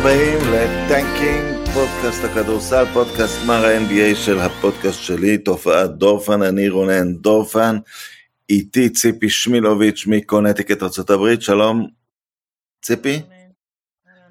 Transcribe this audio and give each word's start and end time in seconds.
הבאים 0.00 0.38
ל 0.38 0.52
tanking, 0.52 1.68
פודקאסט 1.74 2.24
הכדורסל, 2.24 2.84
פודקאסט 2.92 3.46
מר 3.46 3.64
ה-NBA 3.66 4.16
של 4.16 4.38
הפודקאסט 4.38 5.02
שלי, 5.02 5.38
תופעת 5.38 5.90
דורפן, 5.90 6.42
אני 6.42 6.68
רונן 6.68 7.12
דורפן, 7.12 7.76
איתי 8.50 8.90
ציפי 8.90 9.28
שמילוביץ' 9.28 10.04
מקונטיקט 10.06 10.82
ארה"ב, 10.82 11.40
שלום 11.40 11.86
ציפי. 12.82 13.22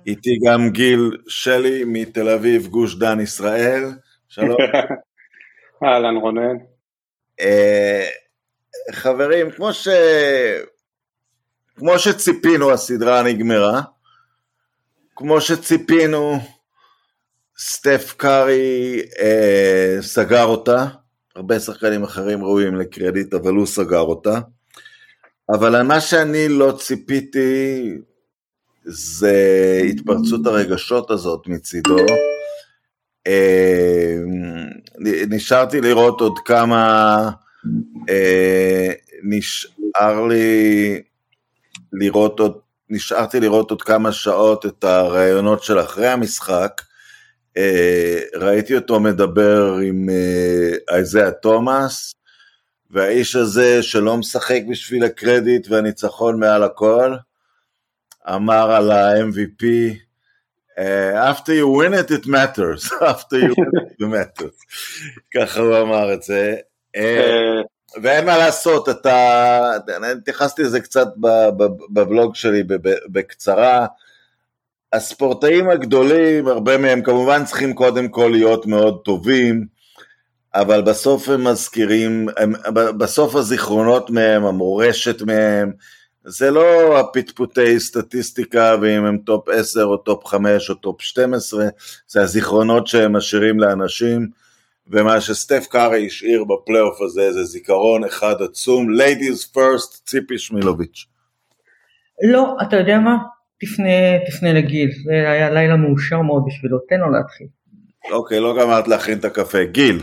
איתי 0.07 0.29
גם 0.45 0.69
גיל 0.69 1.17
שלי 1.27 1.83
מתל 1.87 2.29
אביב, 2.29 2.67
גוש 2.67 2.95
דן 2.95 3.19
ישראל, 3.19 3.83
שלום. 4.27 4.57
אהלן 5.83 6.15
רונן. 6.15 6.57
אה, 7.39 8.07
חברים, 8.91 9.51
כמו 9.51 9.73
ש... 9.73 9.87
כמו 11.75 11.99
שציפינו 11.99 12.71
הסדרה 12.71 13.23
נגמרה, 13.23 13.81
כמו 15.15 15.41
שציפינו 15.41 16.39
סטף 17.59 18.13
קארי 18.17 19.01
אה, 19.19 19.97
סגר 20.01 20.45
אותה, 20.45 20.85
הרבה 21.35 21.59
שחקנים 21.59 22.03
אחרים 22.03 22.43
ראויים 22.43 22.75
לקרדיט 22.75 23.33
אבל 23.33 23.53
הוא 23.53 23.65
סגר 23.65 23.99
אותה, 23.99 24.39
אבל 25.49 25.81
מה 25.81 26.01
שאני 26.01 26.49
לא 26.49 26.77
ציפיתי 26.79 27.91
זה 28.85 29.81
התפרצות 29.89 30.45
הרגשות 30.45 31.11
הזאת 31.11 31.47
מצידו. 31.47 31.97
אה, 33.27 34.15
נשארתי 35.29 35.81
לראות 35.81 36.21
עוד 36.21 36.39
כמה, 36.45 37.17
אה, 38.09 38.91
נשאר 39.23 40.27
לי 40.27 41.01
לראות 41.93 42.39
עוד, 42.39 42.64
נשארתי 42.89 43.39
לראות 43.39 43.71
עוד 43.71 43.81
כמה 43.81 44.11
שעות 44.11 44.65
את 44.65 44.83
הראיונות 44.83 45.63
של 45.63 45.79
אחרי 45.79 46.07
המשחק. 46.07 46.81
אה, 47.57 48.19
ראיתי 48.35 48.75
אותו 48.75 48.99
מדבר 48.99 49.77
עם 49.83 50.09
אייזאה 50.89 51.31
תומאס, 51.31 52.15
והאיש 52.91 53.35
הזה 53.35 53.83
שלא 53.83 54.17
משחק 54.17 54.61
בשביל 54.69 55.03
הקרדיט 55.03 55.67
והניצחון 55.69 56.39
מעל 56.39 56.63
הכל, 56.63 57.15
אמר 58.29 58.71
על 58.71 58.91
ה-MVP, 58.91 59.63
uh, 60.77 61.31
after 61.31 61.53
you 61.53 61.67
win 61.67 61.93
it 61.93 62.11
it 62.11 62.27
matters, 62.27 62.91
after 63.13 63.37
you 63.39 63.53
win 63.57 63.71
it 63.75 64.01
it 64.01 64.07
matters, 64.07 64.65
ככה 65.33 65.59
הוא 65.59 65.77
אמר 65.81 66.13
את 66.13 66.23
זה, 66.23 66.55
ואין 68.01 68.25
מה 68.25 68.37
לעשות, 68.37 68.89
אתה, 68.89 69.77
אני 69.97 70.07
התייחסתי 70.07 70.63
לזה 70.63 70.79
קצת 70.79 71.07
בבלוג 71.89 72.35
שלי 72.35 72.63
בקצרה, 73.11 73.85
הספורטאים 74.93 75.69
הגדולים, 75.69 76.47
הרבה 76.47 76.77
מהם 76.77 77.01
כמובן 77.01 77.45
צריכים 77.45 77.73
קודם 77.73 78.07
כל 78.07 78.29
להיות 78.31 78.65
מאוד 78.65 79.01
טובים, 79.05 79.65
אבל 80.55 80.81
בסוף 80.81 81.29
הם 81.29 81.43
מזכירים, 81.43 82.27
הם, 82.37 82.53
בסוף 82.97 83.35
הזיכרונות 83.35 84.09
מהם, 84.09 84.45
המורשת 84.45 85.21
מהם, 85.21 85.71
זה 86.25 86.51
לא 86.51 86.99
הפטפוטי 86.99 87.79
סטטיסטיקה 87.79 88.75
ואם 88.81 89.05
הם 89.05 89.17
טופ 89.17 89.49
10 89.49 89.83
או 89.83 89.97
טופ 89.97 90.25
5 90.25 90.69
או 90.69 90.75
טופ 90.75 91.01
12, 91.01 91.65
זה 92.07 92.21
הזיכרונות 92.21 92.87
שהם 92.87 93.15
משאירים 93.15 93.59
לאנשים, 93.59 94.29
ומה 94.87 95.21
שסטף 95.21 95.67
קארי 95.69 96.05
השאיר 96.05 96.43
בפלייאוף 96.43 97.01
הזה 97.01 97.31
זה 97.31 97.43
זיכרון 97.43 98.03
אחד 98.03 98.35
עצום, 98.41 98.87
ladies 98.89 99.55
first, 99.55 100.05
ציפי 100.05 100.37
שמילוביץ'. 100.37 101.05
לא, 102.31 102.55
אתה 102.61 102.75
יודע 102.77 102.99
מה? 102.99 103.17
תפנה, 103.59 104.25
תפנה 104.27 104.53
לגיל, 104.53 104.89
זה 105.05 105.11
היה 105.31 105.49
לילה 105.49 105.75
מאושר 105.75 106.21
מאוד 106.21 106.43
בשבילו, 106.47 106.77
תן 106.89 106.99
לו 106.99 107.11
להתחיל. 107.11 107.47
אוקיי, 108.11 108.39
לא 108.39 108.55
גמרת 108.59 108.87
להכין 108.87 109.17
את 109.19 109.25
הקפה. 109.25 109.63
גיל. 109.63 110.01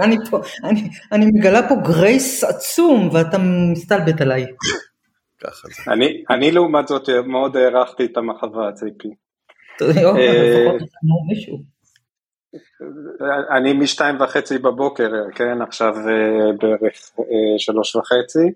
אני, 0.00 0.16
פה, 0.30 0.40
אני, 0.64 0.88
אני 1.12 1.26
מגלה 1.26 1.68
פה 1.68 1.74
גרייס 1.84 2.44
עצום 2.44 3.08
ואתה 3.12 3.38
מסתלבט 3.72 4.20
עליי. 4.20 4.46
אני, 5.88 6.24
אני 6.30 6.52
לעומת 6.52 6.88
זאת 6.88 7.08
מאוד 7.26 7.56
הערכתי 7.56 8.04
את 8.04 8.16
המחווה 8.16 8.72
ציפי. 8.72 9.08
אה, 9.82 10.72
אני 13.56 13.72
משתיים 13.72 14.20
וחצי 14.20 14.58
בבוקר, 14.58 15.10
כן, 15.34 15.62
עכשיו 15.62 15.94
אה, 15.96 16.52
בערך 16.60 17.10
אה, 17.18 17.58
שלוש 17.58 17.96
וחצי, 17.96 18.52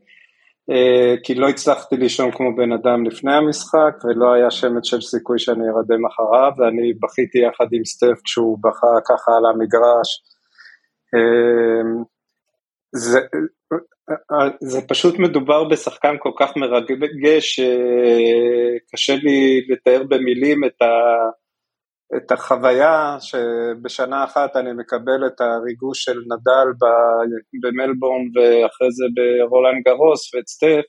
כי 1.25 1.35
לא 1.35 1.49
הצלחתי 1.49 1.97
לישון 1.97 2.31
כמו 2.31 2.57
בן 2.57 2.73
אדם 2.73 3.07
לפני 3.07 3.35
המשחק 3.35 4.05
ולא 4.05 4.33
היה 4.33 4.51
שמץ 4.51 4.85
של 4.85 5.01
סיכוי 5.01 5.39
שאני 5.39 5.65
ארדם 5.69 6.07
אחריו 6.07 6.53
ואני 6.59 6.93
בכיתי 6.93 7.39
יחד 7.39 7.67
עם 7.73 7.85
סטף 7.85 8.21
כשהוא 8.25 8.59
בכה 8.63 8.87
ככה 9.09 9.33
על 9.37 9.47
המגרש. 9.47 10.23
זה, 12.93 13.21
זה 14.61 14.81
פשוט 14.89 15.19
מדובר 15.19 15.65
בשחקן 15.65 16.17
כל 16.19 16.33
כך 16.39 16.57
מרגש 16.57 17.61
שקשה 17.61 19.15
לי 19.23 19.67
לתאר 19.69 20.03
במילים 20.09 20.65
את, 20.65 20.83
ה, 20.83 20.87
את 22.17 22.33
החוויה 22.33 23.17
שבשנה 23.21 24.25
אחת 24.25 24.57
אני 24.57 24.73
מקבל 24.73 25.27
את 25.27 25.41
הריגוש 25.41 26.05
של 26.05 26.19
נדל 26.19 26.67
במלבורן 27.63 28.23
ואחרי 28.35 28.93
זה 28.93 29.05
ברולנד 29.15 29.83
גרוס 29.85 30.35
ואת 30.35 30.49
סטף 30.49 30.83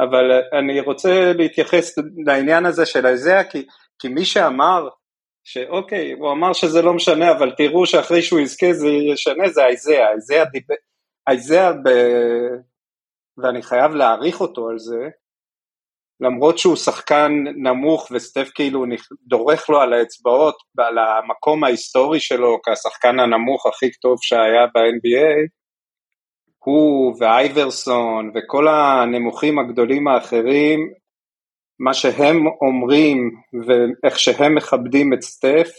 אבל 0.00 0.40
אני 0.58 0.80
רוצה 0.80 1.32
להתייחס 1.32 1.98
לעניין 2.26 2.66
הזה 2.66 2.86
של 2.86 3.06
איזאה 3.06 3.44
כי, 3.44 3.66
כי 3.98 4.08
מי 4.08 4.24
שאמר 4.24 4.88
שאוקיי, 5.44 6.12
הוא 6.12 6.32
אמר 6.32 6.52
שזה 6.52 6.82
לא 6.82 6.94
משנה, 6.94 7.32
אבל 7.32 7.50
תראו 7.56 7.86
שאחרי 7.86 8.22
שהוא 8.22 8.40
יזכה 8.40 8.72
זה 8.72 8.88
ישנה, 8.88 9.48
זה 9.48 9.64
אייזאה, 9.64 10.08
אייזאה, 10.08 10.44
דיב... 10.44 10.62
אייזאה 11.28 11.72
ב... 11.72 11.88
ואני 13.38 13.62
חייב 13.62 13.92
להעריך 13.92 14.40
אותו 14.40 14.68
על 14.68 14.78
זה, 14.78 15.08
למרות 16.20 16.58
שהוא 16.58 16.76
שחקן 16.76 17.32
נמוך 17.56 18.08
וסטף 18.10 18.50
כאילו 18.54 18.84
דורך 19.26 19.70
לו 19.70 19.80
על 19.80 19.92
האצבעות 19.92 20.56
ועל 20.74 20.98
המקום 20.98 21.64
ההיסטורי 21.64 22.20
שלו 22.20 22.58
כשחקן 22.62 23.20
הנמוך 23.20 23.66
הכי 23.66 23.90
טוב 23.90 24.16
שהיה 24.22 24.66
ב-NBA, 24.74 25.48
הוא 26.58 27.16
ואייברסון 27.20 28.30
וכל 28.34 28.68
הנמוכים 28.68 29.58
הגדולים 29.58 30.08
האחרים 30.08 30.92
מה 31.78 31.94
שהם 31.94 32.46
אומרים 32.60 33.30
ואיך 33.66 34.18
שהם 34.18 34.54
מכבדים 34.54 35.12
את 35.12 35.22
סטף, 35.22 35.70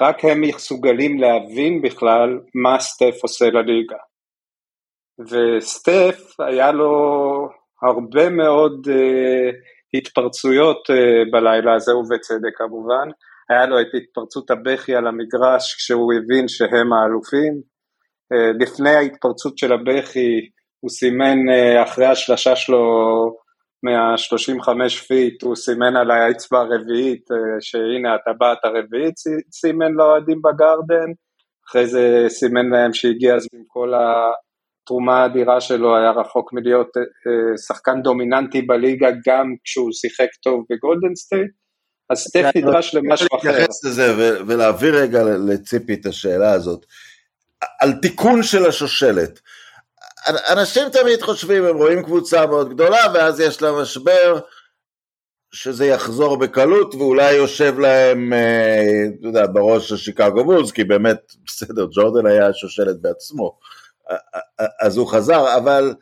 רק 0.00 0.24
הם 0.24 0.40
מסוגלים 0.40 1.18
להבין 1.18 1.82
בכלל 1.82 2.40
מה 2.54 2.80
סטף 2.80 3.14
עושה 3.22 3.44
לליגה. 3.44 3.96
וסטף 5.18 6.40
היה 6.40 6.72
לו 6.72 7.61
הרבה 7.82 8.30
מאוד 8.30 8.86
uh, 8.88 9.54
התפרצויות 9.94 10.90
uh, 10.90 11.32
בלילה 11.32 11.74
הזה, 11.74 11.96
ובצדק 11.96 12.56
כמובן. 12.56 13.08
היה 13.50 13.66
לו 13.66 13.80
את 13.80 13.86
התפרצות 13.94 14.50
הבכי 14.50 14.94
על 14.94 15.06
המגרש 15.06 15.74
כשהוא 15.74 16.12
הבין 16.12 16.48
שהם 16.48 16.92
האלופים. 16.92 17.60
Uh, 18.34 18.56
לפני 18.60 18.90
ההתפרצות 18.90 19.58
של 19.58 19.72
הבכי 19.72 20.48
הוא 20.80 20.90
סימן 20.90 21.38
uh, 21.48 21.82
אחרי 21.82 22.06
השלשה 22.06 22.56
שלו 22.56 22.82
מה-35 23.82 24.68
פיט 25.06 25.42
הוא 25.42 25.56
סימן 25.56 25.96
על 25.96 26.10
האצבע 26.10 26.58
הרביעית 26.58 27.26
שהנה 27.60 28.14
הטבעת 28.14 28.58
הרביעית 28.64 29.14
סימן 29.52 29.92
לאוהדים 29.92 30.42
בגרדן, 30.42 31.12
אחרי 31.68 31.86
זה 31.86 32.24
סימן 32.28 32.68
להם 32.70 32.92
שהגיע 32.92 33.34
אז 33.34 33.48
עם 33.54 33.62
כל 33.66 33.92
התרומה 34.82 35.22
האדירה 35.22 35.60
שלו 35.60 35.96
היה 35.96 36.10
רחוק 36.10 36.52
מלהיות 36.52 36.96
אה, 36.96 37.02
אה, 37.02 37.58
שחקן 37.58 38.02
דומיננטי 38.02 38.62
בליגה 38.62 39.08
גם 39.26 39.54
כשהוא 39.64 39.92
שיחק 39.92 40.28
טוב 40.42 40.64
בגולדן 40.70 41.14
סטייט, 41.14 41.50
אז 42.10 42.18
סטף 42.18 42.50
נדרש 42.56 42.94
למשהו 42.94 43.26
אחר. 43.26 43.48
אני 43.48 43.52
להתייחס 43.52 43.84
לזה 43.84 44.36
ולהעביר 44.46 44.96
רגע 44.96 45.22
לציפי 45.24 45.94
את 45.94 46.06
השאלה 46.06 46.52
הזאת. 46.52 46.86
על 47.80 47.92
תיקון 47.92 48.42
של 48.42 48.66
השושלת. 48.66 49.40
אנשים 50.28 50.88
תמיד 50.88 51.22
חושבים, 51.22 51.64
הם 51.64 51.76
רואים 51.76 52.02
קבוצה 52.02 52.46
מאוד 52.46 52.74
גדולה 52.74 53.00
ואז 53.14 53.40
יש 53.40 53.62
לה 53.62 53.72
משבר 53.82 54.40
שזה 55.52 55.86
יחזור 55.86 56.38
בקלות 56.38 56.94
ואולי 56.94 57.32
יושב 57.32 57.78
להם, 57.78 58.32
אה, 58.32 59.04
אתה 59.20 59.26
יודע, 59.26 59.46
בראש 59.46 59.92
השיקגו 59.92 60.44
בולס, 60.44 60.70
כי 60.70 60.84
באמת, 60.84 61.18
בסדר, 61.46 61.86
ג'ורדן 61.92 62.26
היה 62.26 62.52
שושלת 62.52 63.00
בעצמו, 63.00 63.58
אז 64.80 64.96
הוא 64.96 65.06
חזר, 65.06 65.56
אבל 65.56 65.94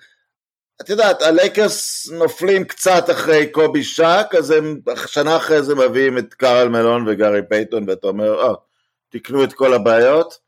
את 0.81 0.88
יודעת, 0.88 1.23
הלייקרס 1.23 2.08
נופלים 2.11 2.64
קצת 2.64 3.11
אחרי 3.11 3.47
קובי 3.47 3.85
שק, 3.85 4.26
אז 4.38 4.50
הם 4.50 4.81
שנה 5.06 5.37
אחרי 5.37 5.62
זה 5.62 5.75
מביאים 5.75 6.19
את 6.19 6.35
קארל 6.35 6.69
מלון 6.69 7.05
וגארי 7.08 7.41
פייתון, 7.49 7.88
ואתה 7.88 8.06
אומר, 8.06 8.43
אה, 8.43 8.55
תקנו 9.08 9.44
את 9.44 9.52
כל 9.52 9.75
הבעיות, 9.75 10.38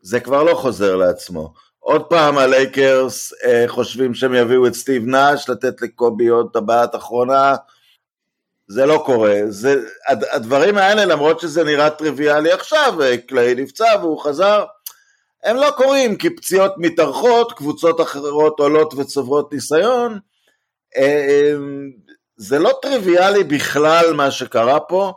זה 0.00 0.20
כבר 0.20 0.42
לא 0.42 0.54
חוזר 0.54 0.96
לעצמו. 0.96 1.52
עוד 1.78 2.04
פעם 2.04 2.38
הלייקרס 2.38 3.32
אה, 3.44 3.64
חושבים 3.68 4.14
שהם 4.14 4.34
יביאו 4.34 4.66
את 4.66 4.74
סטיב 4.74 5.06
נאש, 5.06 5.48
לתת 5.48 5.82
לקובי 5.82 6.28
עוד 6.28 6.48
טבעת 6.52 6.94
אחרונה, 6.94 7.54
זה 8.68 8.86
לא 8.86 9.02
קורה. 9.06 9.40
זה, 9.48 9.74
הדברים 10.08 10.78
האלה, 10.78 11.04
למרות 11.04 11.40
שזה 11.40 11.64
נראה 11.64 11.90
טריוויאלי 11.90 12.52
עכשיו, 12.52 12.94
קליי 13.26 13.54
נפצע 13.54 13.96
והוא 14.00 14.20
חזר, 14.20 14.64
הם 15.42 15.56
לא 15.56 15.70
קורים, 15.76 16.16
כי 16.16 16.36
פציעות 16.36 16.74
מתארכות, 16.76 17.52
קבוצות 17.52 18.00
אחרות 18.00 18.60
עולות 18.60 18.94
וצוברות 18.94 19.52
ניסיון. 19.52 20.18
אה, 20.96 21.54
זה 22.36 22.58
לא 22.58 22.78
טריוויאלי 22.82 23.44
בכלל 23.44 24.12
מה 24.12 24.30
שקרה 24.30 24.80
פה, 24.80 25.12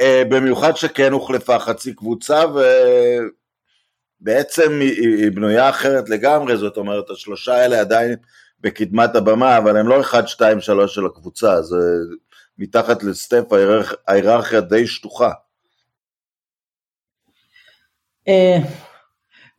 אה, 0.00 0.22
במיוחד 0.28 0.76
שכן 0.76 1.12
הוחלפה 1.12 1.58
חצי 1.58 1.94
קבוצה, 1.94 2.44
ובעצם 4.20 4.80
היא 4.80 5.30
בנויה 5.32 5.70
אחרת 5.70 6.08
לגמרי, 6.08 6.56
זאת 6.56 6.76
אומרת, 6.76 7.10
השלושה 7.10 7.54
האלה 7.54 7.80
עדיין 7.80 8.16
בקדמת 8.60 9.16
הבמה, 9.16 9.58
אבל 9.58 9.76
הם 9.76 9.88
לא 9.88 10.00
1, 10.00 10.28
2, 10.28 10.60
3 10.60 10.94
של 10.94 11.06
הקבוצה, 11.06 11.62
זה 11.62 11.76
מתחת 12.58 13.02
לסטף 13.02 13.44
ההיררכיה 14.08 14.60
די 14.60 14.86
שטוחה. 14.86 15.30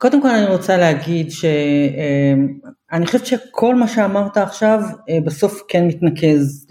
אה, 0.03 0.09
קודם 0.09 0.21
כל 0.21 0.27
אני 0.27 0.45
רוצה 0.45 0.77
להגיד 0.77 1.31
שאני 1.31 3.05
חושבת 3.05 3.25
שכל 3.25 3.75
מה 3.75 3.88
שאמרת 3.88 4.38
עכשיו 4.38 4.79
אה, 5.09 5.17
בסוף 5.25 5.61
כן 5.67 5.88
מתנקז 5.88 6.67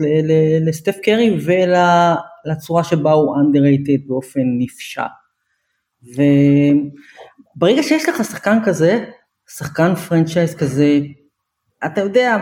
לסטף 0.67 0.97
קרי 1.03 1.39
ולצורה 1.47 2.85
שבה 2.85 3.13
הוא 3.13 3.37
underrated 3.37 4.09
באופן 4.09 4.41
נפשע. 4.59 5.05
וברגע 6.03 7.83
שיש 7.83 8.09
לך 8.09 8.25
שחקן 8.25 8.59
כזה, 8.65 9.05
שחקן 9.57 9.95
פרנצ'ייז 9.95 10.55
כזה, 10.55 10.99
אתה 11.87 12.01
יודע, 12.01 12.37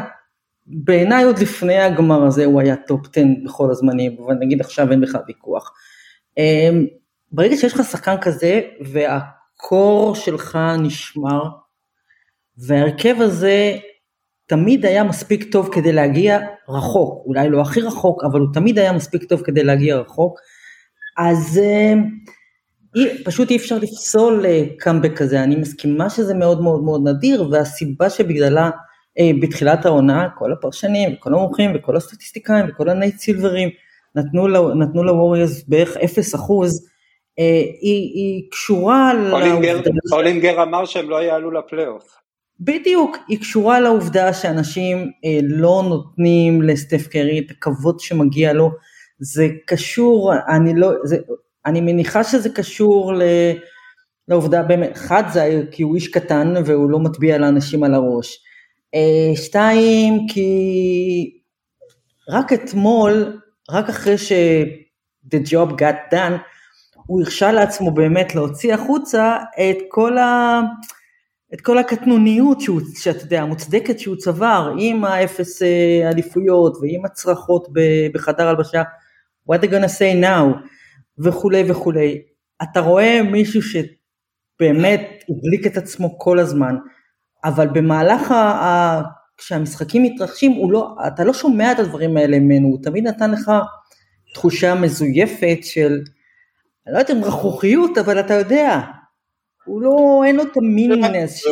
בעיניי 0.67 1.25
עוד 1.25 1.39
לפני 1.39 1.79
הגמר 1.79 2.25
הזה 2.25 2.45
הוא 2.45 2.61
היה 2.61 2.77
טופ 2.77 3.07
10 3.13 3.23
בכל 3.45 3.71
הזמנים, 3.71 4.17
אבל 4.27 4.35
נגיד 4.35 4.61
עכשיו 4.61 4.91
אין 4.91 5.01
בכלל 5.01 5.21
ויכוח. 5.29 5.73
אה, 6.39 6.71
ברגע 7.33 7.57
שיש 7.57 7.75
לך 7.75 7.85
שחקן 7.85 8.15
כזה, 8.21 8.61
וה... 8.93 9.40
ה 9.61 9.71
core 9.71 10.15
שלך 10.15 10.59
נשמר, 10.79 11.43
וההרכב 12.59 13.17
הזה 13.21 13.77
תמיד 14.47 14.87
היה 14.87 15.05
מספיק 15.05 15.53
טוב 15.53 15.69
כדי 15.73 15.93
להגיע 15.93 16.39
רחוק, 16.69 17.27
אולי 17.27 17.49
לא 17.49 17.61
הכי 17.61 17.81
רחוק, 17.81 18.25
אבל 18.25 18.41
הוא 18.41 18.49
תמיד 18.55 18.79
היה 18.79 18.93
מספיק 18.93 19.25
טוב 19.25 19.43
כדי 19.43 19.65
להגיע 19.65 19.97
רחוק, 19.97 20.39
אז 21.19 21.61
אי, 22.97 23.09
אה, 23.09 23.15
פשוט 23.25 23.51
אי 23.51 23.57
אפשר 23.57 23.79
לפסול 23.79 24.45
קאמבק 24.79 25.17
כזה, 25.17 25.43
אני 25.43 25.57
מסכימה 25.57 26.11
שזה 26.11 26.35
מאוד 26.35 26.63
מאוד 26.63 26.85
מאוד 26.85 27.09
נדיר, 27.09 27.49
והסיבה 27.51 28.11
שבגללה 28.11 28.71
אה, 29.19 29.31
בתחילת 29.43 29.87
העונה 29.87 30.29
כל 30.39 30.53
הפרשנים, 30.53 31.15
וכל 31.15 31.35
המומחים, 31.35 31.73
וכל 31.75 31.97
הסטטיסטיקאים, 31.97 32.67
וכל 32.69 32.89
הנייט 32.89 33.19
סילברים, 33.19 33.69
נתנו 34.15 35.05
לווריוס 35.05 35.65
בערך 35.69 35.97
0 35.97 36.35
אחוז, 36.35 36.85
אה, 36.85 36.90
היא, 37.81 38.13
היא 38.15 38.51
קשורה 38.51 39.15
לעובדה... 39.15 39.73
הולינגר 40.11 40.63
אמר 40.63 40.85
שהם 40.85 41.11
לא 41.11 41.17
יעלו 41.17 41.51
לפלייאוף. 41.51 42.21
בדיוק, 42.61 43.17
היא 43.29 43.39
קשורה 43.41 43.81
לעובדה 43.81 44.33
שאנשים 44.33 44.99
אה, 45.25 45.39
לא 45.43 45.83
נותנים 45.89 46.63
לסטף 46.63 47.07
קרי 47.07 47.39
את 47.39 47.51
הכבוד 47.51 48.01
שמגיע 48.01 48.53
לו, 48.53 48.71
זה 49.21 49.49
קשור, 49.67 50.33
אני 50.49 50.75
לא, 50.75 50.93
זה, 51.05 51.17
אני 51.67 51.81
מניחה 51.81 52.25
שזה 52.25 52.49
קשור 52.49 53.15
ל, 53.15 53.23
לעובדה, 54.29 54.63
באמת, 54.63 54.93
אחד 54.93 55.23
זה 55.33 55.63
כי 55.71 55.83
הוא 55.83 55.95
איש 55.95 56.09
קטן 56.09 56.55
והוא 56.65 56.91
לא 56.91 56.99
מטביע 56.99 57.39
לאנשים 57.39 57.85
על 57.85 57.95
הראש, 57.95 58.39
אה, 58.95 59.37
שתיים 59.37 60.27
כי 60.29 60.51
רק 62.29 62.53
אתמול, 62.53 63.41
רק 63.71 63.89
אחרי 63.89 64.19
ש- 64.19 64.33
the 65.35 65.39
job 65.39 65.71
got 65.71 66.15
done, 66.15 66.33
הוא 67.11 67.23
הרשה 67.23 67.53
לעצמו 67.53 67.91
באמת 67.91 68.35
להוציא 68.35 68.75
החוצה 68.75 69.37
את 69.55 69.77
כל, 69.89 70.19
ה... 70.19 70.61
את 71.55 71.61
כל 71.61 71.79
הקטנוניות 71.79 72.61
שהוא, 72.61 72.81
שאתה 72.95 73.25
יודע, 73.25 73.43
המוצדקת 73.43 73.99
שהוא 73.99 74.17
צבר, 74.17 74.75
עם 74.79 75.05
האפס 75.05 75.63
אה, 75.63 76.11
אליפויות 76.11 76.77
ועם 76.77 77.05
הצרחות 77.05 77.69
בחדר 78.15 78.49
הלבשה, 78.49 78.83
what 79.53 79.57
are 79.57 79.67
gonna 79.67 79.89
say 79.99 80.25
now, 80.25 80.59
וכולי 81.19 81.71
וכולי. 81.71 82.23
אתה 82.63 82.81
רואה 82.81 83.23
מישהו 83.23 83.61
שבאמת 83.63 85.25
הבליק 85.29 85.67
את 85.67 85.77
עצמו 85.77 86.19
כל 86.19 86.39
הזמן, 86.39 86.77
אבל 87.45 87.67
במהלך 87.67 88.31
ה... 88.31 89.03
כשהמשחקים 89.37 90.03
מתרחשים, 90.03 90.71
לא, 90.71 90.97
אתה 91.07 91.25
לא 91.25 91.33
שומע 91.33 91.73
את 91.73 91.79
הדברים 91.79 92.17
האלה 92.17 92.39
ממנו, 92.39 92.69
הוא 92.69 92.79
תמיד 92.83 93.07
נתן 93.07 93.31
לך 93.31 93.53
תחושה 94.35 94.75
מזויפת 94.75 95.59
של 95.63 96.01
אני 96.91 96.95
לא 96.95 97.01
יודעת 97.01 97.17
אם 97.17 97.25
רכרוכיות, 97.25 97.99
אבל 97.99 98.21
אתה 98.21 98.35
יודע, 98.35 98.81
הוא 99.65 99.83
לא, 99.83 100.23
אין 100.27 100.37
לו 100.37 100.43
את 100.43 100.57
המינימנס. 100.57 101.45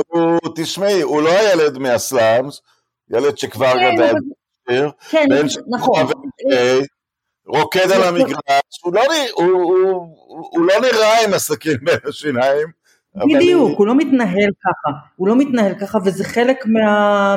תשמעי, 0.57 1.03
הוא 1.03 1.23
לא 1.23 1.31
הילד 1.31 1.79
מהסלאמס, 1.79 2.61
ילד 3.11 3.39
שכבר 3.39 3.73
כן, 3.73 3.95
גדל. 3.95 4.15
כן, 5.11 5.27
נכון. 5.71 6.07
רוקד 7.47 7.91
על 7.91 8.03
המגרש, 8.03 8.83
הוא 8.83 8.95
לא, 8.95 9.03
לא 10.55 10.75
נראה 10.81 11.25
עם 11.25 11.35
עסקים 11.35 11.79
בין 11.83 11.99
השיניים. 12.09 12.69
בדיוק, 13.17 13.79
הוא 13.79 13.87
לא 13.87 13.95
מתנהל 13.95 14.51
ככה, 14.65 14.97
הוא 15.17 15.29
לא 15.29 15.37
מתנהל 15.37 15.75
ככה 15.75 15.99
וזה 16.05 16.25
חלק 16.25 16.65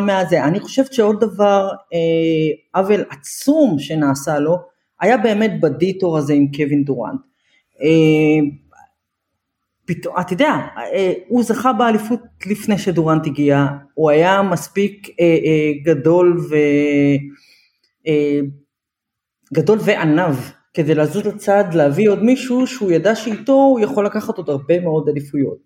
מהזה. 0.05 0.43
אני 0.43 0.59
חושבת 0.59 0.93
שעוד 0.93 1.19
דבר, 1.19 1.69
אה, 1.93 2.79
עוול 2.79 3.03
עצום 3.09 3.79
שנעשה 3.79 4.39
לו, 4.39 4.57
היה 5.01 5.17
באמת 5.17 5.61
בדיטור 5.61 6.17
הזה 6.17 6.33
עם 6.33 6.47
קווין 6.57 6.83
דורנט. 6.83 7.30
אה, 7.81 8.47
פתאום, 9.85 10.15
אתה 10.19 10.33
יודע, 10.33 10.53
אה, 10.77 11.13
הוא 11.27 11.43
זכה 11.43 11.73
באליפות 11.73 12.19
לפני 12.45 12.77
שדורנט 12.77 13.27
הגיע, 13.27 13.65
הוא 13.93 14.09
היה 14.09 14.41
מספיק 14.41 15.09
אה, 15.19 15.71
גדול 15.85 16.39
ו... 16.49 16.55
גדול 19.53 19.79
וענב 19.81 20.35
כדי 20.73 20.95
לזוז 20.95 21.25
לצד, 21.25 21.63
להביא 21.73 22.09
עוד 22.09 22.23
מישהו 22.23 22.67
שהוא 22.67 22.91
ידע 22.91 23.15
שאיתו 23.15 23.53
הוא 23.53 23.79
יכול 23.79 24.05
לקחת 24.05 24.37
עוד 24.37 24.49
הרבה 24.49 24.79
מאוד 24.79 25.09
אליפויות. 25.09 25.57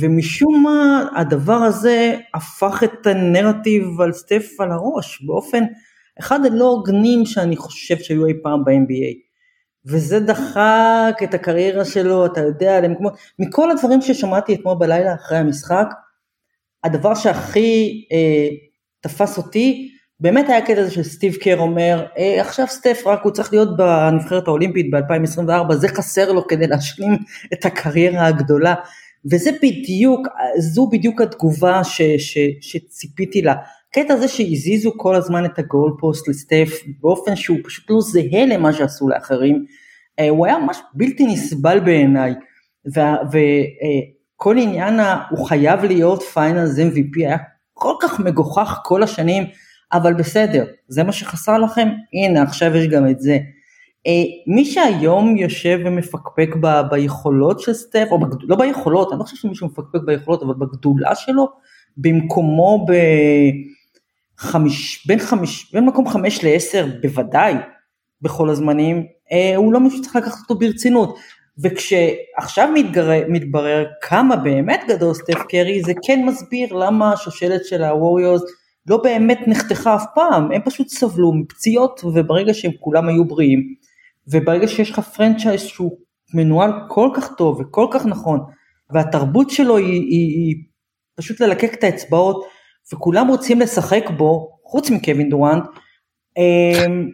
ומשום 0.00 0.62
מה 0.62 1.08
הדבר 1.16 1.54
הזה 1.54 2.16
הפך 2.34 2.82
את 2.84 3.06
הנרטיב 3.06 4.00
על 4.00 4.12
סטף 4.12 4.46
על 4.58 4.72
הראש 4.72 5.22
באופן 5.22 5.64
אחד 6.20 6.46
הלא 6.46 6.64
הוגנים 6.64 7.26
שאני 7.26 7.56
חושב 7.56 7.96
שהיו 7.96 8.26
אי 8.26 8.32
פעם 8.42 8.64
ב-NBA. 8.64 9.33
וזה 9.86 10.20
דחק 10.20 11.18
את 11.24 11.34
הקריירה 11.34 11.84
שלו, 11.84 12.26
אתה 12.26 12.40
יודע, 12.40 12.80
למקומות, 12.80 13.16
מכל 13.38 13.70
הדברים 13.70 14.00
ששמעתי 14.00 14.54
אתמול 14.54 14.76
בלילה 14.78 15.14
אחרי 15.14 15.38
המשחק, 15.38 15.86
הדבר 16.84 17.14
שהכי 17.14 18.04
אה, 18.12 18.48
תפס 19.00 19.38
אותי, 19.38 19.90
באמת 20.20 20.48
היה 20.48 20.62
קטע 20.62 20.80
הזה 20.80 20.90
של 20.90 21.02
סטיב 21.02 21.34
קר 21.34 21.58
אומר, 21.58 22.06
אה, 22.18 22.40
עכשיו 22.40 22.66
סטף 22.66 23.02
רק 23.06 23.22
הוא 23.22 23.32
צריך 23.32 23.52
להיות 23.52 23.76
בנבחרת 23.76 24.48
האולימפית 24.48 24.90
ב-2024, 24.90 25.74
זה 25.74 25.88
חסר 25.88 26.32
לו 26.32 26.46
כדי 26.46 26.66
להשלים 26.66 27.16
את 27.52 27.64
הקריירה 27.64 28.26
הגדולה, 28.26 28.74
וזה 29.30 29.50
בדיוק, 29.62 30.28
זו 30.58 30.88
בדיוק 30.92 31.20
התגובה 31.20 31.84
ש, 31.84 32.02
ש, 32.02 32.38
שציפיתי 32.60 33.42
לה. 33.42 33.54
הקטע 33.98 34.14
הזה 34.14 34.28
שהזיזו 34.28 34.92
כל 34.96 35.14
הזמן 35.14 35.44
את 35.44 35.58
ה 35.58 35.65
goal 35.65 35.92
post 36.00 36.28
לסטף 36.28 36.68
באופן 37.00 37.36
שהוא 37.36 37.58
פשוט 37.64 37.90
לא 37.90 38.00
זהה 38.00 38.46
למה 38.46 38.72
שעשו 38.72 39.08
לאחרים, 39.08 39.64
אה, 40.18 40.28
הוא 40.28 40.46
היה 40.46 40.58
ממש 40.58 40.78
בלתי 40.94 41.26
נסבל 41.26 41.80
בעיניי, 41.80 42.34
וכל 43.32 44.58
עניין 44.58 45.00
הוא 45.30 45.46
חייב 45.46 45.84
להיות 45.84 46.22
Finals 46.22 46.78
MVP 46.78 47.16
היה 47.16 47.36
כל 47.72 47.94
כך 48.02 48.20
מגוחך 48.20 48.80
כל 48.84 49.02
השנים, 49.02 49.44
אבל 49.92 50.14
בסדר, 50.14 50.64
זה 50.88 51.04
מה 51.04 51.12
שחסר 51.12 51.58
לכם, 51.58 51.88
הנה 52.12 52.42
עכשיו 52.42 52.76
יש 52.76 52.86
גם 52.86 53.08
את 53.08 53.20
זה. 53.20 53.38
אה, 54.06 54.22
מי 54.46 54.64
שהיום 54.64 55.36
יושב 55.36 55.78
ומפקפק 55.84 56.48
ב, 56.60 56.80
ביכולות 56.90 57.60
של 57.60 57.72
סטף, 57.72 58.06
או 58.10 58.20
בגד... 58.20 58.36
לא 58.42 58.56
ביכולות, 58.56 59.12
אני 59.12 59.18
לא 59.18 59.24
חושב 59.24 59.36
שמישהו 59.36 59.66
מפקפק 59.66 60.00
ביכולות, 60.06 60.42
אבל 60.42 60.54
בגדולה 60.54 61.14
שלו, 61.14 61.48
במקומו 61.96 62.86
ב... 62.88 62.92
חמיש, 64.38 65.06
בין, 65.06 65.18
חמיש, 65.18 65.72
בין 65.72 65.86
מקום 65.86 66.08
חמש 66.08 66.44
לעשר 66.44 66.86
בוודאי 67.02 67.54
בכל 68.20 68.50
הזמנים, 68.50 69.06
אה, 69.32 69.56
הוא 69.56 69.72
לא 69.72 69.80
מישהו 69.80 69.98
שצריך 69.98 70.16
לקחת 70.16 70.38
אותו 70.42 70.58
ברצינות. 70.58 71.18
וכשעכשיו 71.62 72.68
מתגר... 72.74 73.10
מתברר 73.28 73.86
כמה 74.02 74.36
באמת 74.36 74.80
גדול 74.88 75.14
סטף 75.14 75.42
קרי, 75.48 75.82
זה 75.82 75.92
כן 76.06 76.24
מסביר 76.26 76.72
למה 76.72 77.12
השושלת 77.12 77.64
של 77.64 77.84
הווריורס 77.84 78.42
לא 78.86 78.96
באמת 78.96 79.38
נחתכה 79.46 79.94
אף 79.94 80.04
פעם, 80.14 80.52
הם 80.52 80.60
פשוט 80.64 80.88
סבלו 80.88 81.32
מפציעות, 81.32 82.00
וברגע 82.04 82.54
שהם 82.54 82.72
כולם 82.80 83.08
היו 83.08 83.24
בריאים, 83.24 83.60
וברגע 84.32 84.68
שיש 84.68 84.90
לך 84.90 84.98
פרנצ'ייז 84.98 85.60
שהוא 85.60 85.98
מנוהל 86.34 86.70
כל 86.88 87.10
כך 87.14 87.34
טוב 87.36 87.60
וכל 87.60 87.86
כך 87.90 88.06
נכון, 88.06 88.40
והתרבות 88.90 89.50
שלו 89.50 89.76
היא, 89.76 89.86
היא, 89.86 90.36
היא 90.36 90.54
פשוט 91.16 91.40
ללקק 91.40 91.74
את 91.74 91.84
האצבעות, 91.84 92.44
וכולם 92.92 93.28
רוצים 93.28 93.60
לשחק 93.60 94.10
בו, 94.16 94.58
חוץ 94.64 94.90
מקווין 94.90 95.30
דורנט, 95.30 95.64
אמ, 96.36 97.08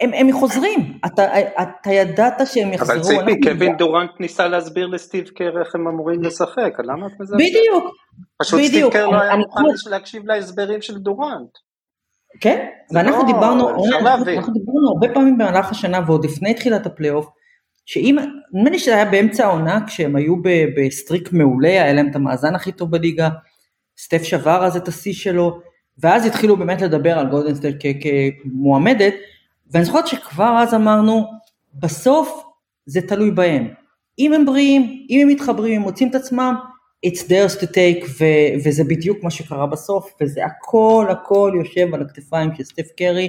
הם, 0.00 0.10
הם 0.14 0.32
חוזרים, 0.32 0.98
אתה, 1.06 1.40
אתה 1.62 1.92
ידעת 1.92 2.40
שהם 2.46 2.72
יחזרו. 2.72 2.96
אבל 2.96 3.02
ציפי, 3.02 3.40
קווין 3.40 3.76
דורנט 3.76 4.10
ניסה 4.20 4.48
להסביר 4.48 4.86
לסטיב 4.86 5.28
קר 5.28 5.60
איך 5.60 5.74
הם 5.74 5.88
אמורים 5.88 6.22
לשחק, 6.22 6.72
למה 6.78 7.06
את 7.06 7.12
מזלזלת? 7.20 7.40
בדיוק, 7.40 7.94
פשוט 8.42 8.60
סטיב 8.60 8.90
קר 8.90 9.06
לא 9.06 9.20
היה 9.20 9.36
מוכן 9.36 9.62
להקשיב 9.90 10.26
להסברים 10.26 10.82
של 10.82 10.98
דורנט. 10.98 11.50
כן, 12.40 12.66
ואנחנו 12.94 13.22
לא, 13.22 13.26
דיברנו. 13.26 13.68
אנחנו 13.68 14.52
דיברנו 14.52 14.88
הרבה 14.94 15.14
פעמים 15.14 15.38
במהלך 15.38 15.70
השנה 15.70 16.00
ועוד 16.06 16.24
לפני 16.24 16.54
תחילת 16.54 16.86
הפלייאוף, 16.86 17.26
שאם, 17.86 18.16
נדמה 18.52 18.70
לי 18.70 18.78
שזה 18.78 18.94
היה 18.94 19.04
באמצע 19.04 19.46
העונה 19.46 19.86
כשהם 19.86 20.16
היו 20.16 20.34
ב 20.76 20.84
streak 20.84 21.32
מעולה, 21.32 21.68
היה 21.68 21.92
להם 21.92 22.10
את 22.10 22.16
המאזן 22.16 22.54
הכי 22.54 22.72
טוב 22.72 22.90
בליגה, 22.90 23.28
סטף 24.02 24.22
שבר 24.22 24.64
אז 24.64 24.76
את 24.76 24.88
השיא 24.88 25.12
שלו, 25.12 25.60
ואז 25.98 26.26
התחילו 26.26 26.56
באמת 26.56 26.82
לדבר 26.82 27.18
על 27.18 27.26
גולדן 27.26 27.54
סטייט 27.54 27.76
כמועמדת, 28.42 29.14
ואני 29.70 29.84
זוכרת 29.84 30.06
שכבר 30.06 30.56
אז 30.62 30.74
אמרנו, 30.74 31.26
בסוף 31.74 32.44
זה 32.86 33.00
תלוי 33.00 33.30
בהם. 33.30 33.68
אם 34.18 34.32
הם 34.32 34.46
בריאים, 34.46 35.06
אם 35.10 35.20
הם 35.22 35.28
מתחברים, 35.28 35.76
הם 35.76 35.82
מוצאים 35.82 36.10
את 36.10 36.14
עצמם, 36.14 36.54
it's 37.06 37.18
theirs 37.18 37.60
to 37.60 37.64
take, 37.64 38.06
ו- 38.20 38.64
וזה 38.64 38.84
בדיוק 38.84 39.24
מה 39.24 39.30
שקרה 39.30 39.66
בסוף, 39.66 40.14
וזה 40.20 40.44
הכל 40.44 41.06
הכל 41.10 41.52
יושב 41.54 41.94
על 41.94 42.02
הכתפיים 42.02 42.54
של 42.54 42.64
סטף 42.64 42.86
קרי. 42.96 43.28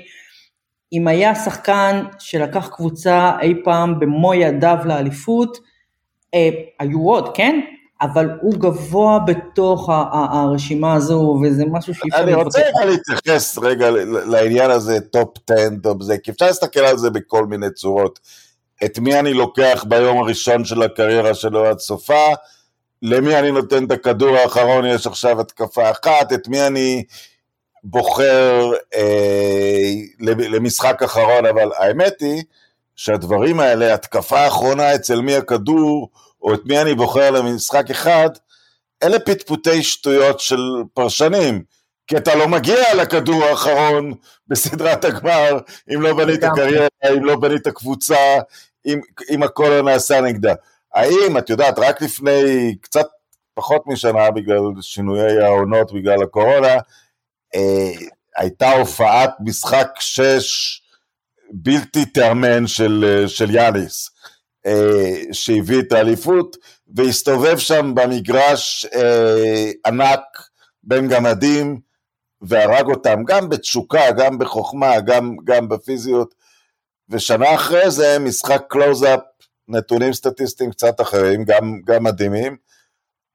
אם 0.93 1.07
היה 1.07 1.35
שחקן 1.35 2.03
שלקח 2.19 2.67
קבוצה 2.67 3.31
אי 3.41 3.53
פעם 3.63 3.99
במו 3.99 4.33
ידיו 4.33 4.77
לאליפות, 4.85 5.57
אה, 6.33 6.49
היו 6.79 7.01
עוד, 7.01 7.35
כן? 7.35 7.59
אבל 8.01 8.29
הוא 8.41 8.53
גבוה 8.53 9.19
בתוך 9.19 9.89
הרשימה 10.13 10.93
הזו, 10.93 11.39
וזה 11.43 11.63
משהו 11.71 11.95
שאי 11.95 12.09
אפשר 12.09 12.23
אני 12.23 12.33
רוצה 12.33 12.61
להתייחס 12.85 13.57
רגע 13.57 13.89
לעניין 14.25 14.71
הזה, 14.71 15.01
טופ 15.01 15.37
10, 15.49 15.69
טופ 15.83 16.01
זה, 16.01 16.17
כי 16.17 16.31
אפשר 16.31 16.45
להסתכל 16.45 16.79
על 16.79 16.97
זה 16.97 17.09
בכל 17.09 17.45
מיני 17.45 17.71
צורות. 17.71 18.19
את 18.85 18.99
מי 18.99 19.19
אני 19.19 19.33
לוקח 19.33 19.85
ביום 19.87 20.17
הראשון 20.17 20.65
של 20.65 20.81
הקריירה 20.81 21.33
שלו 21.33 21.65
עד 21.65 21.79
סופה, 21.79 22.27
למי 23.01 23.39
אני 23.39 23.51
נותן 23.51 23.85
את 23.85 23.91
הכדור 23.91 24.37
האחרון, 24.37 24.85
יש 24.85 25.07
עכשיו 25.07 25.41
התקפה 25.41 25.91
אחת, 25.91 26.33
את 26.33 26.47
מי 26.47 26.67
אני 26.67 27.03
בוחר 27.83 28.71
אה, 28.95 29.91
למשחק 30.19 31.03
אחרון, 31.03 31.45
אבל 31.45 31.69
האמת 31.77 32.21
היא 32.21 32.43
שהדברים 32.95 33.59
האלה, 33.59 33.93
התקפה 33.93 34.47
אחרונה 34.47 34.95
אצל 34.95 35.21
מי 35.21 35.35
הכדור, 35.35 36.09
או 36.41 36.53
את 36.53 36.61
מי 36.65 36.81
אני 36.81 36.95
בוחר 36.95 37.31
למשחק 37.31 37.89
אחד, 37.89 38.29
אלה 39.03 39.19
פטפוטי 39.19 39.83
שטויות 39.83 40.39
של 40.39 40.61
פרשנים, 40.93 41.63
כי 42.07 42.17
אתה 42.17 42.35
לא 42.35 42.47
מגיע 42.47 42.95
לכדור 42.95 43.43
האחרון 43.43 44.13
בסדרת 44.47 45.05
הגמר 45.05 45.59
אם 45.93 46.01
לא 46.01 46.13
בנית 46.13 46.43
קריירה, 46.55 46.87
אם 47.13 47.25
לא 47.25 47.35
בנית 47.35 47.67
קבוצה, 47.67 48.39
אם, 48.85 48.99
אם 49.29 49.43
הכל 49.43 49.69
לא 49.69 49.81
נעשה 49.81 50.21
נגדה. 50.21 50.53
האם, 50.93 51.37
את 51.37 51.49
יודעת, 51.49 51.79
רק 51.79 52.01
לפני 52.01 52.75
קצת 52.81 53.07
פחות 53.53 53.83
משנה, 53.87 54.31
בגלל 54.31 54.59
שינויי 54.81 55.43
העונות, 55.43 55.93
בגלל 55.93 56.23
הקורונה, 56.23 56.73
אה, 57.55 57.91
הייתה 58.37 58.71
הופעת 58.71 59.31
משחק 59.39 59.87
שש 59.99 60.81
בלתי 61.51 62.05
תיאמן 62.05 62.67
של, 62.67 63.25
של 63.27 63.55
יאניס. 63.55 64.10
אה, 64.65 65.23
שהביא 65.31 65.79
את 65.79 65.91
האליפות, 65.91 66.57
והסתובב 66.95 67.57
שם 67.57 67.95
במגרש 67.95 68.85
אה, 68.85 69.71
ענק 69.85 70.19
בין 70.83 71.07
גמדים, 71.07 71.79
והרג 72.41 72.85
אותם 72.85 73.23
גם 73.23 73.49
בתשוקה, 73.49 74.11
גם 74.11 74.39
בחוכמה, 74.39 74.99
גם, 74.99 75.35
גם 75.43 75.69
בפיזיות, 75.69 76.35
ושנה 77.09 77.55
אחרי 77.55 77.91
זה 77.91 78.19
משחק 78.19 78.61
קלוזאפ, 78.69 79.19
נתונים 79.67 80.13
סטטיסטיים 80.13 80.71
קצת 80.71 81.01
אחרים, 81.01 81.43
גם, 81.43 81.81
גם 81.85 82.03
מדהימים, 82.03 82.57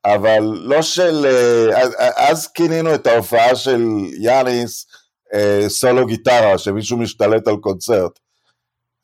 אבל 0.04 0.42
לא 0.42 0.82
של... 0.82 1.26
אז, 1.76 1.94
אז 2.16 2.46
כינינו 2.46 2.94
את 2.94 3.06
ההופעה 3.06 3.56
של 3.56 3.82
יאניס 4.18 4.86
סולו 5.68 6.06
גיטרה, 6.06 6.58
שמישהו 6.58 6.96
משתלט 6.98 7.48
על 7.48 7.56
קונצרט. 7.56 8.18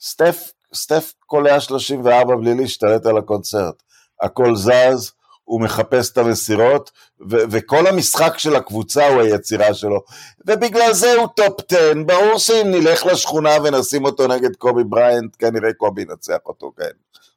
סטף 0.01 0.53
סטף 0.75 1.13
קולע 1.27 1.61
34 1.61 2.37
בלי 2.37 2.55
להשתלט 2.55 3.07
על 3.07 3.19
הקונצרט. 3.19 3.83
הכל 4.23 4.57
זז, 4.57 5.13
הוא 5.45 5.61
מחפש 5.61 6.11
את 6.13 6.19
המסירות, 6.19 6.91
ו- 7.31 7.45
וכל 7.51 7.87
המשחק 7.87 8.39
של 8.39 8.57
הקבוצה 8.57 9.09
הוא 9.09 9.23
היצירה 9.23 9.75
שלו. 9.75 10.01
ובגלל 10.47 10.93
זה 10.93 11.13
הוא 11.15 11.29
טופ 11.37 11.61
10, 11.73 11.93
ברור 12.07 12.39
שאם 12.39 12.71
נלך 12.71 13.07
לשכונה 13.07 13.51
ונשים 13.65 14.05
אותו 14.05 14.27
נגד 14.27 14.57
קובי 14.57 14.85
בריינט, 14.85 15.37
כנראה 15.39 15.73
קובי 15.73 16.03
ינצח 16.03 16.39
אותו, 16.47 16.73
כן. 16.79 16.91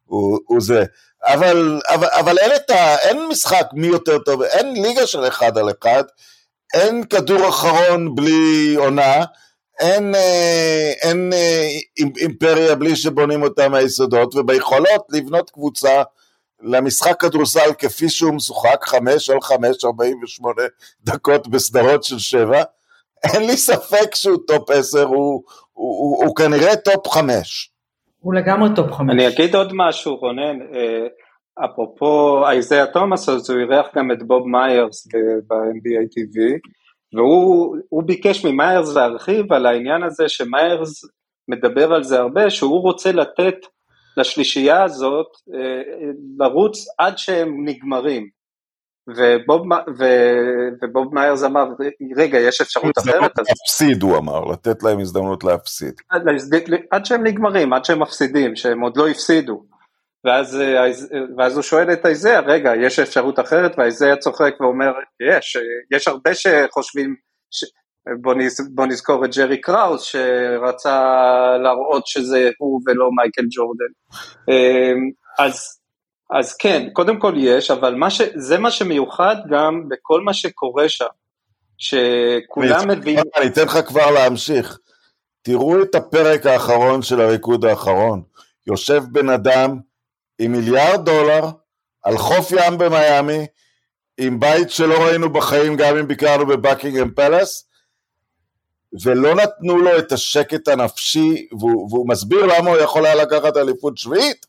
הוא, 0.05 0.39
הוא 0.45 0.61
זה. 0.61 0.83
אבל, 1.23 1.81
אבל, 1.87 2.07
אבל 2.19 2.37
אין, 2.37 2.51
ה, 2.51 2.95
אין 2.97 3.27
משחק 3.27 3.67
מי 3.73 3.87
יותר 3.87 4.17
טוב, 4.19 4.41
אין 4.41 4.81
ליגה 4.81 5.07
של 5.07 5.27
אחד 5.27 5.57
על 5.57 5.69
אחד, 5.81 6.03
אין 6.73 7.03
כדור 7.03 7.49
אחרון 7.49 8.15
בלי 8.15 8.75
עונה, 8.75 9.23
אין, 9.79 10.15
אה, 10.15 10.91
אין 11.01 11.33
אה, 11.33 11.67
אימפריה 12.17 12.75
בלי 12.75 12.95
שבונים 12.95 13.41
אותה 13.41 13.69
מהיסודות, 13.69 14.35
וביכולות 14.35 15.07
לבנות 15.09 15.49
קבוצה 15.49 16.03
למשחק 16.61 17.19
כדורסל 17.19 17.73
כפי 17.77 18.09
שהוא 18.09 18.33
משוחק, 18.33 18.83
חמש 18.83 19.29
על 19.29 19.41
חמש, 19.41 19.85
ארבעים 19.85 20.23
ושמונה 20.23 20.61
דקות 21.03 21.47
בסדרות 21.47 22.03
של 22.03 22.19
שבע, 22.19 22.63
אין 23.23 23.41
לי 23.47 23.57
ספק 23.57 24.15
שהוא 24.15 24.37
טופ 24.47 24.69
עשר, 24.69 25.03
הוא, 25.03 25.43
הוא, 25.73 25.97
הוא, 25.97 26.25
הוא 26.25 26.35
כנראה 26.35 26.75
טופ 26.75 27.07
חמש. 27.07 27.71
הוא 28.19 28.33
לגמרי 28.33 28.69
טופ 28.75 28.91
חמש. 28.91 29.09
אני 29.13 29.27
אגיד 29.27 29.55
עוד 29.55 29.71
משהו, 29.73 30.15
רונן, 30.15 30.59
אפרופו 31.65 32.43
אייזיה 32.47 32.85
תומאס, 32.87 33.29
אז 33.29 33.49
הוא 33.49 33.59
אירח 33.59 33.87
גם 33.95 34.11
את 34.11 34.23
בוב 34.23 34.47
מיירס 34.47 35.07
ב-NBA 35.47 36.03
TV, 36.13 36.59
והוא 37.15 38.03
ביקש 38.05 38.45
ממיירס 38.45 38.95
להרחיב 38.95 39.53
על 39.53 39.65
העניין 39.65 40.03
הזה 40.03 40.29
שמיירס 40.29 41.05
מדבר 41.47 41.93
על 41.93 42.03
זה 42.03 42.19
הרבה, 42.19 42.49
שהוא 42.49 42.81
רוצה 42.81 43.11
לתת 43.11 43.55
לשלישייה 44.17 44.83
הזאת 44.83 45.27
לרוץ 46.39 46.85
עד 46.97 47.17
שהם 47.17 47.65
נגמרים. 47.65 48.35
ובוב, 49.07 49.61
ו, 49.97 50.05
ובוב 50.83 51.15
מיירס 51.15 51.43
אמר, 51.43 51.65
רגע, 52.17 52.39
יש 52.39 52.61
אפשרות 52.61 52.97
אחרת? 52.97 53.31
להפסיד, 53.37 54.03
הוא 54.03 54.17
אמר, 54.17 54.45
לתת 54.45 54.83
להם 54.83 54.99
הזדמנות 54.99 55.43
להפסיד. 55.43 55.93
עד, 56.09 56.21
עד 56.91 57.05
שהם 57.05 57.27
נגמרים, 57.27 57.73
עד 57.73 57.85
שהם 57.85 58.01
מפסידים, 58.01 58.55
שהם 58.55 58.81
עוד 58.81 58.97
לא 58.97 59.07
הפסידו. 59.07 59.63
ואז, 60.25 60.59
ואז 61.37 61.55
הוא 61.55 61.63
שואל 61.63 61.93
את 61.93 62.05
איזיה, 62.05 62.39
רגע, 62.39 62.71
יש 62.75 62.99
אפשרות 62.99 63.39
אחרת? 63.39 63.71
ואיזיה 63.77 64.17
צוחק 64.17 64.53
ואומר, 64.59 64.91
יש, 65.29 65.57
יש 65.91 66.07
הרבה 66.07 66.31
שחושבים, 66.33 67.15
ש... 67.51 67.65
בוא, 68.21 68.33
נז, 68.33 68.69
בוא 68.75 68.85
נזכור 68.85 69.25
את 69.25 69.35
ג'רי 69.35 69.61
קראוס, 69.61 70.03
שרצה 70.03 70.97
להראות 71.63 72.07
שזה 72.07 72.49
הוא 72.57 72.81
ולא 72.85 73.09
מייקל 73.15 73.45
ג'ורדן. 73.51 73.93
אז, 75.39 75.79
אז 76.31 76.57
כן, 76.57 76.87
קודם 76.93 77.19
כל 77.19 77.33
יש, 77.37 77.71
אבל 77.71 77.95
מה 77.95 78.09
ש, 78.09 78.21
זה 78.35 78.57
מה 78.57 78.71
שמיוחד 78.71 79.35
גם 79.49 79.83
בכל 79.89 80.21
מה 80.21 80.33
שקורה 80.33 80.89
שם, 80.89 81.05
שכולם 81.77 82.89
מבינים... 82.89 83.23
אני 83.37 83.47
אתן 83.47 83.63
לך 83.63 83.77
כבר 83.87 84.11
להמשיך. 84.11 84.79
תראו 85.41 85.83
את 85.83 85.95
הפרק 85.95 86.45
האחרון 86.45 87.01
של 87.01 87.21
הריקוד 87.21 87.65
האחרון. 87.65 88.21
יושב 88.67 89.03
בן 89.11 89.29
אדם 89.29 89.77
עם 90.39 90.51
מיליארד 90.51 91.05
דולר 91.05 91.49
על 92.03 92.17
חוף 92.17 92.51
ים 92.51 92.77
במיאמי, 92.77 93.45
עם 94.17 94.39
בית 94.39 94.71
שלא 94.71 95.03
ראינו 95.03 95.29
בחיים 95.33 95.75
גם 95.75 95.97
אם 95.97 96.07
ביקרנו 96.07 96.45
בבקינגהם 96.45 97.11
פלאס, 97.11 97.67
ולא 99.03 99.35
נתנו 99.35 99.77
לו 99.77 99.99
את 99.99 100.11
השקט 100.11 100.67
הנפשי, 100.67 101.47
והוא, 101.59 101.89
והוא 101.91 102.09
מסביר 102.09 102.45
למה 102.45 102.69
הוא 102.69 102.77
יכול 102.77 103.05
היה 103.05 103.15
לקחת 103.15 103.57
אליפות 103.57 103.97
שביעית. 103.97 104.45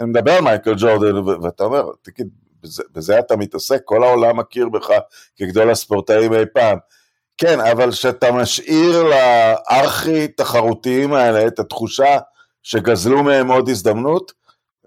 אני 0.00 0.06
מדבר 0.06 0.32
על 0.32 0.40
מייקל 0.40 0.74
ג'ורדן, 0.76 1.16
ואתה 1.42 1.64
אומר, 1.64 1.90
תגיד, 2.02 2.28
בזה, 2.62 2.82
בזה 2.92 3.18
אתה 3.18 3.36
מתעסק, 3.36 3.80
כל 3.84 4.02
העולם 4.02 4.36
מכיר 4.36 4.68
בך 4.68 4.90
כגדול 5.36 5.70
הספורטאים 5.70 6.34
אי 6.34 6.44
פעם. 6.54 6.78
כן, 7.38 7.60
אבל 7.60 7.92
כשאתה 7.92 8.32
משאיר 8.32 9.02
לארכי 9.02 10.28
תחרותיים 10.28 11.12
האלה 11.12 11.46
את 11.46 11.58
התחושה 11.58 12.18
שגזלו 12.62 13.22
מהם 13.22 13.50
עוד 13.50 13.68
הזדמנות, 13.68 14.32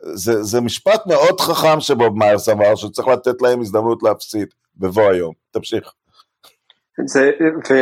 זה, 0.02 0.44
זה 0.44 0.62
משפט 0.62 1.08
מאוד 1.08 1.40
חכם 1.40 1.80
שבוב 1.80 2.18
מיירס 2.18 2.50
אמר, 2.50 2.76
שצריך 2.76 3.08
לתת 3.08 3.42
להם 3.42 3.62
הזדמנות 3.62 4.04
להפסיד 4.04 4.48
בבוא 4.76 5.12
היום. 5.12 5.34
תמשיך. 5.52 5.94
זה, 7.06 7.32
ו, 7.70 7.74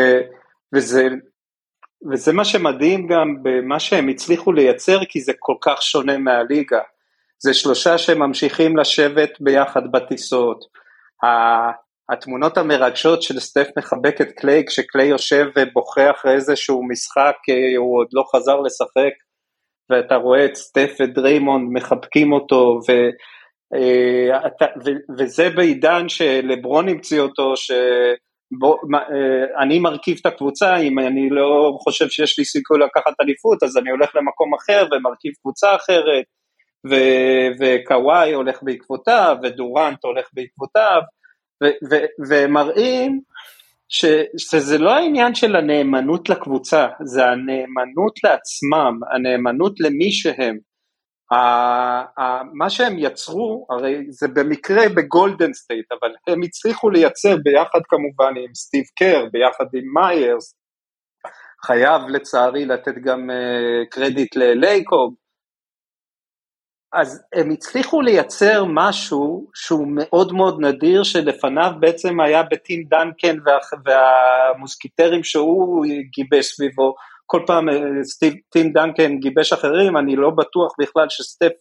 וזה, 0.75 1.08
וזה 2.12 2.34
מה 2.34 2.46
שמדהים 2.46 3.08
גם 3.08 3.36
במה 3.43 3.79
שהם 3.79 4.08
הצליחו 4.10 4.51
לייצר, 4.51 5.00
כי 5.10 5.22
זה 5.22 5.34
כל 5.39 5.55
כך 5.62 5.82
שונה 5.82 6.17
מהליגה. 6.17 6.79
זה 7.39 7.53
שלושה 7.53 7.98
שממשיכים 7.98 8.77
לשבת 8.77 9.29
ביחד 9.39 9.91
בטיסות. 9.91 10.65
התמונות 12.10 12.58
המרגשות 12.58 13.22
של 13.22 13.39
סטף 13.39 13.67
מחבק 13.77 14.22
את 14.22 14.32
קליי, 14.38 14.65
כשקליי 14.67 15.08
יושב 15.08 15.46
ובוכה 15.55 16.12
אחרי 16.12 16.34
איזשהו 16.36 16.88
משחק, 16.88 17.36
הוא 17.77 18.00
עוד 18.00 18.08
לא 18.13 18.24
חזר 18.36 18.60
לשחק, 18.60 19.13
ואתה 19.93 20.15
רואה 20.15 20.45
את 20.45 20.55
סטף 20.55 20.95
ודריימונד 21.00 21.69
מחבקים 21.73 22.31
אותו, 22.33 22.79
ו, 22.89 22.91
ו, 23.75 24.65
ו, 24.85 24.91
וזה 25.19 25.50
בעידן 25.50 26.09
שלברון 26.09 26.89
המציא 26.89 27.21
אותו, 27.21 27.57
ש... 27.57 27.71
בוא, 28.59 28.77
אה, 28.95 29.79
מרכיב 29.79 30.17
את 30.21 30.25
הקבוצה, 30.25 30.77
אם 30.77 31.00
אני 31.00 31.29
לא 31.29 31.77
חושב 31.83 32.09
שיש 32.09 32.39
לי 32.39 32.45
סיכוי 32.45 32.79
לקחת 32.79 33.13
אליפות, 33.21 33.63
אז 33.63 33.77
אני 33.77 33.89
הולך 33.89 34.15
למקום 34.15 34.53
אחר 34.53 34.88
ומרכיב 34.91 35.31
קבוצה 35.41 35.75
אחרת, 35.75 36.25
וקוואי 37.59 38.33
הולך 38.33 38.59
בעקבותיו, 38.63 39.35
ודורנט 39.43 40.03
הולך 40.03 40.27
בעקבותיו, 40.33 41.01
ומראים 42.29 43.21
ש, 43.95 44.05
שזה 44.38 44.77
לא 44.77 44.91
העניין 44.91 45.35
של 45.35 45.55
הנאמנות 45.55 46.29
לקבוצה, 46.29 46.88
זה 47.03 47.25
הנאמנות 47.25 48.23
לעצמם, 48.23 49.00
הנאמנות 49.15 49.79
למי 49.79 50.12
שהם. 50.12 50.57
מה 52.53 52.69
שהם 52.69 52.95
יצרו, 52.97 53.67
הרי 53.69 54.05
זה 54.09 54.27
במקרה 54.27 54.89
בגולדן 54.95 55.53
סטייט, 55.53 55.85
אבל 55.91 56.12
הם 56.27 56.41
הצליחו 56.43 56.89
לייצר 56.89 57.35
ביחד 57.43 57.79
כמובן 57.89 58.33
עם 58.38 58.55
סטיב 58.55 58.83
קר, 59.00 59.25
ביחד 59.31 59.65
עם 59.73 59.83
מיירס, 59.93 60.55
חייב 61.65 62.01
לצערי 62.09 62.65
לתת 62.65 62.95
גם 63.03 63.29
אה, 63.29 63.89
קרדיט 63.89 64.35
ללייקוב, 64.35 65.13
אז 66.93 67.23
הם 67.33 67.51
הצליחו 67.51 68.01
לייצר 68.01 68.65
משהו 68.65 69.47
שהוא 69.53 69.88
מאוד 69.89 70.33
מאוד 70.33 70.62
נדיר, 70.62 71.03
שלפניו 71.03 71.71
בעצם 71.79 72.19
היה 72.19 72.43
בטים 72.43 72.83
דנקן 72.83 73.38
וה, 73.45 73.57
והמוסקיטרים 73.85 75.23
שהוא 75.23 75.85
גיבש 76.13 76.45
סביבו, 76.45 76.95
כל 77.25 77.41
פעם 77.47 77.69
אה, 77.69 78.03
סטיב, 78.03 78.33
טים 78.50 78.73
דנקן 78.73 79.17
גיבש 79.19 79.53
אחרים, 79.53 79.97
אני 79.97 80.15
לא 80.15 80.29
בטוח 80.29 80.73
בכלל 80.79 81.05
שסטף 81.09 81.51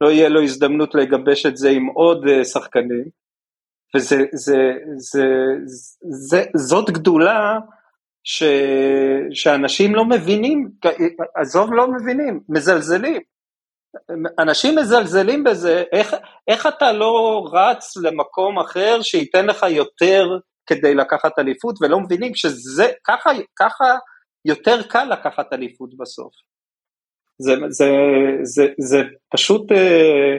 לא 0.00 0.10
יהיה 0.10 0.28
לו 0.28 0.42
הזדמנות 0.42 0.94
לגבש 0.94 1.46
את 1.46 1.56
זה 1.56 1.70
עם 1.70 1.86
עוד 1.86 2.26
אה, 2.28 2.44
שחקנים, 2.44 3.04
וזה, 3.96 4.16
זה, 4.32 4.72
זה, 4.96 5.24
זה, 6.08 6.44
זאת 6.56 6.90
גדולה 6.90 7.58
ש, 8.24 8.42
שאנשים 9.32 9.94
לא 9.94 10.04
מבינים, 10.04 10.68
עזוב 11.34 11.72
לא 11.72 11.92
מבינים, 11.92 12.40
מזלזלים. 12.48 13.20
אנשים 14.38 14.76
מזלזלים 14.76 15.44
בזה, 15.44 15.84
איך, 15.92 16.14
איך 16.48 16.66
אתה 16.66 16.92
לא 16.92 17.44
רץ 17.52 17.96
למקום 17.96 18.58
אחר 18.58 19.02
שייתן 19.02 19.46
לך 19.46 19.66
יותר 19.70 20.26
כדי 20.66 20.94
לקחת 20.94 21.38
אליפות, 21.38 21.82
ולא 21.82 22.00
מבינים 22.00 22.34
שזה, 22.34 22.92
ככה, 23.04 23.30
ככה 23.58 23.84
יותר 24.44 24.82
קל 24.82 25.04
לקחת 25.04 25.52
אליפות 25.52 25.96
בסוף. 25.98 26.32
זה, 27.38 27.52
זה, 27.68 27.90
זה, 28.42 28.66
זה 28.78 29.02
פשוט, 29.32 29.72
אה, 29.72 30.36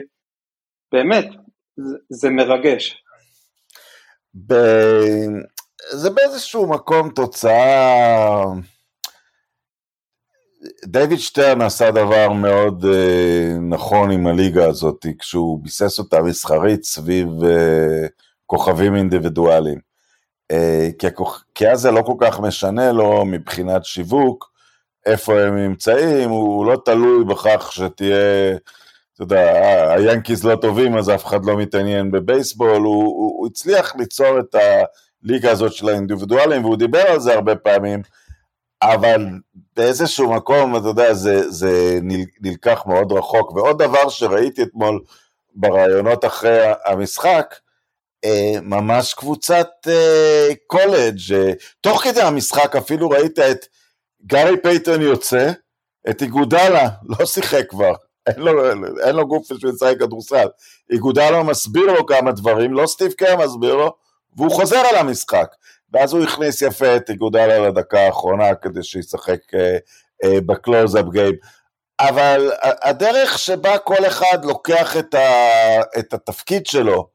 באמת, 0.92 1.26
זה, 1.76 1.96
זה 2.10 2.30
מרגש. 2.30 3.02
ב... 4.46 4.54
זה 5.90 6.10
באיזשהו 6.10 6.70
מקום 6.70 7.10
תוצאה... 7.10 8.44
דיוויד 10.84 11.18
שטרן 11.18 11.60
עשה 11.62 11.90
דבר 11.90 12.32
מאוד 12.32 12.84
uh, 12.84 13.58
נכון 13.60 14.10
עם 14.10 14.26
הליגה 14.26 14.66
הזאת, 14.66 15.06
כשהוא 15.18 15.62
ביסס 15.62 15.98
אותה 15.98 16.22
מסחרית 16.22 16.84
סביב 16.84 17.28
uh, 17.40 18.08
כוכבים 18.46 18.96
אינדיבידואליים. 18.96 19.88
אה, 20.50 20.88
כי, 20.98 21.06
הכוח, 21.06 21.44
כי 21.54 21.70
אז 21.70 21.80
זה 21.80 21.90
לא 21.90 22.02
כל 22.02 22.14
כך 22.20 22.40
משנה 22.40 22.92
לו 22.92 23.24
מבחינת 23.24 23.84
שיווק, 23.84 24.50
איפה 25.06 25.40
הם 25.40 25.56
נמצאים, 25.56 26.30
הוא 26.30 26.66
לא 26.66 26.82
תלוי 26.84 27.24
בכך 27.24 27.72
שתהיה, 27.72 28.56
אתה 29.14 29.22
יודע, 29.22 29.52
היאנקיז 29.94 30.44
לא 30.44 30.56
טובים 30.56 30.96
אז 30.96 31.10
אף 31.10 31.26
אחד 31.26 31.44
לא 31.44 31.56
מתעניין 31.56 32.10
בבייסבול, 32.10 32.82
הוא, 32.82 33.04
הוא, 33.04 33.38
הוא 33.38 33.46
הצליח 33.46 33.96
ליצור 33.96 34.40
את 34.40 34.54
הליגה 35.24 35.50
הזאת 35.50 35.72
של 35.72 35.88
האינדיבידואלים 35.88 36.64
והוא 36.64 36.76
דיבר 36.76 37.02
על 37.08 37.20
זה 37.20 37.34
הרבה 37.34 37.56
פעמים, 37.56 38.02
אבל 38.82 39.26
באיזשהו 39.76 40.34
מקום, 40.34 40.76
אתה 40.76 40.88
יודע, 40.88 41.14
זה, 41.14 41.50
זה 41.50 41.98
נלקח 42.40 42.82
מאוד 42.86 43.12
רחוק. 43.12 43.52
ועוד 43.52 43.82
דבר 43.82 44.08
שראיתי 44.08 44.62
אתמול 44.62 45.00
בראיונות 45.54 46.24
אחרי 46.24 46.58
המשחק, 46.84 47.54
אה, 48.24 48.60
ממש 48.62 49.14
קבוצת 49.14 49.68
אה, 49.88 50.48
קולג', 50.66 51.32
אה, 51.34 51.52
תוך 51.80 52.02
כדי 52.02 52.20
המשחק 52.22 52.76
אפילו 52.76 53.10
ראית 53.10 53.38
את 53.38 53.66
גארי 54.26 54.62
פייטון 54.62 55.02
יוצא, 55.02 55.50
את 56.10 56.22
איגודלה, 56.22 56.88
לא 57.18 57.26
שיחק 57.26 57.64
כבר, 57.68 57.92
אין 58.26 58.38
לו, 58.38 58.70
אין 59.00 59.16
לו 59.16 59.26
גוף 59.26 59.52
בשביל 59.52 59.72
לשחק 59.72 59.98
כדורסל, 59.98 60.48
איגודלה 60.90 61.42
מסביר 61.42 61.86
לו 61.86 62.06
כמה 62.06 62.32
דברים, 62.32 62.74
לא 62.74 62.86
סטיב 62.86 63.12
קר 63.12 63.36
מסביר 63.36 63.74
לו, 63.74 63.94
והוא 64.36 64.50
חוזר 64.50 64.78
על 64.90 64.96
המשחק, 64.96 65.54
ואז 65.92 66.12
הוא 66.12 66.22
הכניס 66.22 66.62
יפה 66.62 66.96
את 66.96 67.10
איגודלה 67.10 67.68
לדקה 67.68 68.00
האחרונה 68.00 68.54
כדי 68.54 68.82
שישחק 68.82 69.54
אה, 69.54 69.76
אה, 70.24 70.40
ב 70.40 70.46
close-out 70.46 71.04
game. 71.10 71.34
אבל 72.00 72.50
הדרך 72.62 73.38
שבה 73.38 73.78
כל 73.78 74.06
אחד 74.06 74.44
לוקח 74.44 74.96
את, 74.96 75.14
ה, 75.14 75.80
את 75.98 76.14
התפקיד 76.14 76.66
שלו, 76.66 77.08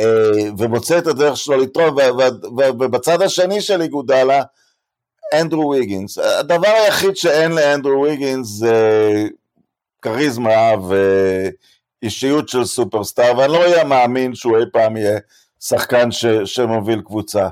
אה, 0.00 0.50
ומוצא 0.58 0.98
את 0.98 1.06
הדרך 1.06 1.36
שלו 1.36 1.56
לתרום, 1.56 1.96
ובצד 2.56 3.22
השני 3.22 3.60
של 3.60 3.82
איגודלה, 3.82 4.42
אנדרו 5.40 5.70
ויגינס. 5.70 6.18
הדבר 6.18 6.68
היחיד 6.68 7.16
שאין 7.16 7.52
לאנדרו 7.52 8.02
ויגינס 8.02 8.48
זה 8.48 9.10
כריזמה 10.02 10.72
ואישיות 12.02 12.48
של 12.48 12.64
סופרסטאר, 12.64 13.38
ואני 13.38 13.52
לא 13.52 13.58
אהיה 13.58 13.84
מאמין 13.84 14.34
שהוא 14.34 14.58
אי 14.58 14.64
פעם 14.72 14.96
יהיה 14.96 15.18
שחקן 15.60 16.10
ש, 16.10 16.26
שמוביל 16.26 17.00
קבוצה. 17.00 17.48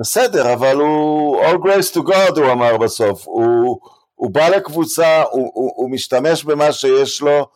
בסדר, 0.00 0.52
אבל 0.52 0.76
הוא 0.76 1.44
all 1.44 1.56
praise 1.56 1.94
to 1.94 2.00
God, 2.00 2.40
הוא 2.40 2.52
אמר 2.52 2.76
בסוף. 2.76 3.26
הוא, 3.26 3.80
הוא 4.14 4.30
בא 4.30 4.48
לקבוצה, 4.48 5.22
הוא, 5.22 5.50
הוא, 5.54 5.72
הוא 5.76 5.90
משתמש 5.90 6.44
במה 6.44 6.72
שיש 6.72 7.20
לו, 7.20 7.46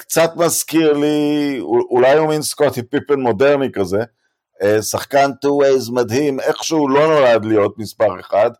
קצת 0.00 0.32
מזכיר 0.36 0.92
לי, 0.92 1.58
אולי 1.90 2.18
הוא 2.18 2.28
מין 2.28 2.42
סקוטי 2.42 2.82
פיפן 2.82 3.20
מודרני 3.20 3.72
כזה, 3.72 4.00
אה, 4.62 4.82
שחקן 4.82 5.30
two 5.40 5.48
ways 5.48 5.90
מדהים, 5.90 6.40
איכשהו 6.40 6.88
לא 6.88 7.06
נולד 7.06 7.44
להיות 7.44 7.78
מספר 7.78 8.20
אחד, 8.20 8.50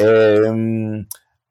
אמ, 0.00 1.02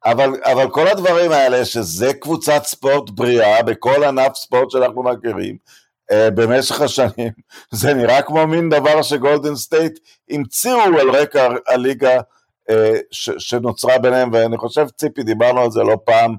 אבל, 0.05 0.29
אבל 0.43 0.69
כל 0.69 0.87
הדברים 0.87 1.31
האלה, 1.31 1.65
שזה 1.65 2.13
קבוצת 2.13 2.63
ספורט 2.63 3.09
בריאה 3.09 3.63
בכל 3.63 4.03
ענף 4.03 4.35
ספורט 4.35 4.71
שאנחנו 4.71 5.03
מכירים, 5.03 5.55
אה, 5.55 5.59
במשך 6.11 6.81
השנים, 6.81 7.31
זה 7.71 7.93
נראה 7.93 8.21
כמו 8.21 8.47
מין 8.47 8.69
דבר 8.69 9.01
שגולדן 9.01 9.55
סטייט 9.55 9.99
המציאו 10.29 10.79
על 10.81 11.09
רקע 11.09 11.47
הליגה 11.67 12.21
אה, 12.69 12.97
שנוצרה 13.15 13.97
ביניהם, 13.97 14.29
ואני 14.33 14.57
חושב, 14.57 14.87
ציפי, 14.89 15.23
דיברנו 15.23 15.61
על 15.61 15.71
זה 15.71 15.83
לא 15.83 15.97
פעם, 16.05 16.35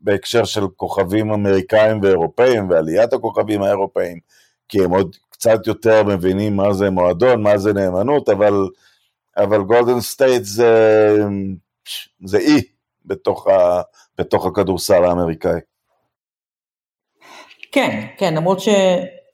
בהקשר 0.00 0.44
של 0.44 0.68
כוכבים 0.76 1.32
אמריקאים 1.32 2.00
ואירופאים 2.02 2.70
ועליית 2.70 3.12
הכוכבים 3.12 3.62
האירופאים, 3.62 4.18
כי 4.68 4.84
הם 4.84 4.90
עוד 4.90 5.16
קצת 5.30 5.66
יותר 5.66 6.02
מבינים 6.02 6.56
מה 6.56 6.72
זה 6.72 6.90
מועדון, 6.90 7.42
מה 7.42 7.58
זה 7.58 7.72
נאמנות, 7.72 8.28
אבל, 8.28 8.68
אבל 9.36 9.62
גולדן 9.62 10.00
סטייט 10.00 10.44
זה, 10.44 11.16
זה 12.24 12.38
אי 12.38 12.62
בתוך, 13.04 13.46
ה, 13.46 13.80
בתוך 14.18 14.46
הכדורסל 14.46 15.04
האמריקאי. 15.04 15.60
כן, 17.72 18.06
כן, 18.18 18.34
למרות 18.34 18.60
ש... 18.60 18.68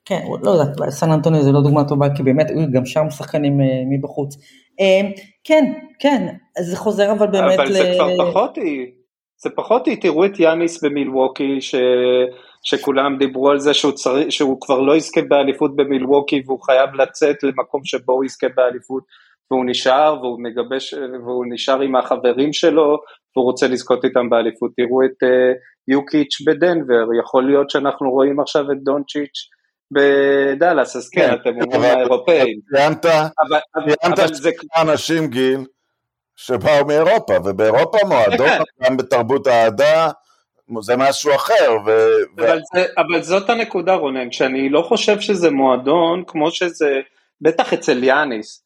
כן, 0.05 0.21
לא 0.43 0.51
יודעת, 0.51 0.91
סן 0.91 1.11
אנטוניו 1.11 1.43
זה 1.43 1.53
לא 1.53 1.61
דוגמה 1.63 1.89
טובה, 1.89 2.07
כי 2.17 2.23
באמת 2.23 2.47
גם 2.73 2.87
שם 2.87 3.11
שחקנים 3.11 3.61
אה, 3.61 3.67
מבחוץ. 3.91 4.37
אה, 4.81 5.09
כן, 5.45 5.73
כן, 5.99 6.27
זה 6.59 6.77
חוזר 6.77 7.13
אבל 7.13 7.27
באמת 7.27 7.59
אבל 7.59 7.69
ל... 7.69 7.73
זה 7.73 7.93
כבר 7.95 8.31
פחות 8.31 8.57
היא. 8.57 8.87
זה 9.39 9.51
פחות, 9.51 9.89
תראו 10.01 10.25
את 10.25 10.41
יאניס 10.41 10.85
במילווקי, 10.85 11.61
ש... 11.61 11.75
שכולם 12.63 13.19
דיברו 13.19 13.51
על 13.51 13.59
זה 13.59 13.75
שהוא, 13.75 13.93
צר... 13.93 14.31
שהוא 14.31 14.61
כבר 14.61 14.81
לא 14.81 14.97
יזכה 14.97 15.21
באליפות 15.29 15.77
במילווקי 15.77 16.43
והוא 16.47 16.63
חייב 16.63 16.95
לצאת 16.95 17.43
למקום 17.43 17.81
שבו 17.85 18.13
הוא 18.13 18.25
יזכה 18.25 18.47
באליפות 18.57 19.03
והוא 19.51 19.65
נשאר 19.67 20.19
והוא 20.23 20.39
מגבש 20.43 20.95
והוא 20.95 21.45
נשאר 21.49 21.81
עם 21.81 21.97
החברים 21.97 22.53
שלו 22.53 22.99
והוא 23.37 23.47
רוצה 23.47 23.69
לזכות 23.69 24.05
איתם 24.05 24.31
באליפות. 24.31 24.71
תראו 24.77 25.05
את 25.05 25.23
uh, 25.23 25.57
יוקיץ' 25.89 26.41
בדנבר, 26.47 27.05
יכול 27.21 27.47
להיות 27.47 27.71
שאנחנו 27.71 28.11
רואים 28.11 28.41
עכשיו 28.41 28.73
את 28.73 28.83
דונצ'יץ' 28.83 29.49
בדאלאס, 29.91 30.97
אז 30.97 31.09
כן, 31.09 31.29
כן 31.29 31.35
אתם 31.35 31.63
אומרים 31.63 31.83
האירופאים. 31.83 32.61
ציינת, 32.75 33.07
ציינת 34.03 34.21
אנשים 34.77 35.27
גיל. 35.27 35.61
שבאו 36.37 36.87
מאירופה, 36.87 37.35
ובאירופה 37.45 37.99
מועדון, 38.09 38.49
כן. 38.49 38.63
גם 38.83 38.97
בתרבות 38.97 39.47
האהדה, 39.47 40.11
זה 40.81 40.97
משהו 40.97 41.35
אחר. 41.35 41.77
ו... 41.87 41.91
אבל, 42.39 42.61
זה, 42.75 42.85
אבל 42.99 43.23
זאת 43.23 43.51
הנקודה 43.51 43.95
רונן, 43.95 44.33
שאני 44.33 44.69
לא 44.69 44.83
חושב 44.83 45.21
שזה 45.21 45.51
מועדון 45.51 46.25
כמו 46.27 46.51
שזה 46.51 47.01
בטח 47.41 47.73
אצל 47.73 48.05
יאניס. 48.05 48.65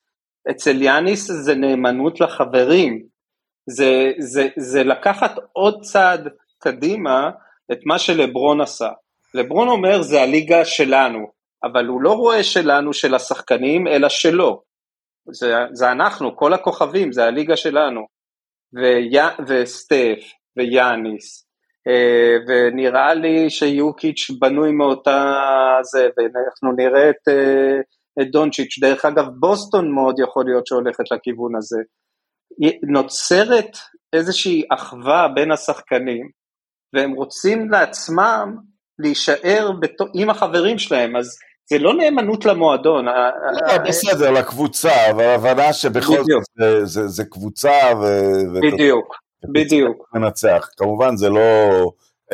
אצל 0.51 0.83
יאניס 0.83 1.31
זה 1.31 1.55
נאמנות 1.55 2.21
לחברים, 2.21 3.03
זה, 3.77 4.13
זה, 4.19 4.49
זה 4.57 4.85
לקחת 4.85 5.35
עוד 5.53 5.83
צעד 5.83 6.29
קדימה 6.59 7.31
את 7.73 7.79
מה 7.87 7.99
שלברון 7.99 8.61
עשה. 8.61 8.89
לברון 9.35 9.69
אומר 9.69 10.03
זה 10.03 10.23
הליגה 10.23 10.65
שלנו, 10.65 11.27
אבל 11.65 11.87
הוא 11.87 12.03
לא 12.03 12.13
רואה 12.13 12.43
שלנו 12.43 12.93
של 12.93 13.15
השחקנים, 13.15 13.87
אלא 13.89 14.09
שלו. 14.09 14.63
זה, 15.33 15.55
זה 15.73 15.91
אנחנו, 15.91 16.37
כל 16.37 16.53
הכוכבים, 16.53 17.13
זה 17.13 17.25
הליגה 17.25 17.57
שלנו. 17.57 18.07
וי, 18.73 19.11
וסטף, 19.49 20.19
ויאניס, 20.57 21.47
אה, 21.89 22.37
ונראה 22.49 23.15
לי 23.15 23.51
שיוקיץ' 23.51 24.31
בנוי 24.41 24.73
מאותה 24.73 25.41
זה, 25.83 26.09
ואנחנו 26.17 26.73
נראה 26.77 27.11
את, 27.11 27.29
אה, 27.29 27.81
את 28.23 28.31
דונצ'יץ', 28.31 28.79
דרך 28.81 29.05
אגב 29.05 29.27
בוסטון 29.39 29.95
מאוד 29.95 30.19
יכול 30.19 30.45
להיות 30.45 30.67
שהולכת 30.67 31.05
לכיוון 31.11 31.57
הזה. 31.57 31.81
נוצרת 32.83 33.77
איזושהי 34.13 34.63
אחווה 34.71 35.29
בין 35.35 35.53
השחקנים, 35.53 36.29
והם 36.93 37.13
רוצים 37.13 37.71
לעצמם 37.71 38.57
להישאר 38.99 39.71
בת... 39.81 39.97
עם 40.15 40.31
החברים 40.31 40.79
שלהם, 40.79 41.17
אז 41.17 41.39
זה 41.71 41.79
לא 41.79 41.95
נאמנות 41.95 42.45
למועדון. 42.45 43.05
לא, 43.05 43.79
בסדר, 43.89 44.31
לקבוצה, 44.31 45.11
אבל 45.11 45.25
הבנה 45.25 45.73
שבכל 45.73 46.17
זאת 46.25 46.43
זה 46.85 47.25
קבוצה. 47.25 47.73
בדיוק, 48.63 49.17
בדיוק. 49.53 50.11
מנצח. 50.15 50.69
כמובן 50.77 51.17
זה 51.17 51.29
לא 51.29 51.41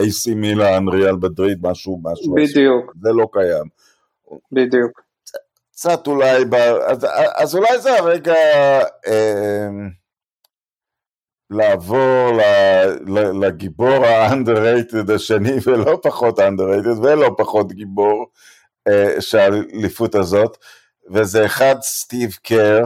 AC 0.01 0.35
מילאן, 0.35 0.89
ריאל 0.89 1.17
בדריד, 1.17 1.59
משהו, 1.63 2.01
משהו. 2.03 2.35
בדיוק. 2.35 2.93
זה 3.03 3.11
לא 3.13 3.27
קיים. 3.33 3.69
בדיוק. 4.53 5.01
קצת 5.73 6.07
אולי, 6.07 6.45
אז, 6.87 7.07
אז 7.37 7.55
אולי 7.55 7.79
זה 7.79 7.99
הרגע 7.99 8.35
אה, 9.07 9.69
לעבור 11.51 12.39
לגיבור 13.41 14.05
ה-underrated 14.07 15.13
השני, 15.15 15.57
ולא 15.67 15.99
פחות 16.03 16.39
underrated, 16.39 16.99
ולא 17.03 17.35
פחות 17.39 17.73
גיבור 17.73 18.27
אה, 18.89 19.21
של 19.21 19.39
האליפות 19.39 20.15
הזאת, 20.15 20.57
וזה 21.11 21.47
אחד 21.47 21.77
סטיב 21.81 22.37
קר, 22.43 22.85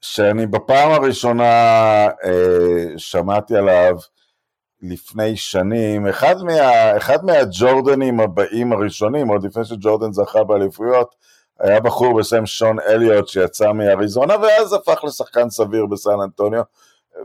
שאני 0.00 0.46
בפעם 0.46 0.90
הראשונה 0.90 1.44
אה, 2.24 2.84
שמעתי 2.96 3.56
עליו 3.56 3.96
לפני 4.82 5.36
שנים, 5.36 6.06
אחד, 6.06 6.42
מה, 6.42 6.96
אחד 6.96 7.24
מהג'ורדנים 7.24 8.20
הבאים 8.20 8.72
הראשונים, 8.72 9.28
עוד 9.28 9.44
לפני 9.44 9.64
שג'ורדן 9.64 10.12
זכה 10.12 10.44
באליפויות, 10.44 11.14
היה 11.60 11.80
בחור 11.80 12.18
בשם 12.18 12.46
שון 12.46 12.80
אליוט 12.80 13.28
שיצא 13.28 13.72
מאריזונה 13.72 14.34
ואז 14.42 14.72
הפך 14.72 15.04
לשחקן 15.04 15.50
סביר 15.50 15.86
בסן 15.86 16.20
אנטוניו 16.24 16.62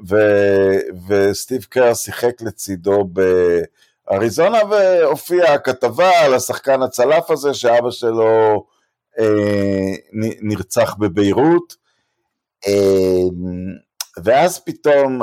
ו, 0.10 0.16
וסטיב 1.08 1.64
קר 1.64 1.94
שיחק 1.94 2.42
לצידו 2.42 3.08
באריזונה 4.10 4.60
והופיעה 4.70 5.58
כתבה 5.58 6.20
על 6.20 6.34
השחקן 6.34 6.82
הצלף 6.82 7.32
הזה 7.32 7.54
שאבא 7.54 7.92
שלו 7.92 8.66
אה, 9.20 9.94
נרצח 10.42 10.96
בביירות. 11.00 11.76
אה, 12.68 13.24
ואז 14.24 14.60
פתאום 14.60 15.22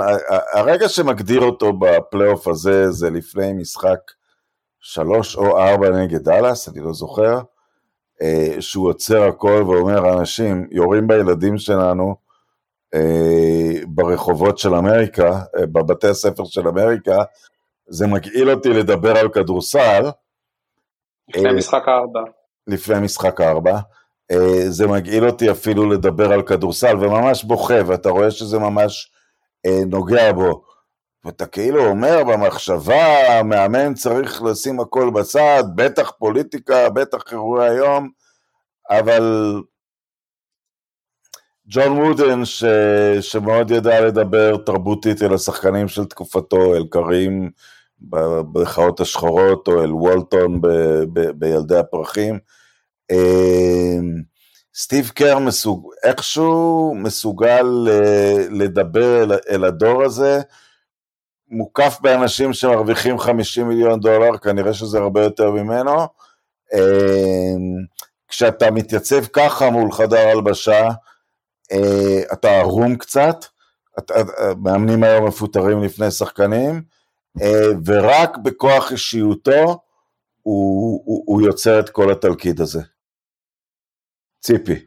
הרגע 0.52 0.88
שמגדיר 0.88 1.40
אותו 1.40 1.72
בפלייאוף 1.72 2.48
הזה 2.48 2.90
זה 2.90 3.10
לפני 3.10 3.52
משחק 3.52 3.98
שלוש 4.80 5.36
או 5.36 5.58
ארבע 5.58 5.90
נגד 5.90 6.24
דאלאס, 6.24 6.68
אני 6.68 6.80
לא 6.80 6.92
זוכר 6.92 7.40
אה, 8.22 8.56
שהוא 8.60 8.88
עוצר 8.88 9.22
הכל 9.22 9.64
ואומר, 9.66 10.18
אנשים 10.18 10.66
יורים 10.70 11.08
בילדים 11.08 11.58
שלנו 11.58 12.14
ברחובות 13.86 14.58
של 14.58 14.74
אמריקה, 14.74 15.40
אה, 15.58 15.66
בבתי 15.66 16.08
הספר 16.08 16.44
של 16.44 16.68
אמריקה, 16.68 17.22
זה 17.86 18.06
מגעיל 18.06 18.50
אותי 18.50 18.68
לדבר 18.68 19.18
על 19.18 19.28
כדורסל. 19.28 20.10
לפני 21.28 21.52
משחק 21.52 21.88
הארבע. 21.88 22.20
לפני 22.66 23.00
משחק 23.00 23.40
הארבע. 23.40 23.78
זה 24.68 24.86
מגעיל 24.86 25.26
אותי 25.26 25.50
אפילו 25.50 25.90
לדבר 25.90 26.32
על 26.32 26.42
כדורסל, 26.42 26.96
וממש 26.96 27.44
בוכה, 27.44 27.74
ואתה 27.86 28.10
רואה 28.10 28.30
שזה 28.30 28.58
ממש 28.58 29.12
נוגע 29.86 30.32
בו. 30.32 30.62
ואתה 31.24 31.46
כאילו 31.46 31.86
אומר 31.86 32.24
במחשבה, 32.24 33.38
המאמן 33.38 33.94
צריך 33.94 34.42
לשים 34.42 34.80
הכל 34.80 35.10
בצד, 35.14 35.64
בטח 35.74 36.10
פוליטיקה, 36.10 36.90
בטח 36.90 37.32
אירועי 37.32 37.68
היום, 37.68 38.08
אבל 38.90 39.54
ג'ון 41.72 41.98
וודן, 41.98 42.44
ש... 42.44 42.64
שמאוד 43.20 43.70
ידע 43.70 44.00
לדבר 44.00 44.56
תרבותית 44.56 45.22
אל 45.22 45.34
השחקנים 45.34 45.88
של 45.88 46.04
תקופתו, 46.04 46.74
אל 46.76 46.84
קרים 46.90 47.50
במחאות 48.00 49.00
השחורות, 49.00 49.68
או 49.68 49.84
אל 49.84 49.92
וולטון 49.92 50.60
ב... 50.60 50.66
ב... 51.12 51.30
בילדי 51.30 51.76
הפרחים, 51.76 52.38
אמ, 53.10 54.14
סטיב 54.74 55.08
קר 55.08 55.38
מסוג... 55.38 55.90
איכשהו 56.04 56.94
מסוגל 56.96 57.66
לדבר 58.50 59.38
אל 59.50 59.64
הדור 59.64 60.02
הזה, 60.02 60.40
מוקף 61.48 61.98
באנשים 62.00 62.52
שמרוויחים 62.52 63.18
50 63.18 63.68
מיליון 63.68 64.00
דולר, 64.00 64.38
כנראה 64.38 64.74
שזה 64.74 64.98
הרבה 64.98 65.22
יותר 65.22 65.50
ממנו. 65.50 65.96
אמ, 66.74 67.84
כשאתה 68.28 68.70
מתייצב 68.70 69.24
ככה 69.24 69.70
מול 69.70 69.92
חדר 69.92 70.28
הלבשה, 70.28 70.88
אה, 70.88 71.09
אתה 72.32 72.48
ערום 72.48 72.96
קצת, 72.96 73.36
מאמנים 74.62 75.04
היום 75.04 75.26
מפוטרים 75.26 75.82
לפני 75.82 76.10
שחקנים, 76.10 76.82
אה, 77.42 77.66
ורק 77.86 78.36
בכוח 78.36 78.92
אישיותו 78.92 79.80
הוא, 80.42 81.02
הוא, 81.04 81.24
הוא 81.26 81.42
יוצר 81.42 81.80
את 81.80 81.90
כל 81.90 82.12
התלכיד 82.12 82.60
הזה. 82.60 82.80
ציפי. 84.40 84.86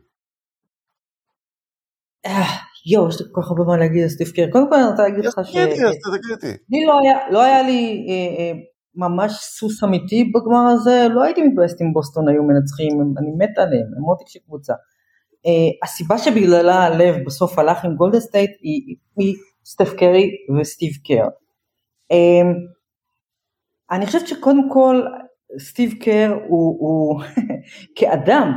אה, 2.25 2.45
יואו, 2.91 3.09
יש 3.09 3.21
לי 3.21 3.27
כל 3.31 3.41
כך 3.41 3.47
הרבה 3.47 3.63
מה 3.63 3.77
להגיד 3.77 4.03
על 4.03 4.09
סטיב 4.09 4.27
קר. 4.35 4.45
קודם 4.51 4.69
כל 4.69 4.75
אני 4.75 4.85
רוצה 4.91 5.03
להגיד 5.03 5.25
לך 5.25 5.39
ש... 5.43 5.55
לי 6.69 6.85
לא 6.85 6.99
היה, 6.99 7.17
לא 7.31 7.61
לי 7.61 8.05
אה, 8.09 8.13
אה, 8.39 8.51
ממש 8.95 9.31
סוס 9.31 9.83
אמיתי 9.83 10.23
בגמר 10.23 10.67
הזה, 10.73 11.07
לא 11.09 11.23
הייתי 11.23 11.41
מתבאסת 11.43 11.81
אם 11.81 11.93
בוסטון 11.93 12.29
היו 12.29 12.43
מנצחים, 12.43 13.01
אני 13.17 13.31
מת 13.37 13.57
עליהם, 13.57 13.87
הם 13.97 14.01
מותק 14.01 14.27
של 14.27 14.39
קבוצה. 14.45 14.73
אה, 15.45 15.87
הסיבה 15.87 16.17
שבגללה 16.17 16.83
הלב 16.83 17.15
בסוף 17.25 17.59
הלך 17.59 17.85
עם 17.85 17.95
גולדן 17.95 18.19
סטייט 18.19 18.51
היא, 18.61 18.95
היא 19.17 19.35
סטף 19.65 19.93
קרי 19.93 20.29
וסטיב 20.59 20.91
קר. 21.07 21.27
אה, 22.11 22.51
אני 23.91 24.05
חושבת 24.05 24.27
שקודם 24.27 24.69
כל 24.73 25.01
סטיב 25.59 25.93
קר 26.03 26.37
הוא, 26.47 26.77
הוא 26.79 27.21
כאדם 27.95 28.51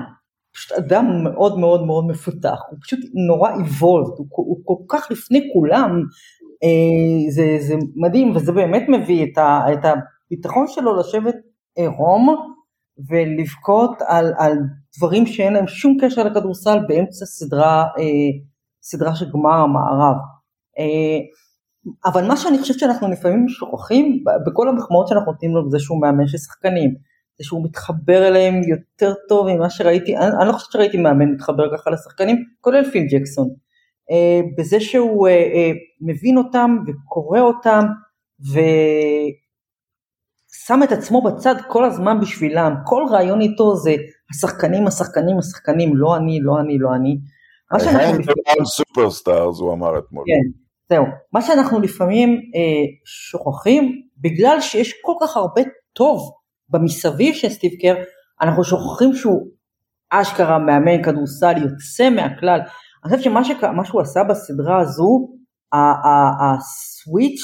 פשוט 0.55 0.73
אדם 0.73 1.25
מאוד 1.25 1.59
מאוד 1.59 1.87
מאוד 1.87 2.07
מפותח, 2.07 2.59
הוא 2.71 2.79
פשוט 2.83 3.01
נורא 3.29 3.51
evolved, 3.51 4.17
הוא, 4.19 4.27
הוא 4.31 4.61
כל 4.65 4.83
כך 4.89 5.11
לפני 5.11 5.51
כולם, 5.53 6.03
אה, 6.65 7.31
זה, 7.31 7.57
זה 7.61 7.75
מדהים 7.97 8.37
וזה 8.37 8.53
באמת 8.53 8.83
מביא 8.89 9.25
את, 9.25 9.39
ה, 9.39 9.61
את 9.73 9.79
הביטחון 9.85 10.67
שלו 10.67 10.97
לשבת 10.97 11.35
עירום 11.77 12.37
ולבכות 13.09 14.03
על, 14.07 14.33
על 14.39 14.59
דברים 14.99 15.27
שאין 15.27 15.53
להם 15.53 15.67
שום 15.67 15.97
קשר 16.01 16.25
לכדורסל 16.25 16.79
באמצע 16.89 17.27
סדרה, 17.27 17.83
אה, 17.99 18.05
סדרה 18.83 19.15
של 19.15 19.27
גמר 19.33 19.55
המערב. 19.55 20.17
אה, 20.79 21.19
אבל 22.05 22.29
מה 22.29 22.37
שאני 22.37 22.59
חושבת 22.59 22.79
שאנחנו 22.79 23.11
לפעמים 23.11 23.49
שוכחים 23.49 24.25
בכל 24.47 24.69
המחמאות 24.69 25.09
שאנחנו 25.09 25.33
נותנים 25.33 25.55
לו 25.55 25.71
זה 25.71 25.79
שהוא 25.79 26.01
מאמן 26.01 26.27
של 26.27 26.39
שחקנים. 26.39 26.95
זה 27.39 27.45
שהוא 27.45 27.65
מתחבר 27.65 28.29
אליהם 28.29 28.55
יותר 28.69 29.13
טוב 29.29 29.47
ממה 29.49 29.71
שראיתי, 29.71 30.17
אני, 30.17 30.27
אני 30.41 30.49
לא 30.49 30.53
חושבת 30.53 30.73
שראיתי 30.73 30.97
מאמן 30.97 31.33
מתחבר 31.33 31.77
ככה 31.77 31.91
לשחקנים, 31.91 32.45
כולל 32.61 32.91
פיל 32.91 33.07
ג'קסון. 33.11 33.49
אה, 34.11 34.41
בזה 34.59 34.81
שהוא 34.81 35.29
אה, 35.29 35.33
אה, 35.33 35.71
מבין 36.01 36.39
אותם 36.39 36.77
וקורא 36.87 37.41
אותם 37.41 37.85
ושם 38.41 39.33
את 40.85 40.93
עצמו 40.93 41.23
בצד 41.23 41.55
כל 41.69 41.85
הזמן 41.85 42.21
בשבילם, 42.21 42.75
כל 42.85 43.03
ריאיון 43.11 43.41
איתו 43.41 43.77
זה 43.77 43.95
השחקנים, 44.31 44.87
השחקנים, 44.87 45.39
השחקנים, 45.39 45.97
לא 45.97 46.17
אני, 46.17 46.41
לא 46.43 46.61
אני, 46.61 46.79
לא 46.79 46.95
אני. 46.95 47.19
מה 47.73 47.81
שאנחנו 47.81 48.19
לפעמים... 48.19 48.65
superstars 48.65 49.59
הוא 49.61 49.73
אמר 49.73 49.99
אתמול. 49.99 50.25
כן, 50.27 50.59
זהו. 50.95 51.05
מה 51.33 51.43
שאנחנו 51.43 51.81
לפעמים 51.81 52.29
אה, 52.31 52.85
שוכחים, 53.05 54.03
בגלל 54.19 54.61
שיש 54.61 54.93
כל 55.03 55.13
כך 55.21 55.37
הרבה 55.37 55.63
טוב 55.93 56.33
במסביב 56.69 57.35
של 57.35 57.49
סטיב 57.49 57.73
קר, 57.83 57.95
אנחנו 58.41 58.65
שוכחים 58.65 59.15
שהוא 59.15 59.47
אשכרה 60.11 60.59
מאמן 60.59 61.03
כדורסל 61.03 61.55
יוצא 61.57 62.11
מהכלל. 62.11 62.61
אני 63.05 63.17
חושב 63.17 63.31
שמה 63.31 63.45
שק... 63.45 63.57
שהוא 63.85 64.01
עשה 64.01 64.25
בסדרה 64.25 64.81
הזו, 64.81 65.29
הסוויץ', 66.41 67.43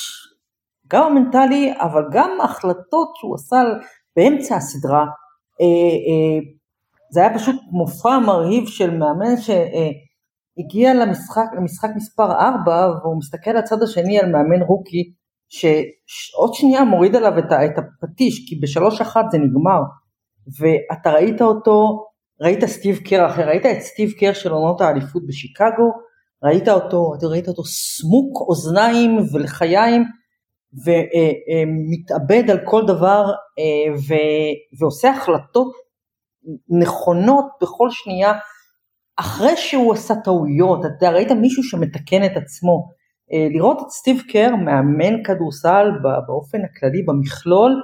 גם 0.89 1.03
המנטלי, 1.03 1.73
אבל 1.81 2.03
גם 2.13 2.41
ההחלטות 2.41 3.13
שהוא 3.17 3.35
עשה 3.35 3.63
באמצע 4.17 4.57
הסדרה, 4.57 5.05
אה, 5.61 5.67
אה, 6.07 6.39
זה 7.13 7.21
היה 7.21 7.35
פשוט 7.35 7.57
מופע 7.71 8.19
מרהיב 8.19 8.67
של 8.67 8.91
מאמן 8.91 9.37
שהגיע 9.37 10.95
למשחק, 10.95 11.45
למשחק 11.57 11.89
מספר 11.97 12.33
4 12.33 12.91
והוא 13.03 13.19
מסתכל 13.19 13.51
לצד 13.51 13.83
השני 13.83 14.19
על 14.19 14.27
מאמן 14.27 14.63
רוקי 14.63 15.13
שעוד 16.07 16.55
שנייה 16.55 16.85
מוריד 16.85 17.17
עליו 17.17 17.39
את, 17.39 17.79
הפטיש 17.79 18.49
כי 18.49 18.61
בשלוש 18.63 19.01
אחת 19.01 19.25
זה 19.31 19.39
נגמר. 19.39 19.81
ואתה 20.59 21.11
ראית 21.11 21.43
אותו, 21.43 22.07
ראית 22.41 22.65
סטיב 22.65 22.99
קר 22.99 23.27
אחר, 23.27 23.49
ראית 23.49 23.67
את 23.67 23.81
סטיב 23.81 24.11
קר 24.11 24.33
של 24.33 24.53
עונות 24.53 24.81
האליפות 24.81 25.27
בשיקגו, 25.27 25.93
ראית 26.45 26.69
אותו, 26.69 27.11
ראית 27.23 27.49
אותו 27.49 27.65
סמוק 27.65 28.41
אוזניים 28.49 29.19
ולחיים 29.33 30.05
ומתאבד 30.85 32.51
על 32.51 32.59
כל 32.65 32.83
דבר 32.87 33.25
אה, 33.59 33.95
ועושה 34.81 35.11
החלטות 35.11 35.82
נכונות 36.69 37.47
בכל 37.63 37.91
שנייה 37.91 38.33
אחרי 39.17 39.57
שהוא 39.57 39.93
עשה 39.93 40.15
טעויות, 40.15 40.81
אתה 40.87 41.11
ראית 41.11 41.31
מישהו 41.31 41.63
שמתקן 41.63 42.25
את 42.25 42.37
עצמו. 42.37 42.89
אה, 43.33 43.49
לראות 43.51 43.81
את 43.81 43.91
סטיב 43.91 44.23
קר 44.29 44.57
מאמן 44.57 45.23
כדורסל 45.25 45.87
באופן 46.27 46.59
הכללי 46.65 47.03
במכלול 47.03 47.83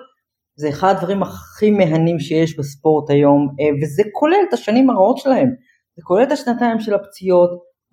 זה 0.56 0.68
אחד 0.68 0.94
הדברים 0.96 1.22
הכי 1.22 1.70
מהנים 1.70 2.18
שיש 2.20 2.58
בספורט 2.58 3.10
היום 3.10 3.48
אה, 3.60 3.66
וזה 3.82 4.02
כולל 4.12 4.38
את 4.48 4.52
השנים 4.52 4.90
הרעות 4.90 5.18
שלהם, 5.18 5.48
זה 5.96 6.02
כולל 6.02 6.22
את 6.22 6.32
השנתיים 6.32 6.80
של 6.80 6.94
הפציעות, 6.94 7.50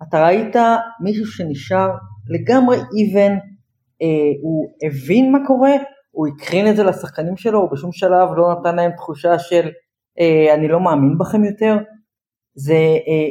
אתה 0.08 0.26
ראית 0.26 0.56
מישהו 1.02 1.26
שנשאר 1.26 1.88
לגמרי 2.28 2.76
even, 2.76 3.32
אה, 4.02 4.30
הוא 4.42 4.68
הבין 4.86 5.32
מה 5.32 5.38
קורה, 5.46 5.72
הוא 6.10 6.26
הקרין 6.28 6.70
את 6.70 6.76
זה 6.76 6.84
לשחקנים 6.84 7.36
שלו, 7.36 7.60
הוא 7.60 7.70
בשום 7.72 7.92
שלב 7.92 8.28
לא 8.36 8.54
נתן 8.60 8.76
להם 8.76 8.90
תחושה 8.96 9.38
של 9.38 9.68
אני 10.54 10.68
לא 10.68 10.80
מאמין 10.80 11.18
בכם 11.18 11.44
יותר, 11.44 11.76
זה, 12.54 12.74
אה, 12.74 13.28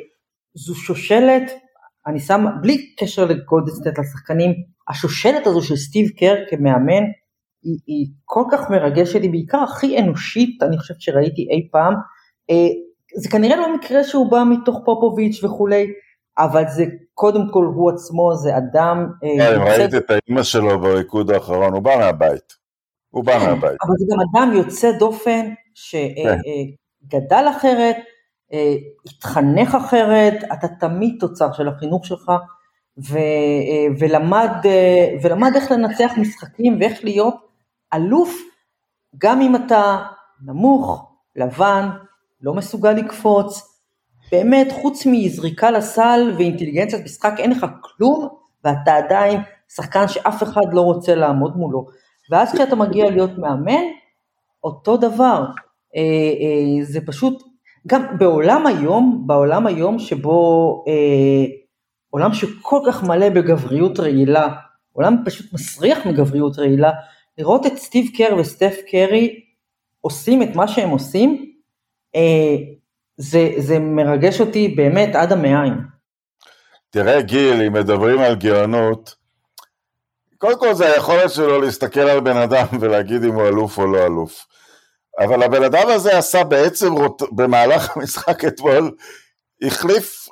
זו 0.53 0.75
שושלת, 0.75 1.51
אני 2.07 2.19
שם, 2.19 2.45
בלי 2.61 2.95
קשר 2.99 3.25
לגולדסטייט 3.25 3.99
לשחקנים, 3.99 4.53
השושלת 4.89 5.47
הזו 5.47 5.61
של 5.61 5.75
סטיב 5.75 6.09
קר 6.09 6.35
כמאמן, 6.49 7.03
היא, 7.63 7.79
היא 7.87 8.07
כל 8.25 8.43
כך 8.51 8.69
מרגשת, 8.69 9.21
היא 9.21 9.31
בעיקר 9.31 9.57
הכי 9.57 9.99
אנושית, 9.99 10.63
אני 10.63 10.77
חושבת 10.77 11.01
שראיתי 11.01 11.41
אי 11.41 11.69
פעם. 11.71 11.93
אה, 12.49 12.67
זה 13.21 13.29
כנראה 13.29 13.55
לא 13.55 13.75
מקרה 13.75 14.03
שהוא 14.03 14.31
בא 14.31 14.43
מתוך 14.49 14.81
פופוביץ' 14.85 15.43
וכולי, 15.43 15.87
אבל 16.37 16.63
זה 16.67 16.85
קודם 17.13 17.49
כל 17.51 17.65
הוא 17.75 17.91
עצמו, 17.91 18.35
זה 18.35 18.57
אדם... 18.57 19.07
אה, 19.23 19.47
כן, 19.49 19.61
ראיתי 19.61 19.97
את 19.97 20.11
האימא 20.11 20.43
שלו 20.43 20.79
בריקוד 20.79 21.31
האחרון, 21.31 21.73
הוא 21.73 21.81
בא 21.81 21.95
מהבית. 21.97 22.64
הוא 23.15 23.23
בא 23.23 23.37
מהבית. 23.37 23.77
אבל 23.83 23.93
זה 23.97 24.05
גם 24.11 24.17
אדם 24.21 24.53
יוצא 24.53 24.91
דופן, 24.91 25.53
שגדל 25.73 27.27
כן. 27.29 27.47
אחרת, 27.47 27.95
התחנך 29.05 29.75
אחרת, 29.75 30.33
אתה 30.53 30.67
תמיד 30.79 31.17
תוצר 31.19 31.51
של 31.51 31.67
החינוך 31.67 32.05
שלך, 32.05 32.31
ו, 33.09 33.17
ולמד, 33.99 34.49
ולמד 35.21 35.51
איך 35.55 35.71
לנצח 35.71 36.11
משחקים 36.17 36.77
ואיך 36.79 37.03
להיות 37.03 37.35
אלוף, 37.93 38.41
גם 39.17 39.41
אם 39.41 39.55
אתה 39.55 39.97
נמוך, 40.45 41.11
לבן, 41.35 41.89
לא 42.41 42.53
מסוגל 42.53 42.91
לקפוץ, 42.91 43.79
באמת 44.31 44.67
חוץ 44.81 45.03
מזריקה 45.05 45.71
לסל 45.71 46.33
ואינטליגנציית 46.37 47.05
משחק 47.05 47.33
אין 47.37 47.51
לך 47.51 47.65
כלום 47.81 48.29
ואתה 48.63 48.95
עדיין 48.95 49.41
שחקן 49.75 50.07
שאף 50.07 50.43
אחד 50.43 50.73
לא 50.73 50.81
רוצה 50.81 51.15
לעמוד 51.15 51.57
מולו. 51.57 51.85
ואז 52.29 52.53
כשאתה 52.53 52.75
מגיע 52.75 53.09
להיות 53.11 53.37
מאמן, 53.37 53.83
אותו 54.63 54.97
דבר. 54.97 55.45
אה, 55.95 56.01
אה, 56.01 56.83
זה 56.83 56.99
פשוט, 57.05 57.43
גם 57.87 58.17
בעולם 58.17 58.67
היום, 58.67 59.23
בעולם 59.27 59.67
היום 59.67 59.99
שבו, 59.99 60.83
אה, 60.87 61.45
עולם 62.09 62.33
שכל 62.33 62.79
כך 62.87 63.03
מלא 63.03 63.29
בגבריות 63.29 63.99
רעילה, 63.99 64.47
עולם 64.91 65.15
פשוט 65.25 65.53
מסריח 65.53 66.05
מגבריות 66.05 66.59
רעילה, 66.59 66.91
לראות 67.37 67.65
את 67.65 67.77
סטיב 67.77 68.05
קר 68.17 68.35
וסטף 68.39 68.75
קרי 68.91 69.39
עושים 70.01 70.43
את 70.43 70.55
מה 70.55 70.67
שהם 70.67 70.89
עושים, 70.89 71.51
זה, 73.17 73.49
זה 73.57 73.79
מרגש 73.79 74.41
אותי 74.41 74.67
באמת 74.67 75.15
עד 75.15 75.31
המעיים. 75.31 75.73
תראה 76.89 77.21
גיל, 77.21 77.61
אם 77.61 77.73
מדברים 77.73 78.19
על 78.19 78.35
גאונות, 78.35 79.15
קודם 80.37 80.59
כל 80.59 80.73
זה 80.73 80.85
היכולת 80.85 81.31
שלו 81.31 81.61
להסתכל 81.61 81.99
על 81.99 82.19
בן 82.19 82.37
אדם 82.37 82.65
ולהגיד 82.79 83.23
אם 83.23 83.33
הוא 83.35 83.47
אלוף 83.47 83.77
או 83.77 83.87
לא 83.87 84.05
אלוף. 84.05 84.45
אבל 85.19 85.43
הבן 85.43 85.63
אדם 85.63 85.87
הזה 85.89 86.17
עשה 86.17 86.43
בעצם 86.43 86.87
במהלך 87.31 87.97
המשחק 87.97 88.45
אתמול, 88.45 88.91
החליף, 89.61 90.27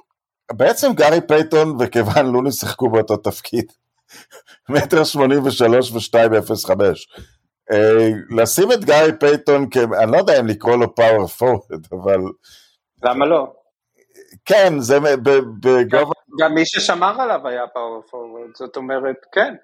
בעצם 0.51 0.93
גארי 0.93 1.27
פייתון 1.27 1.77
וקוון 1.79 2.25
לוני 2.25 2.51
שיחקו 2.51 2.89
באותו 2.89 3.17
תפקיד. 3.17 3.65
מטר 4.69 5.03
שמונים 5.03 5.45
ושלוש 5.45 5.91
ושתיים 5.91 6.33
אפס 6.33 6.65
חמש. 6.65 7.07
אה, 7.71 8.09
לשים 8.29 8.71
את 8.71 8.85
גארי 8.85 9.19
פייתון, 9.19 9.67
אני 10.03 10.11
לא 10.11 10.17
יודע 10.17 10.39
אם 10.39 10.47
לקרוא 10.47 10.75
לו 10.75 10.95
power 10.95 11.27
forward, 11.27 11.87
אבל 11.91 12.19
למה 13.03 13.25
לא? 13.25 13.53
כן, 14.45 14.79
זה 14.79 14.99
בגובה... 14.99 16.13
גם 16.39 16.53
מי 16.55 16.65
ששמר 16.65 17.21
עליו 17.21 17.47
היה 17.47 17.67
power 17.67 18.01
forward, 18.09 18.49
זאת 18.55 18.77
אומרת, 18.77 19.15
כן. 19.31 19.55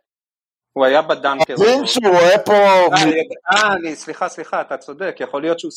הוא 0.74 0.86
היה 0.86 1.02
ב 1.02 1.08
dunker. 1.08 1.54
מבין 1.54 1.86
שהוא 1.86 2.08
רואה 2.08 2.40
פה... 2.40 2.54
אה, 2.54 3.06
אה 3.52 3.96
סליחה, 3.96 4.30
סליחה, 4.30 4.62
אתה 4.62 4.78
צודק, 4.78 5.16
יכול 5.20 5.42
להיות 5.42 5.60
שהוא 5.60 5.72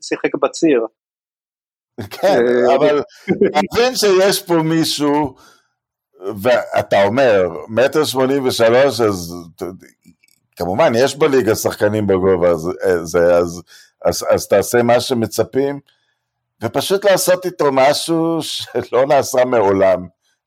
שיחק 0.00 0.34
בציר. 0.42 0.86
כן, 2.10 2.38
אה, 2.46 2.74
אבל 2.76 3.02
מבין 3.72 3.96
שיש 3.96 4.42
פה 4.42 4.54
מישהו, 4.54 5.34
ואתה 6.42 7.04
אומר, 7.04 7.48
מטר 7.68 8.04
שמונים 8.04 8.46
ושלוש, 8.46 9.00
אז 9.00 9.34
כמובן, 10.56 10.92
יש 10.96 11.16
בליגה 11.16 11.54
שחקנים 11.54 12.06
בגובה 12.06 12.50
הזה, 12.50 13.38
אז 14.30 14.46
תעשה 14.50 14.82
מה 14.82 15.00
שמצפים. 15.00 15.80
ופשוט 16.62 17.04
לעשות 17.04 17.46
איתו 17.46 17.72
משהו 17.72 18.38
שלא 18.42 19.06
נעשה 19.06 19.44
מעולם. 19.44 20.06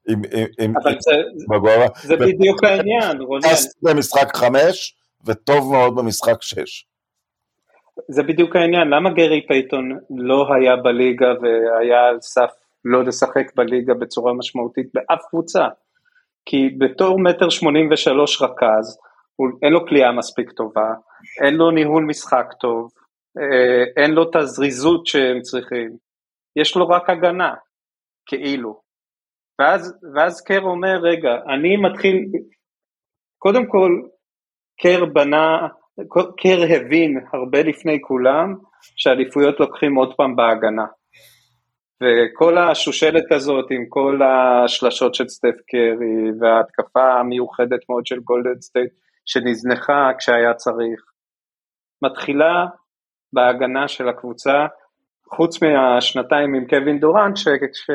עם, 0.09 0.21
עם, 0.59 0.73
אבל 0.83 0.95
זה, 0.99 1.11
בגובה. 1.49 1.87
זה 2.03 2.15
בדיוק 2.15 2.63
העניין, 2.63 3.21
רונן. 3.21 3.47
במשחק 3.81 4.35
חמש, 4.35 4.95
וטוב 5.25 5.71
מאוד 5.71 5.95
במשחק 5.95 6.41
שש. 6.41 6.85
זה 8.07 8.23
בדיוק 8.23 8.55
העניין, 8.55 8.87
למה 8.87 9.09
גרי 9.09 9.47
פייתון 9.47 9.99
לא 10.09 10.45
היה 10.53 10.75
בליגה 10.75 11.33
והיה 11.41 12.07
על 12.07 12.21
סף 12.21 12.49
לא 12.85 13.03
לשחק 13.03 13.55
בליגה 13.55 13.93
בצורה 13.93 14.33
משמעותית 14.33 14.87
באף 14.93 15.21
קבוצה? 15.29 15.67
כי 16.45 16.69
בתור 16.77 17.19
מטר 17.19 17.49
שמונים 17.49 17.89
ושלוש 17.91 18.41
רכז, 18.41 18.97
אין 19.63 19.73
לו 19.73 19.87
קליעה 19.87 20.11
מספיק 20.11 20.51
טובה, 20.51 20.93
אין 21.43 21.55
לו 21.55 21.71
ניהול 21.71 22.03
משחק 22.03 22.53
טוב, 22.59 22.91
אה, 23.37 24.03
אין 24.03 24.11
לו 24.11 24.29
את 24.29 24.35
הזריזות 24.35 25.07
שהם 25.07 25.41
צריכים, 25.41 25.97
יש 26.55 26.75
לו 26.75 26.87
רק 26.87 27.09
הגנה, 27.09 27.53
כאילו. 28.25 28.81
ואז, 29.61 29.93
ואז 30.15 30.41
קר 30.41 30.61
אומר, 30.61 30.97
רגע, 31.03 31.29
אני 31.53 31.77
מתחיל, 31.77 32.25
קודם 33.37 33.65
כל, 33.67 34.01
קר 34.81 35.05
בנה, 35.05 35.67
קר 36.37 36.59
הבין 36.75 37.25
הרבה 37.33 37.63
לפני 37.63 38.01
כולם, 38.01 38.55
שאליפויות 38.95 39.59
לוקחים 39.59 39.95
עוד 39.95 40.13
פעם 40.17 40.35
בהגנה. 40.35 40.85
וכל 42.01 42.57
השושלת 42.57 43.31
הזאת 43.31 43.65
עם 43.71 43.85
כל 43.89 44.19
השלשות 44.23 45.15
של 45.15 45.27
סטף 45.27 45.55
קרי 45.67 46.31
וההתקפה 46.39 47.13
המיוחדת 47.19 47.79
מאוד 47.89 48.05
של 48.05 48.19
גולדן 48.19 48.61
סטייט 48.61 48.91
שנזנחה 49.25 50.11
כשהיה 50.17 50.53
צריך, 50.53 51.01
מתחילה 52.03 52.65
בהגנה 53.33 53.87
של 53.87 54.09
הקבוצה, 54.09 54.65
חוץ 55.35 55.63
מהשנתיים 55.63 56.53
עם 56.53 56.65
קווין 56.67 56.99
דורנט, 56.99 57.37
ש, 57.37 57.43
ש, 57.73 57.91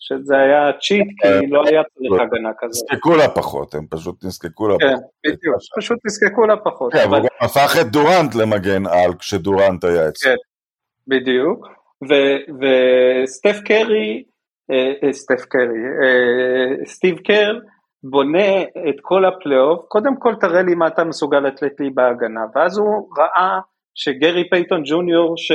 שזה 0.00 0.36
היה 0.36 0.72
cheat, 0.72 1.08
כי 1.22 1.28
אה, 1.28 1.40
לא 1.48 1.62
היה 1.66 1.82
צריך. 1.94 2.22
הגנה 2.22 2.50
כזאת. 2.58 2.92
נזקקו 2.92 3.16
לה 3.16 3.28
פחות, 3.28 3.74
הם 3.74 3.86
פשוט 3.90 4.24
נזקקו 4.24 4.68
לה 4.68 4.76
כן, 4.80 4.86
פחות. 4.96 5.10
כן, 5.22 5.30
בדיוק, 5.32 5.56
פשוט 5.78 5.98
נזקקו 6.06 6.46
לה 6.46 6.56
פחות. 6.56 6.92
כן, 6.92 6.98
אבל 7.08 7.18
הוא 7.18 7.28
גם 7.28 7.46
הפך 7.46 7.76
את 7.80 7.86
דורנט 7.86 8.34
למגן 8.34 8.86
על 8.86 9.14
כשדורנט 9.18 9.84
היה 9.84 10.08
אצלו. 10.08 10.30
כן, 10.30 10.36
בדיוק, 11.06 11.66
וסטף 12.02 13.60
קרי, 13.64 14.22
אה, 14.70 14.92
אה, 15.02 15.12
סטף 15.12 15.44
קרי, 15.44 15.82
סטיב 16.84 17.18
קר, 17.18 17.58
בונה 18.02 18.62
את 18.62 18.96
כל 19.02 19.24
הפלייאוף, 19.24 19.84
קודם 19.88 20.16
כל 20.18 20.34
תראה 20.40 20.62
לי 20.62 20.74
מה 20.74 20.86
אתה 20.86 21.04
מסוגל 21.04 21.40
לתת 21.40 21.80
לי 21.80 21.90
בהגנה, 21.90 22.40
ואז 22.54 22.78
הוא 22.78 23.08
ראה 23.18 23.58
שגרי 23.94 24.50
פייתון 24.50 24.82
ג'וניור, 24.84 25.34
ש, 25.36 25.52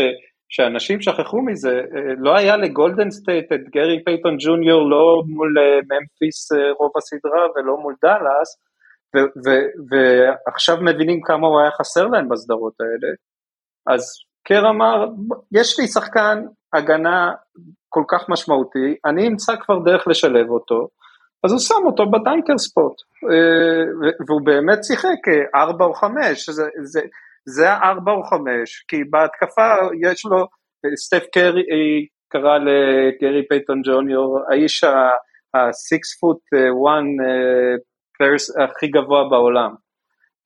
שאנשים 0.54 1.02
שכחו 1.02 1.42
מזה, 1.42 1.70
אה, 1.70 2.14
לא 2.18 2.38
היה 2.38 2.58
לגולדן 2.58 3.12
סטייט 3.12 3.52
את 3.54 3.70
גרי 3.70 4.04
פייתון 4.06 4.36
ג'וניור 4.40 4.90
לא 4.90 5.24
מול 5.28 5.56
אה, 5.60 5.80
ממפיס 5.90 6.52
אה, 6.52 6.72
רוב 6.80 6.92
הסדרה 6.98 7.42
ולא 7.56 7.78
מול 7.78 7.96
דאלאס, 8.04 8.58
ועכשיו 9.90 10.78
מבינים 10.82 11.22
כמה 11.22 11.48
הוא 11.48 11.60
היה 11.62 11.72
חסר 11.72 12.08
להם 12.08 12.30
בסדרות 12.30 12.74
האלה, 12.80 13.14
אז 13.88 14.02
קר 14.48 14.70
אמר, 14.70 15.06
יש 15.52 15.80
לי 15.80 15.88
שחקן 15.88 16.44
הגנה 16.74 17.32
כל 17.90 18.04
כך 18.08 18.30
משמעותי, 18.30 18.96
אני 19.06 19.28
אמצא 19.28 19.54
כבר 19.56 19.80
דרך 19.80 20.08
לשלב 20.08 20.50
אותו, 20.50 20.88
אז 21.44 21.52
הוא 21.52 21.60
שם 21.60 21.86
אותו 21.86 22.12
ב 22.12 22.18
dunker 22.18 22.58
spot, 22.58 22.94
והוא 24.28 24.42
באמת 24.46 24.84
שיחק 24.84 25.22
4 25.56 25.86
או 25.86 25.94
5, 25.94 26.50
זה, 26.50 26.64
זה, 26.84 27.02
זה 27.46 27.72
ה-4 27.72 28.12
או 28.12 28.24
5, 28.24 28.86
כי 28.88 28.98
בהתקפה 29.10 29.76
יש 30.02 30.26
לו, 30.26 30.48
סטף 30.96 31.24
קרי 31.34 32.08
קרא 32.30 32.58
לגרי 32.58 33.48
פייטון 33.50 33.82
ג'וניור, 33.86 34.40
האיש 34.52 34.84
ה-6 34.84 36.20
פוט 36.20 36.40
1 36.54 36.62
פרס 38.20 38.58
הכי 38.58 38.88
גבוה 38.88 39.30
בעולם. 39.30 39.76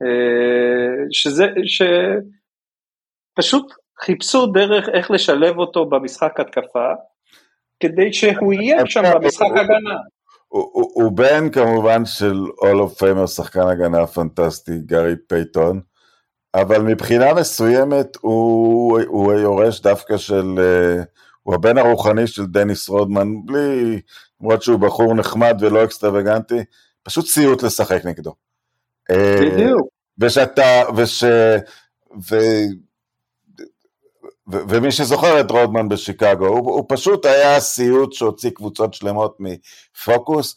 אה, 0.03 1.05
שזה, 1.11 1.45
שפשוט 3.35 3.73
חיפשו 4.01 4.45
דרך 4.45 4.89
איך 4.89 5.11
לשלב 5.11 5.57
אותו 5.57 5.85
במשחק 5.85 6.39
התקפה, 6.39 6.89
כדי 7.79 8.13
שהוא 8.13 8.53
יהיה 8.53 8.85
שם 8.85 9.03
במשחק 9.15 9.51
הגנה. 9.51 9.95
הוא 10.49 11.11
בן 11.17 11.49
כמובן 11.51 12.05
של 12.05 12.35
Hall 12.61 12.79
of 12.87 12.99
Famer, 12.99 13.27
שחקן 13.27 13.67
הגנה 13.67 14.07
פנטסטי, 14.07 14.71
גארי 14.85 15.15
פייתון, 15.27 15.81
אבל 16.61 16.81
מבחינה 16.81 17.33
מסוימת 17.33 18.17
הוא, 18.21 18.99
הוא 19.07 19.33
היורש 19.33 19.81
דווקא 19.81 20.17
של, 20.17 20.55
אה, 20.59 21.03
הוא 21.43 21.55
הבן 21.55 21.77
הרוחני 21.77 22.27
של 22.27 22.45
דניס 22.45 22.89
רודמן, 22.89 23.45
בלי, 23.45 24.01
למרות 24.41 24.63
שהוא 24.63 24.79
בחור 24.79 25.13
נחמד 25.13 25.57
ולא 25.59 25.83
אקסטרווגנטי, 25.83 26.63
פשוט 27.03 27.25
סיוט 27.25 27.63
לשחק 27.63 28.05
נגדו. 28.05 28.33
אה, 29.11 29.39
בדיוק. 29.41 29.87
ושאתה, 30.19 30.83
וש... 30.95 31.23
ו... 32.31 32.35
ו... 34.51 34.57
ומי 34.69 34.91
שזוכר 34.91 35.39
את 35.39 35.51
רודמן 35.51 35.89
בשיקגו, 35.89 36.47
הוא, 36.47 36.71
הוא 36.71 36.85
פשוט 36.87 37.25
היה 37.25 37.59
סיוט 37.59 38.13
שהוציא 38.13 38.49
קבוצות 38.49 38.93
שלמות 38.93 39.37
מפוקוס. 39.39 40.55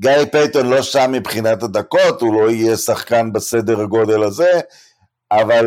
גארי 0.00 0.24
פייטון 0.32 0.66
לא 0.66 0.82
שם 0.82 1.12
מבחינת 1.12 1.62
הדקות, 1.62 2.20
הוא 2.20 2.34
לא 2.34 2.50
יהיה 2.50 2.76
שחקן 2.76 3.32
בסדר 3.32 3.80
הגודל 3.80 4.22
הזה, 4.22 4.60
אבל, 5.30 5.66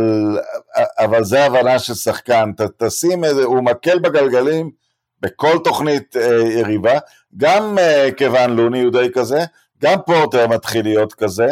אבל 0.75 1.23
זה 1.23 1.45
הבנה 1.45 1.79
של 1.79 1.93
שחקן, 1.93 2.51
ת, 2.57 2.61
תשים 2.83 3.23
איזה, 3.23 3.43
הוא 3.43 3.63
מקל 3.63 3.99
בגלגלים 3.99 4.71
בכל 5.19 5.57
תוכנית 5.63 6.17
אה, 6.17 6.41
יריבה, 6.59 6.99
גם 7.37 7.77
אה, 7.79 8.09
כיוון 8.17 8.49
לוני 8.55 8.81
הוא 8.81 8.91
די 8.91 9.07
כזה, 9.13 9.39
גם 9.81 9.97
פורטר 10.05 10.47
מתחיל 10.47 10.83
להיות 10.85 11.13
כזה, 11.13 11.47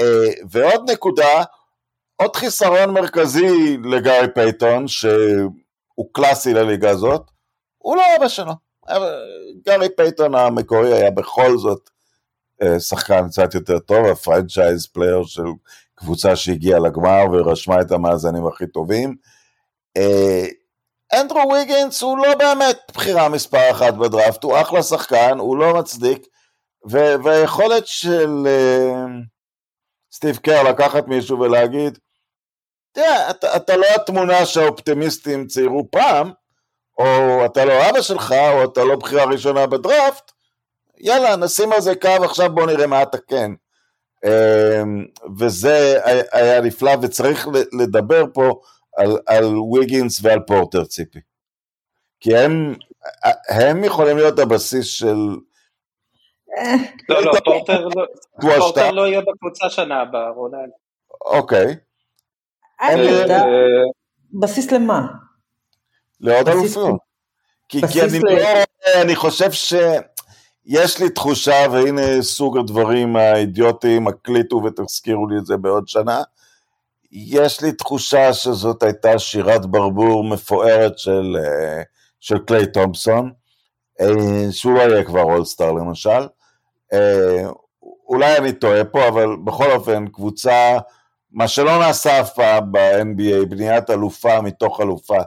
אה, 0.00 0.28
ועוד 0.50 0.90
נקודה, 0.90 1.44
עוד 2.16 2.36
חיסרון 2.36 2.90
מרכזי 2.90 3.76
לגארי 3.84 4.26
פייטון, 4.34 4.88
שהוא 4.88 6.08
קלאסי 6.12 6.54
לליגה 6.54 6.90
הזאת, 6.90 7.22
הוא 7.78 7.96
לא 7.96 8.02
אבא 8.16 8.28
שלו. 8.28 8.52
גארי 9.66 9.88
פייטון 9.96 10.34
המקורי 10.34 10.92
היה 10.92 11.10
בכל 11.10 11.58
זאת 11.58 11.90
אה, 12.62 12.80
שחקן 12.80 13.28
קצת 13.28 13.54
יותר 13.54 13.78
טוב, 13.78 14.06
ה 14.06 14.14
franchise 14.14 14.86
player 14.86 15.22
של 15.24 15.42
קבוצה 15.96 16.36
שהגיעה 16.36 16.78
לגמר 16.78 17.24
ורשמה 17.32 17.80
את 17.80 17.92
המאזנים 17.92 18.46
הכי 18.46 18.66
טובים. 18.66 19.16
אה, 19.96 20.46
אנדרו 21.20 21.52
ויגינס 21.52 22.02
הוא 22.02 22.18
לא 22.18 22.34
באמת 22.34 22.78
בחירה 22.94 23.28
מספר 23.28 23.70
אחת 23.70 23.94
בדראפט, 23.94 24.44
הוא 24.44 24.60
אחלה 24.60 24.82
שחקן, 24.82 25.38
הוא 25.38 25.56
לא 25.56 25.74
מצדיק, 25.74 26.26
והיכולת 27.24 27.86
של 27.86 28.28
אה, 28.44 29.10
סטיב 30.12 30.36
קר 30.36 30.62
לקחת 30.62 31.08
מישהו 31.08 31.40
ולהגיד, 31.40 31.98
תראה, 32.92 33.30
אתה, 33.30 33.56
אתה 33.56 33.76
לא 33.76 33.86
התמונה 33.94 34.46
שהאופטימיסטים 34.46 35.46
ציירו 35.46 35.88
פעם, 35.90 36.32
או 36.98 37.04
אתה 37.44 37.64
לא 37.64 37.90
אבא 37.90 38.00
שלך, 38.00 38.34
או 38.52 38.64
אתה 38.64 38.84
לא 38.84 38.96
בחירה 38.96 39.24
ראשונה 39.24 39.66
בדראפט, 39.66 40.32
יאללה, 40.98 41.36
נשים 41.36 41.72
על 41.72 41.80
זה 41.80 41.94
קו, 41.94 42.24
עכשיו 42.24 42.54
בוא 42.54 42.66
נראה 42.66 42.86
מה 42.86 43.02
אתה 43.02 43.18
כן. 43.28 43.50
Uh, 44.24 44.28
וזה 45.38 45.98
היה 46.32 46.60
נפלא, 46.60 46.92
וצריך 47.02 47.48
לדבר 47.72 48.24
פה 48.32 48.60
על, 48.96 49.18
על 49.26 49.44
ויגינס 49.58 50.20
ועל 50.22 50.40
פורטר 50.40 50.84
ציפי. 50.84 51.18
כי 52.20 52.36
הם, 52.36 52.74
הם 53.48 53.84
יכולים 53.84 54.16
להיות 54.16 54.38
הבסיס 54.38 54.86
של 54.86 55.16
לא, 57.08 57.24
לא, 57.24 57.32
פורטר 58.58 58.90
לא 58.90 59.06
יהיה 59.06 59.20
בקבוצה 59.20 59.70
שנה 59.70 60.00
הבאה, 60.00 60.28
רונן. 60.28 60.68
אוקיי. 61.24 61.76
אה, 62.80 62.94
בסיס 64.32 64.72
למה? 64.72 65.06
לעוד 66.20 66.48
אלופים. 66.48 66.96
כי 67.68 67.80
אני 69.02 69.16
חושב 69.16 69.52
שיש 70.68 71.00
לי 71.00 71.10
תחושה, 71.10 71.66
והנה 71.72 72.22
סוג 72.22 72.58
הדברים 72.58 73.16
האידיוטיים, 73.16 74.08
הקליטו 74.08 74.62
ותזכירו 74.64 75.26
לי 75.26 75.38
את 75.38 75.46
זה 75.46 75.56
בעוד 75.56 75.88
שנה, 75.88 76.22
יש 77.12 77.62
לי 77.62 77.72
תחושה 77.72 78.32
שזאת 78.32 78.82
הייתה 78.82 79.18
שירת 79.18 79.66
ברבור 79.66 80.24
מפוארת 80.24 80.98
של, 80.98 81.36
אה, 81.38 81.82
של 82.20 82.38
קליי 82.38 82.66
תומפסון, 82.66 83.32
אה, 84.00 84.06
שהוא 84.50 84.72
לא 84.72 84.80
יהיה 84.80 85.04
כבר 85.04 85.22
אולסטאר 85.22 85.72
למשל, 85.72 86.26
אה, 86.92 87.48
אולי 88.08 88.36
אני 88.36 88.52
טועה 88.52 88.84
פה, 88.84 89.08
אבל 89.08 89.36
בכל 89.44 89.70
אופן, 89.70 90.06
קבוצה, 90.06 90.78
מה 91.32 91.48
שלא 91.48 91.78
נעשה 91.78 92.20
אף 92.20 92.34
פעם 92.34 92.72
ב-NBA, 92.72 93.46
בניית 93.48 93.90
אלופה 93.90 94.40
מתוך 94.40 94.80
אלופה. 94.80 95.18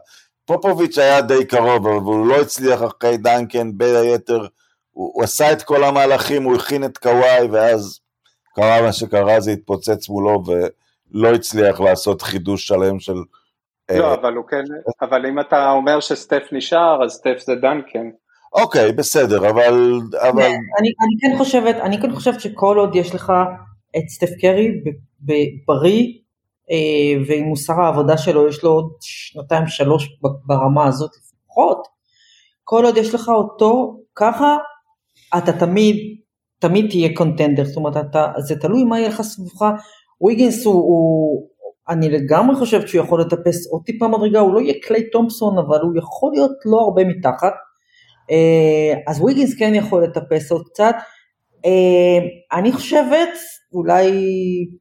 פופוביץ' 0.45 0.97
היה 0.97 1.21
די 1.21 1.45
קרוב, 1.45 1.87
אבל 1.87 2.05
הוא 2.05 2.27
לא 2.27 2.41
הצליח 2.41 2.79
אחרי 2.83 3.17
דנקן, 3.17 3.77
בין 3.77 3.95
היתר, 3.95 4.45
הוא, 4.91 5.11
הוא 5.13 5.23
עשה 5.23 5.51
את 5.51 5.63
כל 5.63 5.83
המהלכים, 5.83 6.43
הוא 6.43 6.55
הכין 6.55 6.83
את 6.83 6.97
קוואי, 6.97 7.47
ואז 7.51 7.99
קרה 8.55 8.81
מה 8.81 8.93
שקרה, 8.93 9.39
זה 9.39 9.51
התפוצץ 9.51 10.09
מולו, 10.09 10.43
ולא 10.45 11.33
הצליח 11.33 11.79
לעשות 11.79 12.21
חידוש 12.21 12.67
שלם 12.67 12.99
של... 12.99 13.15
לא, 13.91 14.09
אה, 14.09 14.13
אבל 14.13 14.33
הוא 14.33 14.45
כן, 14.47 14.63
אבל 15.01 15.25
אם 15.25 15.39
אתה 15.39 15.71
אומר 15.71 15.99
שסטף 15.99 16.43
נשאר, 16.51 17.03
אז 17.03 17.11
סטף 17.11 17.37
זה 17.39 17.55
דנקן. 17.55 18.09
אוקיי, 18.53 18.91
בסדר, 18.91 19.49
אבל... 19.49 19.99
אבל... 20.13 20.41
אני, 20.41 20.53
אני, 20.79 21.15
כן 21.21 21.37
חושבת, 21.37 21.75
אני 21.75 22.01
כן 22.01 22.11
חושבת 22.11 22.39
שכל 22.41 22.77
עוד 22.77 22.95
יש 22.95 23.15
לך 23.15 23.33
את 23.97 24.09
סטף 24.09 24.29
קרי 24.41 24.67
בריא, 25.67 26.05
אה, 26.71 27.23
ועם 27.27 27.43
מוסר 27.43 27.73
העבודה 27.73 28.17
שלו 28.17 28.47
יש 28.47 28.63
לו 28.63 28.69
עוד 28.69 28.91
שנתיים 29.01 29.67
שלוש 29.67 30.07
ברמה 30.45 30.87
הזאת 30.87 31.11
לפחות, 31.17 31.87
כל 32.63 32.85
עוד 32.85 32.97
יש 32.97 33.15
לך 33.15 33.29
אותו 33.29 33.99
ככה, 34.15 34.57
אתה 35.37 35.51
תמיד, 35.59 35.95
תמיד 36.59 36.89
תהיה 36.89 37.09
קונטנדר, 37.15 37.65
זאת 37.65 37.77
אומרת, 37.77 37.97
אתה, 37.97 38.31
זה 38.37 38.55
תלוי 38.55 38.83
מה 38.83 38.99
יהיה 38.99 39.09
לך 39.09 39.21
סביבך, 39.21 39.65
ויגינס 40.21 40.65
הוא, 40.65 40.73
הוא, 40.73 41.47
אני 41.89 42.09
לגמרי 42.09 42.55
חושבת 42.55 42.87
שהוא 42.87 43.03
יכול 43.03 43.21
לטפס 43.21 43.71
עוד 43.71 43.81
טיפה 43.85 44.07
מדרגה, 44.07 44.39
הוא 44.39 44.53
לא 44.53 44.59
יהיה 44.59 44.73
קליי 44.83 45.09
תומפסון, 45.09 45.57
אבל 45.57 45.79
הוא 45.81 45.97
יכול 45.97 46.31
להיות 46.33 46.51
לא 46.65 46.77
הרבה 46.77 47.03
מתחת, 47.05 47.53
אה, 48.31 48.93
אז 49.07 49.21
ויגינס 49.21 49.55
כן 49.59 49.75
יכול 49.75 50.03
לטפס 50.03 50.51
עוד 50.51 50.61
קצת. 50.65 50.95
אה, 51.65 52.59
אני 52.59 52.71
חושבת, 52.71 53.29
אולי, 53.73 54.11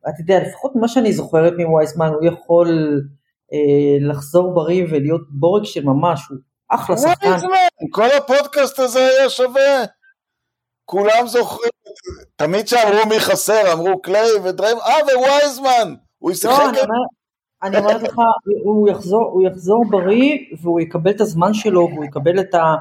אתה 0.09 0.21
יודע, 0.21 0.49
לפחות 0.49 0.73
ממה 0.77 0.89
שאני 0.89 1.13
זוכרת 1.13 1.53
מווייזמן, 1.59 2.09
הוא 2.09 2.25
יכול 2.25 3.01
אה, 3.53 4.09
לחזור 4.09 4.55
בריא 4.55 4.85
ולהיות 4.91 5.23
בורג 5.31 5.65
של 5.65 5.85
ממש, 5.85 6.21
הוא 6.31 6.39
אחלה 6.71 6.97
שחקן. 6.97 7.37
כל 7.93 8.09
הפודקאסט 8.19 8.79
הזה 8.79 8.99
היה 8.99 9.31
שווה. 9.31 9.85
כולם 10.91 11.27
זוכרים, 11.27 11.71
תמיד 12.37 12.69
שאמרו 12.69 13.09
מי 13.09 13.21
חסר, 13.21 13.73
אמרו 13.73 14.03
קליי 14.03 14.31
ודריי, 14.45 14.77
אה 14.77 15.19
ווייזמן, 15.19 15.95
הוא 16.19 16.31
ישחק 16.31 16.51
לא, 16.51 16.71
את... 16.71 16.89
אני 17.63 17.79
אומרת 17.79 18.03
לך, 18.03 18.15
הוא 18.65 18.89
יחזור, 18.89 19.31
הוא 19.33 19.43
יחזור 19.43 19.85
בריא 19.91 20.39
והוא 20.63 20.81
יקבל 20.81 21.11
את 21.11 21.21
הזמן 21.21 21.55
שלו 21.55 21.89
והוא 21.93 22.05
יקבל 22.05 22.41
את 22.41 22.55
ה... 22.55 22.75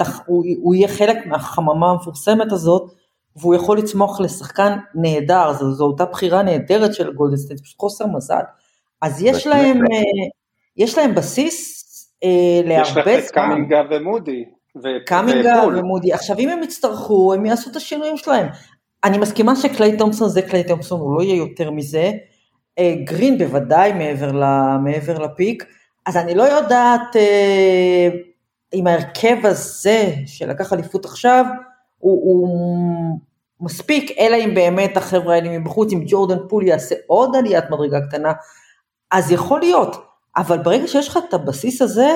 הח... 0.00 0.20
הוא, 0.26 0.44
הוא 0.62 0.74
יהיה 0.74 0.88
חלק 0.88 1.26
מהחממה 1.26 1.90
המפורסמת 1.90 2.52
הזאת, 2.52 2.92
והוא 3.36 3.54
יכול 3.54 3.78
לצמוח 3.78 4.20
לשחקן 4.20 4.78
נהדר, 4.94 5.52
זו, 5.52 5.72
זו 5.72 5.84
אותה 5.84 6.04
בחירה 6.04 6.42
נהדרת 6.42 6.94
של 6.94 7.12
גולדן 7.12 7.34
סטייט, 7.34 7.60
פשוט 7.60 7.78
חוסר 7.80 8.06
מזל. 8.06 8.42
אז 9.02 9.22
יש 9.22 9.46
להם, 9.46 9.76
אה, 9.76 10.28
יש 10.76 10.98
להם 10.98 11.14
בסיס 11.14 11.82
אה, 12.24 12.60
להרבה 12.64 12.92
זמן. 12.92 13.02
יש 13.02 13.18
לך 13.18 13.24
את 13.26 13.30
קאמינגה 13.30 13.82
ומודי. 13.90 14.44
קאמינגה 15.06 15.62
ומודי. 15.66 16.12
עכשיו 16.12 16.38
אם 16.38 16.48
הם 16.48 16.62
יצטרכו, 16.62 17.34
הם 17.34 17.46
יעשו 17.46 17.70
את 17.70 17.76
השינויים 17.76 18.16
שלהם. 18.16 18.46
אני 19.04 19.18
מסכימה 19.18 19.56
שקליי 19.56 19.96
תומפסון 19.96 20.28
זה 20.28 20.42
קליי 20.42 20.64
תומפסון, 20.64 21.00
הוא 21.00 21.16
לא 21.16 21.22
יהיה 21.22 21.36
יותר 21.36 21.70
מזה. 21.70 22.10
אה, 22.78 22.94
גרין 23.04 23.38
בוודאי 23.38 23.92
מעבר, 23.92 24.32
מעבר 24.84 25.18
לפיק. 25.18 25.64
אז 26.06 26.16
אני 26.16 26.34
לא 26.34 26.42
יודעת... 26.42 27.16
אה, 27.16 28.08
עם 28.72 28.86
ההרכב 28.86 29.36
הזה 29.46 30.14
שלקח 30.26 30.72
אליפות 30.72 31.04
עכשיו, 31.04 31.44
הוא, 31.98 32.20
הוא 32.24 33.18
מספיק, 33.60 34.18
אלא 34.18 34.36
אם 34.36 34.54
באמת 34.54 34.96
החבר'ה 34.96 35.34
האלה 35.34 35.58
מבחוץ, 35.58 35.92
אם 35.92 36.04
ג'ורדן 36.06 36.48
פול 36.48 36.66
יעשה 36.66 36.94
עוד 37.06 37.36
עליית 37.36 37.64
מדרגה 37.70 38.00
קטנה, 38.08 38.32
אז 39.10 39.32
יכול 39.32 39.60
להיות, 39.60 39.96
אבל 40.36 40.58
ברגע 40.58 40.88
שיש 40.88 41.08
לך 41.08 41.18
את 41.28 41.34
הבסיס 41.34 41.82
הזה, 41.82 42.08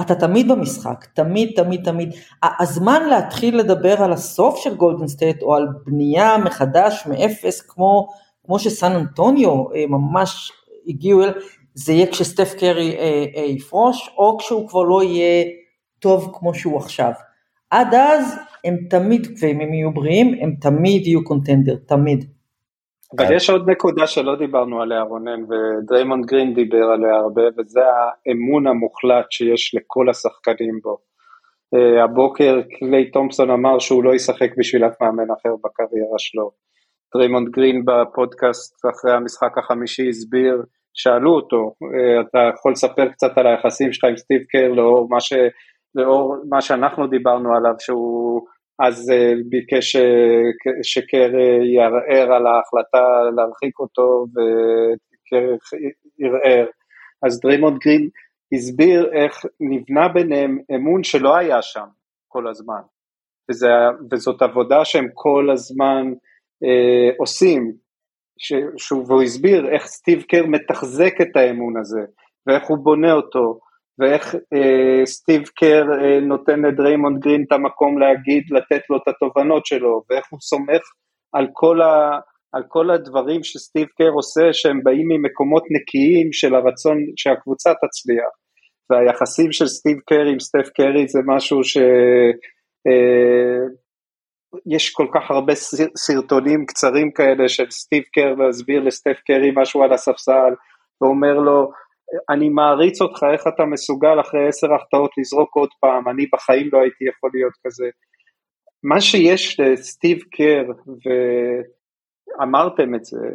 אתה 0.00 0.14
תמיד 0.14 0.48
במשחק, 0.48 1.06
תמיד, 1.14 1.50
תמיד, 1.56 1.84
תמיד. 1.84 2.14
הזמן 2.42 3.02
להתחיל 3.08 3.58
לדבר 3.58 4.02
על 4.02 4.12
הסוף 4.12 4.58
של 4.58 4.74
גולדן 4.74 5.08
סטייט 5.08 5.42
או 5.42 5.54
על 5.54 5.68
בנייה 5.86 6.38
מחדש 6.38 7.06
מאפס 7.06 7.60
כמו, 7.60 8.08
כמו 8.46 8.58
שסן 8.58 8.92
אנטוניו 8.92 9.50
אה, 9.74 9.84
ממש 9.88 10.52
הגיעו 10.86 11.22
אל, 11.22 11.32
זה 11.74 11.92
יהיה 11.92 12.06
כשסטף 12.06 12.54
קרי 12.58 12.96
אה, 12.96 13.24
אה, 13.36 13.42
יפרוש 13.42 14.10
או 14.18 14.38
כשהוא 14.38 14.68
כבר 14.68 14.82
לא 14.82 15.02
יהיה 15.02 15.44
טוב 15.98 16.30
כמו 16.38 16.54
שהוא 16.54 16.78
עכשיו. 16.78 17.12
עד 17.70 17.94
אז 17.94 18.34
הם 18.64 18.76
תמיד, 18.90 19.26
ואם 19.40 19.60
הם 19.60 19.74
יהיו 19.74 19.94
בריאים, 19.94 20.34
הם 20.42 20.54
תמיד 20.60 21.06
יהיו 21.06 21.24
contender, 21.24 21.76
תמיד. 21.86 22.24
אבל 23.16 23.36
יש 23.36 23.50
עוד 23.50 23.70
נקודה 23.70 24.06
שלא 24.06 24.36
דיברנו 24.36 24.82
עליה 24.82 25.02
רונן 25.02 25.40
ודריימונד 25.44 26.26
גרין 26.26 26.54
דיבר 26.54 26.84
עליה 26.84 27.14
הרבה 27.16 27.42
וזה 27.58 27.80
האמון 27.80 28.66
המוחלט 28.66 29.26
שיש 29.30 29.74
לכל 29.74 30.10
השחקנים 30.10 30.80
בו. 30.82 30.98
אה, 31.74 32.04
הבוקר 32.04 32.60
קליי 32.78 33.10
תומפסון 33.10 33.50
אמר 33.50 33.78
שהוא 33.78 34.04
לא 34.04 34.14
ישחק 34.14 34.50
בשביל 34.58 34.84
אף 34.84 35.00
מאמן 35.00 35.30
אחר 35.30 35.54
בקריירה 35.64 36.18
שלו. 36.18 36.50
דריימונד 37.14 37.48
גרין 37.48 37.84
בפודקאסט 37.84 38.74
אחרי 38.90 39.12
המשחק 39.12 39.58
החמישי 39.58 40.08
הסביר, 40.08 40.62
שאלו 40.94 41.30
אותו, 41.34 41.74
אה, 41.84 42.20
אתה 42.20 42.38
יכול 42.54 42.72
לספר 42.72 43.08
קצת 43.08 43.38
על 43.38 43.46
היחסים 43.46 43.92
שלך 43.92 44.04
עם 44.04 44.16
סטיב 44.16 44.42
קר 44.42 44.68
לאור 44.68 45.08
מה, 45.10 45.20
ש, 45.20 45.32
לאור 45.94 46.36
מה 46.50 46.60
שאנחנו 46.60 47.06
דיברנו 47.06 47.56
עליו 47.56 47.74
שהוא 47.78 48.46
אז 48.78 49.10
אה, 49.10 49.48
ביקש 49.48 49.96
uh, 49.96 50.00
שקר 50.82 51.30
אה, 51.32 51.64
יערער 51.64 52.32
על 52.32 52.46
ההחלטה 52.46 53.06
להרחיק 53.36 53.78
אותו 53.78 54.26
וקר 54.30 55.54
ערער. 56.20 56.66
אז 57.26 57.40
דריימונד 57.40 57.78
גרין 57.78 58.08
הסביר 58.54 59.10
איך 59.12 59.44
נבנה 59.60 60.08
ביניהם 60.08 60.58
אמון 60.74 61.04
שלא 61.04 61.36
היה 61.36 61.62
שם 61.62 61.86
כל 62.28 62.48
הזמן. 62.48 62.80
וזה, 63.50 63.68
וזאת 64.10 64.42
עבודה 64.42 64.84
שהם 64.84 65.08
כל 65.14 65.50
הזמן 65.52 66.12
אה, 66.64 67.14
עושים. 67.18 67.72
והוא 69.06 69.22
הסביר 69.22 69.68
איך 69.68 69.86
סטיב 69.86 70.22
קר 70.22 70.46
מתחזק 70.46 71.14
את 71.22 71.36
האמון 71.36 71.76
הזה, 71.80 72.00
ואיך 72.46 72.62
הוא 72.68 72.78
בונה 72.78 73.12
אותו, 73.12 73.58
ואיך 73.98 74.34
אה, 74.34 75.06
סטיב 75.06 75.42
קר 75.56 75.84
אה, 76.02 76.20
נותן 76.20 76.60
לדריימונד 76.60 77.20
גרין 77.20 77.44
את 77.46 77.52
המקום 77.52 77.98
להגיד, 77.98 78.42
לתת 78.50 78.90
לו 78.90 78.96
את 78.96 79.08
התובנות 79.08 79.66
שלו, 79.66 80.02
ואיך 80.10 80.24
הוא 80.30 80.40
סומך 80.40 80.82
על 81.32 81.46
כל, 81.52 81.80
ה, 81.80 82.18
על 82.52 82.62
כל 82.68 82.90
הדברים 82.90 83.44
שסטיב 83.44 83.86
קר 83.98 84.10
עושה 84.14 84.52
שהם 84.52 84.82
באים 84.82 85.08
ממקומות 85.08 85.62
נקיים 85.70 86.32
של 86.32 86.54
הרצון 86.54 86.98
שהקבוצה 87.16 87.70
תצליח. 87.74 88.32
והיחסים 88.90 89.52
של 89.52 89.66
סטיב 89.66 89.98
קר 90.06 90.24
עם 90.32 90.40
סטף 90.40 90.68
קרי 90.76 91.08
זה 91.08 91.20
משהו 91.26 91.64
ש... 91.64 91.76
אה, 92.86 93.62
יש 94.66 94.90
כל 94.90 95.06
כך 95.14 95.30
הרבה 95.30 95.52
סרטונים 95.96 96.66
קצרים 96.66 97.12
כאלה 97.12 97.48
של 97.48 97.70
סטיב 97.70 98.02
קר 98.14 98.34
להסביר 98.34 98.82
לסטף 98.82 99.16
קרי 99.26 99.52
משהו 99.56 99.82
על 99.82 99.92
הספסל 99.92 100.52
ואומר 101.00 101.34
לו 101.34 101.70
אני 102.30 102.48
מעריץ 102.48 103.00
אותך, 103.00 103.20
איך 103.32 103.46
אתה 103.54 103.64
מסוגל 103.64 104.20
אחרי 104.20 104.48
עשר 104.48 104.74
החטאות 104.74 105.10
לזרוק 105.18 105.54
עוד 105.54 105.68
פעם, 105.80 106.08
אני 106.08 106.26
בחיים 106.32 106.68
לא 106.72 106.78
הייתי 106.78 107.04
יכול 107.04 107.30
להיות 107.34 107.52
כזה. 107.66 107.86
מה 108.82 109.00
שיש 109.00 109.60
לסטיב 109.60 110.18
קר, 110.22 110.64
ואמרתם 112.38 112.94
את 112.94 113.04
זה, 113.04 113.28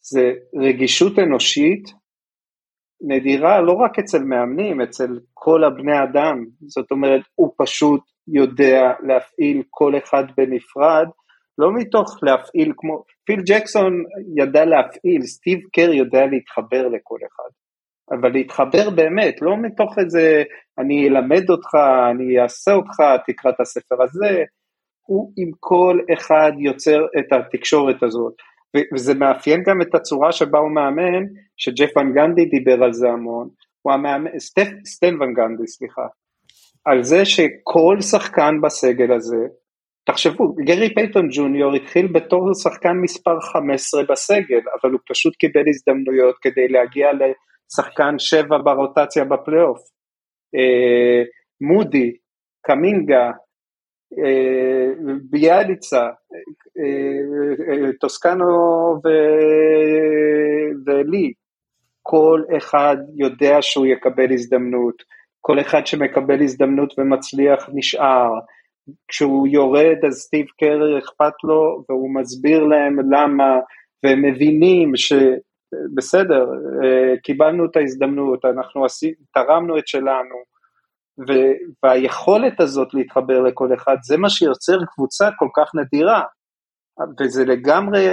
זה 0.00 0.32
רגישות 0.54 1.18
אנושית 1.18 1.84
נדירה 3.02 3.60
לא 3.60 3.72
רק 3.72 3.98
אצל 3.98 4.18
מאמנים, 4.18 4.80
אצל 4.80 5.18
כל 5.34 5.64
הבני 5.64 6.02
אדם. 6.02 6.44
זאת 6.66 6.90
אומרת, 6.90 7.20
הוא 7.34 7.54
פשוט 7.58 8.00
יודע 8.28 8.92
להפעיל 9.06 9.62
כל 9.70 9.92
אחד 9.98 10.24
בנפרד, 10.36 11.08
לא 11.58 11.72
מתוך 11.74 12.18
להפעיל 12.22 12.72
כמו, 12.76 13.04
פיל 13.24 13.40
ג'קסון 13.46 14.04
ידע 14.36 14.64
להפעיל, 14.64 15.22
סטיב 15.22 15.60
קר 15.72 15.92
יודע 15.92 16.26
להתחבר 16.26 16.88
לכל 16.88 17.18
אחד. 17.28 17.50
אבל 18.10 18.32
להתחבר 18.32 18.90
באמת, 18.90 19.42
לא 19.42 19.56
מתוך 19.56 19.98
איזה 19.98 20.42
אני 20.78 21.08
אלמד 21.08 21.50
אותך, 21.50 21.74
אני 22.10 22.40
אעשה 22.42 22.72
אותך, 22.72 23.02
תקרא 23.26 23.50
את 23.50 23.60
הספר 23.60 24.02
הזה, 24.02 24.44
הוא 25.06 25.32
עם 25.36 25.50
כל 25.60 25.98
אחד 26.12 26.52
יוצר 26.58 27.00
את 27.18 27.32
התקשורת 27.32 28.02
הזאת. 28.02 28.32
וזה 28.94 29.14
מאפיין 29.14 29.62
גם 29.66 29.82
את 29.82 29.94
הצורה 29.94 30.32
שבה 30.32 30.58
הוא 30.58 30.70
מאמן, 30.70 31.24
שג'ף 31.56 31.96
ון 31.96 32.12
גנדי 32.12 32.44
דיבר 32.44 32.84
על 32.84 32.92
זה 32.92 33.08
המון, 33.08 33.48
הוא 33.82 33.92
המאמן, 33.92 34.38
סטף, 34.38 34.68
סטן 34.84 35.22
ון 35.22 35.34
גנדי, 35.34 35.66
סליחה, 35.66 36.06
על 36.84 37.02
זה 37.02 37.24
שכל 37.24 38.00
שחקן 38.00 38.60
בסגל 38.62 39.12
הזה, 39.12 39.46
תחשבו, 40.04 40.54
גרי 40.54 40.94
פייטון 40.94 41.28
ג'וניור 41.32 41.74
התחיל 41.74 42.06
בתור 42.06 42.54
שחקן 42.54 42.92
מספר 43.02 43.40
15 43.40 44.02
בסגל, 44.10 44.60
אבל 44.82 44.92
הוא 44.92 45.00
פשוט 45.08 45.36
קיבל 45.36 45.64
הזדמנויות 45.68 46.36
כדי 46.40 46.68
להגיע 46.68 47.12
שחקן 47.76 48.18
שבע 48.18 48.58
ברוטציה 48.64 49.24
בפלייאוף, 49.24 49.78
אה, 50.54 51.22
מודי, 51.60 52.12
קומינגה, 52.66 53.30
אה, 54.18 54.88
ביאליצה, 55.30 56.06
אה, 56.78 57.92
טוסקנו 58.00 58.44
ו... 59.04 59.08
ולי, 60.86 61.32
כל 62.02 62.42
אחד 62.56 62.96
יודע 63.16 63.56
שהוא 63.60 63.86
יקבל 63.86 64.32
הזדמנות, 64.32 65.02
כל 65.40 65.60
אחד 65.60 65.86
שמקבל 65.86 66.42
הזדמנות 66.42 66.94
ומצליח 66.98 67.68
נשאר, 67.74 68.30
כשהוא 69.08 69.48
יורד 69.48 70.04
אז 70.06 70.14
סטיב 70.14 70.46
קר 70.60 70.98
אכפת 70.98 71.32
לו 71.44 71.84
והוא 71.88 72.14
מסביר 72.14 72.64
להם 72.64 72.96
למה 73.12 73.58
והם 74.04 74.22
מבינים 74.22 74.96
ש... 74.96 75.12
בסדר, 75.94 76.46
אה, 76.82 77.16
קיבלנו 77.22 77.64
את 77.64 77.76
ההזדמנות, 77.76 78.44
אנחנו 78.44 78.84
עשי, 78.84 79.12
תרמנו 79.34 79.78
את 79.78 79.88
שלנו, 79.88 80.36
ו, 81.28 81.32
והיכולת 81.82 82.60
הזאת 82.60 82.94
להתחבר 82.94 83.40
לכל 83.40 83.74
אחד, 83.74 83.96
זה 84.02 84.16
מה 84.16 84.30
שיוצר 84.30 84.78
קבוצה 84.84 85.28
כל 85.38 85.48
כך 85.56 85.74
נדירה. 85.74 86.22
וזה 87.20 87.44
לגמרי 87.44 88.06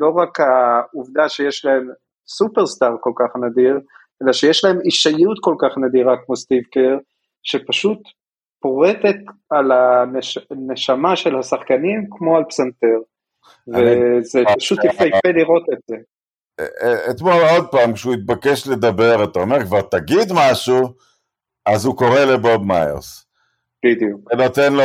לא 0.00 0.10
רק 0.16 0.40
העובדה 0.40 1.28
שיש 1.28 1.64
להם 1.64 1.88
סופרסטאר 2.28 2.96
כל 3.00 3.12
כך 3.16 3.36
נדיר, 3.36 3.80
אלא 4.22 4.32
שיש 4.32 4.64
להם 4.64 4.80
אישיות 4.80 5.38
כל 5.40 5.54
כך 5.58 5.78
נדירה 5.78 6.14
כמו 6.26 6.36
סטיב 6.36 6.62
קר, 6.72 6.98
שפשוט 7.42 7.98
פורטת 8.60 9.16
על 9.50 9.72
הנשמה 9.72 11.16
של 11.16 11.38
השחקנים 11.38 12.06
כמו 12.10 12.36
על 12.36 12.44
פסנתר. 12.44 12.98
וזה 13.68 14.42
פשוט 14.56 14.78
יפהפה 14.84 15.28
לראות 15.34 15.66
את 15.72 15.78
זה. 15.86 15.96
אתמול 17.10 17.32
עוד 17.32 17.66
פעם, 17.70 17.92
כשהוא 17.92 18.14
התבקש 18.14 18.66
לדבר, 18.66 19.24
אתה 19.24 19.38
אומר 19.38 19.64
כבר 19.64 19.80
תגיד 19.80 20.32
משהו, 20.34 20.94
אז 21.66 21.84
הוא 21.84 21.96
קורא 21.96 22.20
לבוב 22.20 22.64
מיירס. 22.64 23.26
בדיוק. 23.84 24.20
ונותן 24.32 24.72
לו 24.72 24.82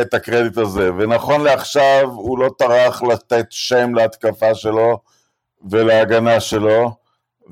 את 0.00 0.14
הקרדיט 0.14 0.58
הזה, 0.58 0.90
ונכון 0.98 1.40
לעכשיו 1.40 2.10
הוא 2.10 2.38
לא 2.38 2.50
טרח 2.58 3.02
לתת 3.02 3.46
שם 3.50 3.94
להתקפה 3.94 4.54
שלו 4.54 4.98
ולהגנה 5.70 6.40
שלו, 6.40 6.90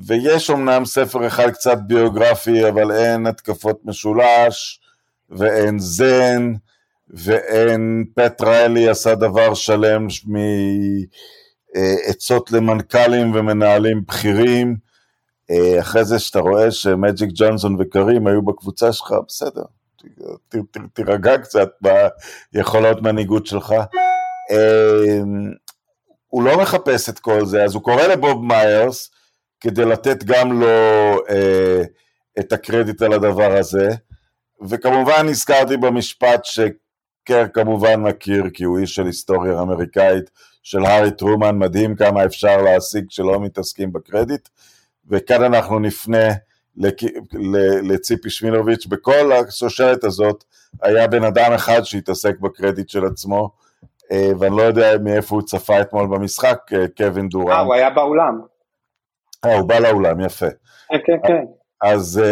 ויש 0.07 0.51
אמנם 0.51 0.85
ספר 0.85 1.27
אחד 1.27 1.51
קצת 1.51 1.79
ביוגרפי, 1.87 2.69
אבל 2.69 2.93
אין 2.93 3.27
התקפות 3.27 3.81
משולש, 3.85 4.81
ואין 5.31 5.79
זן, 5.79 6.53
ואין 7.11 8.05
פטראלי 8.15 8.89
עשה 8.89 9.15
דבר 9.15 9.55
שלם 9.55 10.07
מ... 10.27 10.37
אה, 11.77 11.95
עצות 12.05 12.53
למנכ"לים 12.53 13.35
ומנהלים 13.35 14.05
בכירים, 14.07 14.77
אה, 15.51 15.81
אחרי 15.81 16.05
זה 16.05 16.19
שאתה 16.19 16.39
רואה 16.39 16.71
שמג'יק 16.71 17.31
ג'ונסון 17.35 17.77
וקרים 17.79 18.27
היו 18.27 18.43
בקבוצה 18.43 18.93
שלך, 18.93 19.15
בסדר, 19.29 19.63
תירגע 20.93 21.39
קצת 21.39 21.69
ביכולות 22.53 23.03
מנהיגות 23.03 23.47
שלך. 23.47 23.75
אה, 24.51 25.21
הוא 26.27 26.43
לא 26.43 26.61
מחפש 26.63 27.09
את 27.09 27.19
כל 27.19 27.47
זה, 27.47 27.65
אז 27.65 27.75
הוא 27.75 27.83
קורא 27.83 28.03
לבוב 28.03 28.45
מיירס 28.45 29.11
כדי 29.61 29.85
לתת 29.85 30.25
גם 30.25 30.61
לו 30.61 30.67
את 32.39 32.53
הקרדיט 32.53 33.03
על 33.03 33.13
הדבר 33.13 33.57
הזה, 33.57 33.89
וכמובן 34.69 35.27
נזכרתי 35.29 35.77
במשפט 35.77 36.45
שקר 36.45 37.49
כמובן 37.55 38.01
מכיר, 38.01 38.45
כי 38.55 38.65
הוא 38.65 38.79
איש 38.79 38.95
של 38.95 39.07
היסטוריה 39.07 39.61
אמריקאית, 39.61 40.31
של 40.65 40.85
הארי 40.85 41.11
טרומן, 41.11 41.59
מדהים 41.59 41.97
כמה 41.97 42.25
אפשר 42.25 42.63
להשיג 42.63 43.07
כשלא 43.09 43.41
מתעסקים 43.41 43.93
בקרדיט, 43.93 44.49
וכאן 45.09 45.43
אנחנו 45.43 45.79
נפנה 45.79 46.29
לציפי 47.83 48.31
שמינוביץ', 48.31 48.87
בכל 48.87 49.33
השושלת 49.33 50.05
הזאת 50.05 50.45
היה 50.83 51.07
בן 51.07 51.25
אדם 51.25 51.53
אחד 51.53 51.83
שהתעסק 51.83 52.39
בקרדיט 52.41 52.89
של 52.89 53.07
עצמו, 53.07 53.51
אה, 54.13 54.31
ואני 54.39 54.57
לא 54.57 54.63
יודע 54.63 54.99
מאיפה 55.05 55.35
הוא 55.35 55.43
צפה 55.43 55.81
אתמול 55.81 56.07
במשחק, 56.07 56.59
אה, 56.73 56.85
קווין 56.97 57.29
דורן. 57.29 57.53
אה, 57.53 57.61
הוא 57.61 57.75
היה 57.75 57.91
באולם. 57.91 58.41
אה, 59.45 59.59
הוא 59.59 59.69
בא 59.69 59.79
לאולם, 59.79 60.21
יפה. 60.21 60.47
כן, 60.89 60.99
כן, 61.07 61.19
כן. 61.27 61.45
אז... 61.83 62.23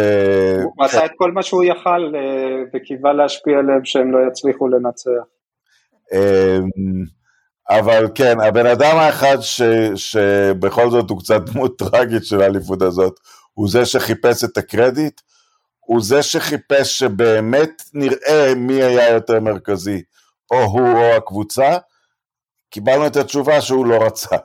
הוא 0.63 0.85
עשה 0.85 1.05
את 1.05 1.11
כל 1.17 1.31
מה 1.31 1.43
שהוא 1.43 1.63
יכל 1.63 2.13
וקיווה 2.73 3.13
להשפיע 3.13 3.59
עליהם 3.59 3.85
שהם 3.85 4.11
לא 4.11 4.27
יצליחו 4.27 4.67
לנצח. 4.67 5.11
אבל 7.69 8.07
כן, 8.15 8.39
הבן 8.41 8.65
אדם 8.65 8.97
האחד 8.97 9.37
ש, 9.41 9.61
שבכל 9.95 10.89
זאת 10.89 11.09
הוא 11.09 11.19
קצת 11.19 11.41
דמות 11.41 11.77
טראגית 11.83 12.25
של 12.25 12.41
האליפות 12.41 12.81
הזאת, 12.81 13.19
הוא 13.53 13.69
זה 13.69 13.85
שחיפש 13.85 14.43
את 14.43 14.57
הקרדיט, 14.57 15.21
הוא 15.79 16.01
זה 16.01 16.23
שחיפש 16.23 16.99
שבאמת 16.99 17.83
נראה 17.93 18.55
מי 18.55 18.83
היה 18.83 19.09
יותר 19.09 19.39
מרכזי, 19.39 20.01
או 20.51 20.57
הוא 20.57 20.89
או 20.89 21.15
הקבוצה, 21.17 21.77
קיבלנו 22.69 23.07
את 23.07 23.15
התשובה 23.15 23.61
שהוא 23.61 23.85
לא 23.85 24.05
רצה. 24.05 24.37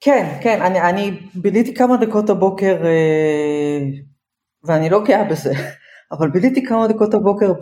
כן, 0.00 0.38
כן, 0.42 0.62
אני, 0.62 0.80
אני 0.80 1.20
ביליתי 1.34 1.74
כמה 1.74 1.96
דקות 1.96 2.30
הבוקר, 2.30 2.76
אה, 2.84 3.80
ואני 4.64 4.90
לא 4.90 5.04
גאה 5.04 5.24
בזה, 5.24 5.52
אבל 6.12 6.30
ביליתי 6.30 6.66
כמה 6.66 6.88
דקות 6.88 7.14
הבוקר 7.14 7.52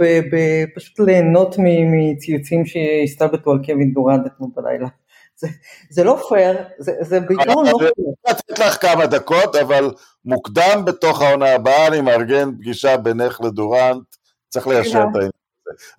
פשוט 0.75 1.01
ליהנות 1.01 1.57
מציוצים 1.59 2.67
שהסתלבטו 2.67 3.51
על 3.51 3.59
קווין 3.67 3.93
דורנט 3.93 4.27
אתמול 4.27 4.51
בלילה. 4.55 4.89
זה, 5.41 5.49
זה 5.91 6.05
לא 6.05 6.23
פייר, 6.29 6.57
זה, 6.79 6.93
זה 7.01 7.21
בעיקרון 7.21 7.67
לא 7.67 7.73
פייר. 7.79 7.91
אני 7.99 8.35
לתת 8.35 8.59
לך 8.59 8.81
כמה 8.81 9.07
דקות, 9.07 9.57
אבל 9.57 9.91
מוקדם 10.25 10.83
בתוך 10.85 11.23
העונה 11.23 11.55
הבאה 11.55 11.87
אני 11.87 12.01
מארגן 12.01 12.53
פגישה 12.55 12.97
בינך 12.97 13.41
לדורנט, 13.41 14.03
צריך 14.49 14.67
ליישר 14.67 14.99
את 15.11 15.15
העניין. 15.15 15.31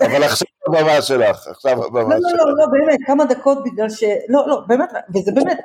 אבל 0.02 0.24
עכשיו 0.24 0.48
הבמה 0.68 1.02
שלך, 1.02 1.48
עכשיו 1.48 1.86
הבמה 1.86 2.16
שלך. 2.16 2.32
לא, 2.38 2.46
לא, 2.46 2.58
לא, 2.58 2.66
באמת, 2.72 3.00
כמה 3.06 3.26
דקות 3.26 3.58
בגלל 3.66 3.90
ש... 3.90 4.04
לא, 4.30 4.48
לא, 4.48 4.62
באמת, 4.68 4.90
וזה 5.16 5.32
באמת, 5.32 5.58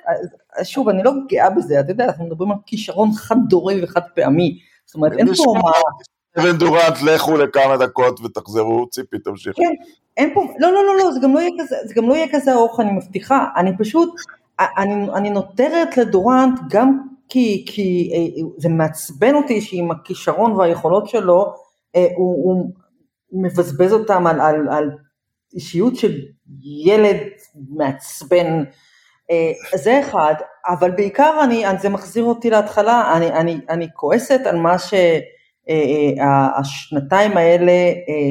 שוב, 0.62 0.88
אני 0.88 1.02
לא 1.02 1.12
גאה 1.28 1.50
בזה, 1.50 1.80
אתה 1.80 1.90
יודע, 1.90 2.04
אנחנו 2.04 2.26
מדברים 2.26 2.50
על 2.50 2.58
כישרון 2.66 3.12
חד 3.12 3.36
דורי 3.48 3.84
וחד 3.84 4.00
פעמי. 4.14 4.58
זאת 4.86 4.94
אומרת, 4.94 5.12
אין 5.12 5.26
פה 5.34 5.54
מה... 5.62 5.70
אבן 6.40 6.56
דורנט, 6.56 7.02
לכו 7.02 7.36
לכמה 7.36 7.76
דקות 7.76 8.20
ותחזרו, 8.20 8.86
ציפי 8.90 9.18
תמשיך. 9.18 9.56
כן, 9.56 9.72
אין 10.16 10.34
פה, 10.34 10.44
לא, 10.58 10.72
לא, 10.72 10.84
לא, 10.86 10.96
לא, 10.96 11.12
זה 11.12 11.20
גם 11.20 11.34
לא 11.34 11.40
יהיה 11.40 11.50
כזה, 11.58 11.76
זה 11.84 11.94
גם 11.94 12.08
לא 12.08 12.14
יהיה 12.14 12.26
כזה 12.32 12.52
ארוך, 12.52 12.80
אני 12.80 12.92
מבטיחה, 12.92 13.46
אני 13.56 13.70
פשוט, 13.78 14.14
אני, 14.60 15.06
אני 15.14 15.30
נותרת 15.30 15.96
לדורנט 15.96 16.60
גם 16.70 16.98
כי, 17.28 17.64
כי 17.68 18.10
אה, 18.14 18.48
זה 18.56 18.68
מעצבן 18.68 19.34
אותי 19.34 19.60
שעם 19.60 19.90
הכישרון 19.90 20.52
והיכולות 20.52 21.08
שלו, 21.08 21.54
אה, 21.96 22.06
הוא, 22.16 22.44
הוא 22.44 22.72
מבזבז 23.32 23.92
אותם 23.92 24.26
על, 24.26 24.40
על, 24.40 24.68
על 24.70 24.90
אישיות 25.54 25.96
של 25.96 26.20
ילד 26.86 27.16
מעצבן, 27.70 28.64
אה, 29.30 29.78
זה 29.78 30.00
אחד, 30.00 30.34
אבל 30.68 30.90
בעיקר 30.90 31.40
אני, 31.44 31.64
זה 31.80 31.88
מחזיר 31.88 32.24
אותי 32.24 32.50
להתחלה, 32.50 33.16
אני, 33.16 33.32
אני, 33.32 33.60
אני 33.68 33.88
כועסת 33.94 34.40
על 34.44 34.56
מה 34.56 34.78
ש... 34.78 34.94
אה, 35.70 36.24
אה, 36.24 36.58
השנתיים 36.58 37.36
האלה 37.36 37.72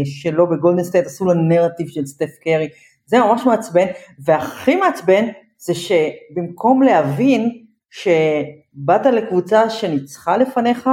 שלו 0.06 0.50
בגולדן 0.50 0.84
סטייט 0.84 1.06
עשו 1.06 1.26
לו 1.26 1.34
נרטיב 1.34 1.88
של 1.88 2.06
סטף 2.06 2.30
קרי, 2.44 2.70
זה 3.06 3.20
ממש 3.20 3.46
מעצבן, 3.46 3.86
והכי 4.26 4.76
מעצבן 4.76 5.26
זה 5.58 5.74
שבמקום 5.74 6.82
להבין 6.82 7.64
שבאת 7.90 9.06
לקבוצה 9.06 9.70
שניצחה 9.70 10.38
לפניך, 10.38 10.90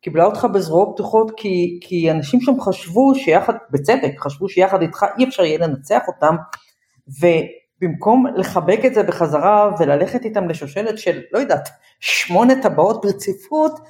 קיבלה 0.00 0.24
אותך 0.24 0.46
בזרועות 0.54 0.92
פתוחות 0.94 1.32
כי, 1.36 1.78
כי 1.82 2.10
אנשים 2.10 2.40
שם 2.40 2.60
חשבו 2.60 3.14
שיחד, 3.14 3.54
בצדק, 3.70 4.18
חשבו 4.18 4.48
שיחד 4.48 4.82
איתך 4.82 5.06
אי 5.18 5.24
אפשר 5.24 5.44
יהיה 5.44 5.58
לנצח 5.58 6.02
אותם, 6.08 6.36
ובמקום 7.20 8.26
לחבק 8.36 8.80
את 8.86 8.94
זה 8.94 9.02
בחזרה 9.02 9.70
וללכת 9.78 10.24
איתם 10.24 10.48
לשושלת 10.48 10.98
של, 10.98 11.20
לא 11.32 11.38
יודעת, 11.38 11.68
שמונה 12.00 12.62
טבעות 12.62 13.04
ברציפות, 13.04 13.80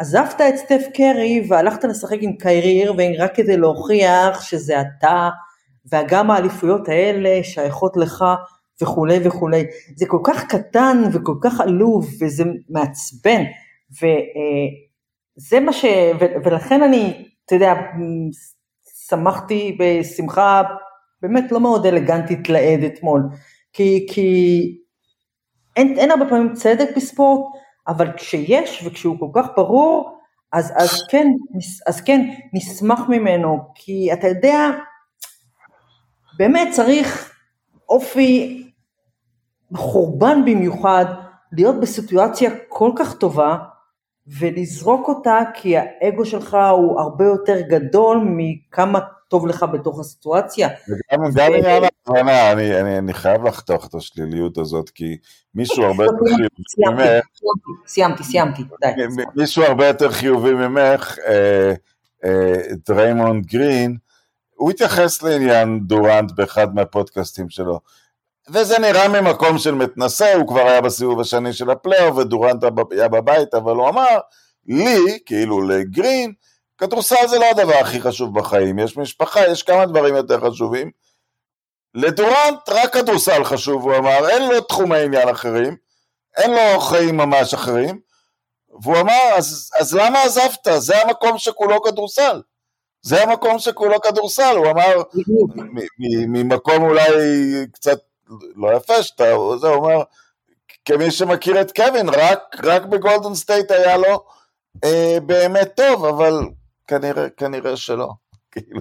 עזבת 0.00 0.40
את 0.40 0.56
סטף 0.56 0.82
קרי 0.94 1.46
והלכת 1.48 1.84
לשחק 1.84 2.18
עם 2.20 2.32
קיירי 2.32 2.82
אירווינג 2.82 3.16
רק 3.20 3.34
כדי 3.34 3.56
להוכיח 3.56 4.42
שזה 4.42 4.80
אתה, 4.80 5.28
וגם 5.92 6.30
האליפויות 6.30 6.88
האלה 6.88 7.44
שייכות 7.44 7.96
לך 7.96 8.24
וכולי 8.82 9.18
וכולי. 9.24 9.64
זה 9.96 10.06
כל 10.08 10.20
כך 10.24 10.44
קטן 10.44 11.02
וכל 11.12 11.34
כך 11.42 11.60
עלוב 11.60 12.08
וזה 12.20 12.44
מעצבן, 12.68 13.42
וזה 13.92 15.60
מה 15.60 15.72
ש... 15.72 15.84
ולכן 16.44 16.82
אני, 16.82 17.24
אתה 17.46 17.54
יודע, 17.54 17.74
שמחתי 19.08 19.78
בשמחה 19.80 20.62
באמת 21.22 21.52
לא 21.52 21.60
מאוד 21.60 21.86
אלגנטית 21.86 22.48
לעד 22.48 22.82
אתמול, 22.82 23.22
כי, 23.72 24.06
כי 24.10 24.60
אין, 25.76 25.98
אין 25.98 26.10
הרבה 26.10 26.28
פעמים 26.28 26.52
צדק 26.54 26.88
בספורט, 26.96 27.54
אבל 27.90 28.12
כשיש 28.16 28.82
וכשהוא 28.86 29.18
כל 29.18 29.28
כך 29.34 29.46
ברור, 29.56 30.18
אז, 30.52 30.72
אז, 30.76 31.02
כן, 31.10 31.26
אז 31.86 32.00
כן, 32.00 32.20
נשמח 32.52 33.00
ממנו, 33.08 33.58
כי 33.74 34.12
אתה 34.12 34.28
יודע, 34.28 34.70
באמת 36.36 36.68
צריך 36.72 37.34
אופי 37.88 38.62
חורבן 39.74 40.44
במיוחד, 40.44 41.04
להיות 41.52 41.80
בסיטואציה 41.80 42.50
כל 42.68 42.92
כך 42.96 43.18
טובה, 43.18 43.56
ולזרוק 44.26 45.08
אותה 45.08 45.38
כי 45.54 45.74
האגו 45.76 46.24
שלך 46.24 46.56
הוא 46.70 47.00
הרבה 47.00 47.24
יותר 47.24 47.60
גדול 47.60 48.18
מכמה 48.24 48.98
טוב 49.28 49.46
לך 49.46 49.66
בתוך 49.72 50.00
הסיטואציה. 50.00 50.68
וגם 50.68 51.24
גם 51.34 51.52
עניין 51.54 51.82
ההבנה, 52.06 52.52
אני 52.98 53.14
חייב 53.14 53.46
לחתוך 53.46 53.86
את 53.86 53.94
השליליות 53.94 54.58
הזאת, 54.58 54.90
כי 54.90 55.16
מישהו 55.54 55.84
הרבה 55.84 56.04
יותר 56.04 56.16
חיובי 56.76 57.04
ממך, 57.04 57.24
סיימתי, 57.86 58.24
סיימתי, 58.24 58.62
די. 58.80 59.02
מישהו 59.36 59.62
הרבה 59.62 59.86
יותר 59.86 60.10
חיובי 60.10 60.54
ממך, 60.54 61.18
אה, 61.26 61.72
אה, 62.24 62.54
דריימונד 62.88 63.46
גרין, 63.46 63.96
הוא 64.54 64.70
התייחס 64.70 65.22
לעניין 65.22 65.80
דורנט 65.80 66.32
באחד 66.32 66.74
מהפודקאסטים 66.74 67.48
שלו. 67.48 67.80
וזה 68.48 68.78
נראה 68.78 69.08
ממקום 69.08 69.58
של 69.58 69.74
מתנשא, 69.74 70.34
הוא 70.34 70.48
כבר 70.48 70.60
היה 70.60 70.80
בסיבוב 70.80 71.20
השני 71.20 71.52
של 71.52 71.70
הפלייאוף 71.70 72.16
ודורנט 72.16 72.64
היה 72.90 73.08
בבית, 73.08 73.54
אבל 73.54 73.76
הוא 73.76 73.88
אמר, 73.88 74.18
לי, 74.66 75.18
כאילו 75.26 75.68
לגרין, 75.68 76.32
כדורסל 76.78 77.26
זה 77.26 77.38
לא 77.38 77.50
הדבר 77.50 77.74
הכי 77.74 78.00
חשוב 78.00 78.38
בחיים, 78.38 78.78
יש 78.78 78.96
משפחה, 78.96 79.48
יש 79.48 79.62
כמה 79.62 79.86
דברים 79.86 80.16
יותר 80.16 80.40
חשובים. 80.40 80.90
לדורנט 81.94 82.68
רק 82.68 82.92
כדורסל 82.92 83.44
חשוב, 83.44 83.82
הוא 83.82 83.96
אמר, 83.96 84.28
אין 84.28 84.48
לו 84.48 84.60
תחומי 84.60 84.98
עניין 84.98 85.28
אחרים, 85.28 85.76
אין 86.36 86.50
לו 86.50 86.80
חיים 86.80 87.16
ממש 87.16 87.54
אחרים, 87.54 88.00
והוא 88.82 89.00
אמר, 89.00 89.30
אז, 89.36 89.70
אז 89.80 89.94
למה 89.94 90.22
עזבת? 90.22 90.68
זה 90.78 91.02
המקום 91.02 91.38
שכולו 91.38 91.82
כדורסל. 91.82 92.42
זה 93.02 93.22
המקום 93.22 93.58
שכולו 93.58 94.00
כדורסל, 94.00 94.56
הוא 94.56 94.70
אמר, 94.70 95.02
ממקום 96.28 96.82
אולי 96.82 97.12
קצת 97.72 97.98
לא 98.56 98.76
יפה 98.76 99.02
שאתה, 99.02 99.24
זה 99.60 99.68
אומר, 99.68 100.02
כמי 100.84 101.10
שמכיר 101.10 101.60
את 101.60 101.72
קווין, 101.76 102.08
רק, 102.08 102.56
רק 102.64 102.82
בגולדן 102.82 103.34
סטייט 103.34 103.70
היה 103.70 103.96
לו 103.96 104.24
אה, 104.84 105.18
באמת 105.26 105.68
טוב, 105.76 106.04
אבל 106.04 106.32
כנראה, 106.86 107.30
כנראה 107.30 107.76
שלא. 107.76 108.08
כאילו. 108.52 108.80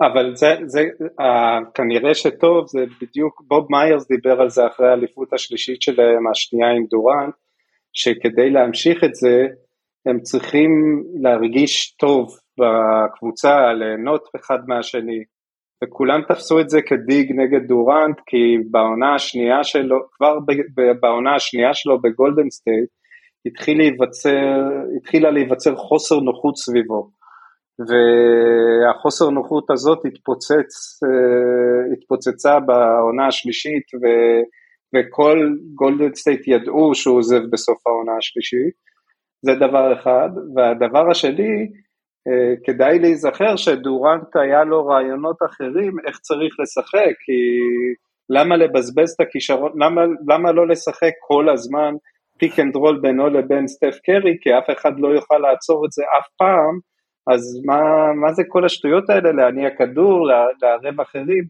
אבל 0.00 0.36
זה, 0.36 0.54
זה 0.66 0.80
אה, 1.20 1.24
כנראה 1.74 2.14
שטוב, 2.14 2.66
זה 2.66 2.84
בדיוק, 3.00 3.42
בוב 3.46 3.66
מיירס 3.70 4.08
דיבר 4.08 4.40
על 4.40 4.50
זה 4.50 4.66
אחרי 4.66 4.88
האליפות 4.88 5.32
השלישית 5.32 5.82
שלהם, 5.82 6.26
השנייה 6.30 6.70
עם 6.70 6.86
דורנט, 6.90 7.30
שכדי 7.92 8.50
להמשיך 8.50 9.04
את 9.04 9.14
זה, 9.14 9.46
הם 10.06 10.20
צריכים 10.20 11.02
להרגיש 11.20 11.90
טוב 11.90 12.38
בקבוצה, 12.58 13.72
ליהנות 13.72 14.28
אחד 14.36 14.58
מהשני, 14.66 15.24
וכולם 15.84 16.20
תפסו 16.28 16.60
את 16.60 16.70
זה 16.70 16.82
כדיס 16.82 17.32
נגד 17.32 17.68
דורנט, 17.68 18.20
כי 18.26 18.56
בעונה 18.70 19.14
השנייה 19.14 19.64
שלו, 19.64 19.96
כבר 20.12 20.38
בעונה 21.00 21.34
השנייה 21.34 21.74
שלו 21.74 22.00
בגולדן 22.02 22.50
סטייט, 22.50 22.90
התחיל 23.46 23.78
להיווצר, 23.78 24.68
התחילה 24.96 25.30
להיווצר 25.30 25.76
חוסר 25.76 26.20
נוחות 26.20 26.56
סביבו. 26.56 27.10
והחוסר 27.78 29.30
נוחות 29.30 29.70
הזאת 29.70 29.98
התפוצץ, 30.04 31.02
אה, 31.04 31.92
התפוצצה 31.92 32.60
בעונה 32.60 33.26
השלישית 33.26 33.86
ו, 33.94 34.06
וכל 34.94 35.50
גולדן 35.74 36.14
סטייט 36.14 36.48
ידעו 36.48 36.94
שהוא 36.94 37.18
עוזב 37.18 37.42
בסוף 37.52 37.86
העונה 37.86 38.12
השלישית, 38.18 38.74
זה 39.42 39.54
דבר 39.54 39.92
אחד, 39.92 40.28
והדבר 40.54 41.10
השני, 41.10 41.66
כדאי 42.64 42.98
להיזכר 42.98 43.56
שדורנט 43.56 44.36
היה 44.36 44.64
לו 44.64 44.86
רעיונות 44.86 45.36
אחרים 45.50 45.96
איך 46.06 46.18
צריך 46.18 46.60
לשחק, 46.60 47.14
כי 47.24 47.40
למה 48.30 48.56
לבזבז 48.56 49.10
את 49.10 49.20
הכישרון, 49.20 49.72
למה, 49.82 50.02
למה 50.28 50.52
לא 50.52 50.68
לשחק 50.68 51.12
כל 51.28 51.48
הזמן 51.48 51.94
pick 52.38 52.60
and 52.60 52.76
roll 52.76 53.00
בינו 53.00 53.28
לבין 53.28 53.68
סטף 53.68 53.96
קרי, 54.04 54.36
כי 54.40 54.58
אף 54.58 54.64
אחד 54.78 54.92
לא 54.98 55.08
יוכל 55.08 55.38
לעצור 55.38 55.86
את 55.86 55.92
זה 55.92 56.02
אף 56.18 56.26
פעם, 56.38 56.78
אז 57.34 57.60
מה, 57.64 57.80
מה 58.14 58.32
זה 58.32 58.42
כל 58.48 58.64
השטויות 58.64 59.10
האלה, 59.10 59.32
להניע 59.32 59.70
כדור, 59.70 60.26
לערב 60.62 61.00
אחרים, 61.00 61.44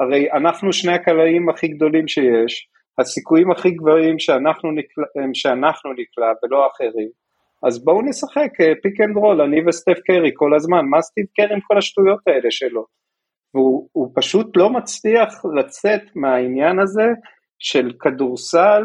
הרי 0.00 0.32
אנחנו 0.32 0.72
שני 0.72 0.92
הקלעים 0.92 1.48
הכי 1.48 1.68
גדולים 1.68 2.08
שיש, 2.08 2.68
הסיכויים 2.98 3.50
הכי 3.50 3.70
גבוהים 3.70 4.18
שאנחנו 4.18 4.70
נקלע, 4.70 5.04
שאנחנו 5.34 5.92
נקלע 5.92 6.32
ולא 6.42 6.66
אחרים, 6.66 7.08
אז 7.66 7.84
בואו 7.84 8.02
נשחק 8.02 8.50
pick 8.82 9.00
and 9.00 9.16
roll, 9.16 9.40
אני 9.40 9.60
וסטף 9.66 9.98
קרי 10.06 10.30
כל 10.34 10.54
הזמן, 10.54 10.84
מה 10.90 11.02
סטיב 11.02 11.26
קר 11.36 11.54
עם 11.54 11.60
כל 11.60 11.78
השטויות 11.78 12.20
האלה 12.26 12.50
שלו? 12.50 12.84
והוא 13.54 14.12
פשוט 14.14 14.56
לא 14.56 14.70
מצליח 14.70 15.44
לצאת 15.58 16.02
מהעניין 16.14 16.78
הזה 16.78 17.08
של 17.58 17.92
כדורסל, 18.00 18.84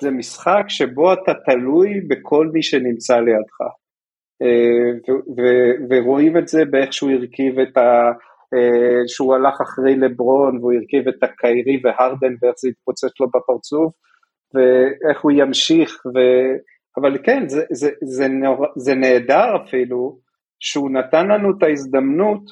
זה 0.00 0.10
משחק 0.10 0.64
שבו 0.68 1.12
אתה 1.12 1.32
תלוי 1.46 2.00
בכל 2.08 2.46
מי 2.52 2.62
שנמצא 2.62 3.16
לידך. 3.16 3.60
אה, 4.42 5.12
ורואים 5.90 6.38
את 6.38 6.48
זה 6.48 6.64
באיך 6.64 6.92
שהוא 6.92 7.10
הרכיב 7.10 7.58
את 7.58 7.76
ה... 7.76 8.12
אה, 8.54 9.02
שהוא 9.06 9.34
הלך 9.34 9.60
אחרי 9.60 9.96
לברון 9.96 10.58
והוא 10.58 10.72
הרכיב 10.72 11.08
את 11.08 11.22
הקיירי 11.22 11.80
והרדן 11.84 12.34
ואיך 12.42 12.54
זה 12.58 12.68
התפוצץ 12.68 13.20
לו 13.20 13.26
בפרצוף 13.28 13.92
ואיך 14.54 15.20
הוא 15.20 15.32
ימשיך 15.34 16.02
ו... 16.06 16.18
אבל 17.00 17.18
כן 17.24 17.48
זה, 17.48 17.62
זה, 17.72 17.90
זה, 18.02 18.28
נור... 18.28 18.66
זה 18.76 18.94
נהדר 18.94 19.56
אפילו 19.56 20.18
שהוא 20.60 20.90
נתן 20.90 21.28
לנו 21.28 21.50
את 21.50 21.62
ההזדמנות 21.62 22.42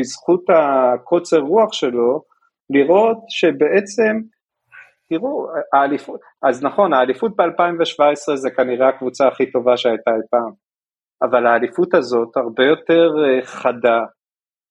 בזכות 0.00 0.44
הקוצר 0.48 1.38
רוח 1.38 1.72
שלו 1.72 2.22
לראות 2.70 3.18
שבעצם 3.28 4.20
תראו 5.08 5.46
האליפות 5.72 6.20
אז 6.42 6.64
נכון 6.64 6.92
האליפות 6.92 7.36
ב-2017 7.36 8.36
זה 8.36 8.50
כנראה 8.50 8.88
הקבוצה 8.88 9.28
הכי 9.28 9.50
טובה 9.52 9.76
שהייתה 9.76 10.10
אי 10.10 10.20
פעם 10.30 10.52
אבל 11.22 11.46
האליפות 11.46 11.94
הזאת 11.94 12.36
הרבה 12.36 12.64
יותר 12.64 13.10
אה, 13.24 13.46
חדה 13.46 14.00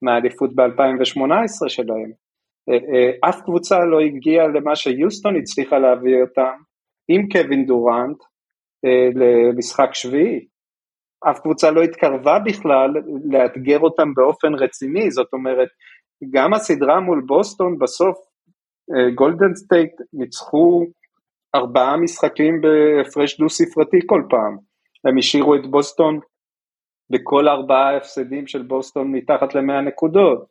מהאליפות 0.01 0.55
ב-2018 0.55 1.69
שלהם. 1.69 2.11
אה, 2.69 2.73
אה, 2.73 3.29
אף 3.29 3.41
קבוצה 3.41 3.85
לא 3.85 3.99
הגיעה 4.01 4.47
למה 4.47 4.75
שיוסטון 4.75 5.35
הצליחה 5.35 5.79
להביא 5.79 6.21
אותם 6.21 6.57
עם 7.07 7.27
קווין 7.29 7.65
דורנט 7.65 8.17
למשחק 9.15 9.89
שביעי. 9.93 10.45
אף 11.29 11.39
קבוצה 11.39 11.71
לא 11.71 11.81
התקרבה 11.81 12.39
בכלל 12.39 12.89
לאתגר 13.31 13.79
אותם 13.79 14.13
באופן 14.13 14.53
רציני, 14.53 15.11
זאת 15.11 15.33
אומרת, 15.33 15.67
גם 16.31 16.53
הסדרה 16.53 16.99
מול 16.99 17.23
בוסטון 17.25 17.79
בסוף 17.79 18.17
גולדן 19.15 19.55
סטייט 19.55 19.91
ניצחו 20.13 20.85
ארבעה 21.55 21.97
משחקים 21.97 22.61
בהפרש 22.61 23.39
דו 23.39 23.49
ספרתי 23.49 23.97
כל 24.05 24.23
פעם. 24.29 24.57
הם 25.05 25.17
השאירו 25.17 25.55
את 25.55 25.67
בוסטון 25.67 26.19
בכל 27.09 27.47
ארבעה 27.47 27.89
ההפסדים 27.89 28.47
של 28.47 28.61
בוסטון 28.61 29.11
מתחת 29.11 29.55
למאה 29.55 29.81
נקודות. 29.81 30.45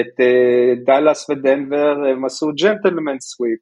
את 0.00 0.20
אה, 0.20 0.84
דאלאס 0.84 1.30
ודנבר 1.30 1.96
הם 2.10 2.24
עשו 2.24 2.46
gentleman's 2.62 3.20
sweep, 3.20 3.60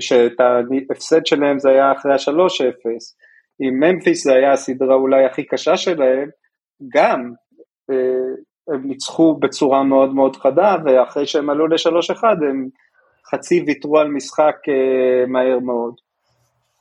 שאת 0.00 0.40
ההפסד 0.40 1.26
שלהם 1.26 1.58
זה 1.58 1.70
היה 1.70 1.92
אחרי 1.92 2.14
השלוש 2.14 2.60
אפס. 2.60 3.16
עם 3.60 3.80
ממפיס 3.80 4.24
זה 4.24 4.32
היה 4.32 4.52
הסדרה 4.52 4.94
אולי 4.94 5.24
הכי 5.24 5.44
קשה 5.44 5.76
שלהם, 5.76 6.28
גם 6.92 7.32
uh, 7.90 8.74
הם 8.74 8.86
ניצחו 8.86 9.36
בצורה 9.40 9.82
מאוד 9.82 10.14
מאוד 10.14 10.36
חדה, 10.36 10.76
ואחרי 10.84 11.26
שהם 11.26 11.50
עלו 11.50 11.66
לשלוש 11.66 12.10
אחד 12.10 12.36
הם 12.48 12.68
חצי 13.30 13.64
ויתרו 13.66 13.98
על 13.98 14.08
משחק 14.08 14.56
uh, 14.66 15.30
מהר 15.30 15.58
מאוד. 15.58 15.94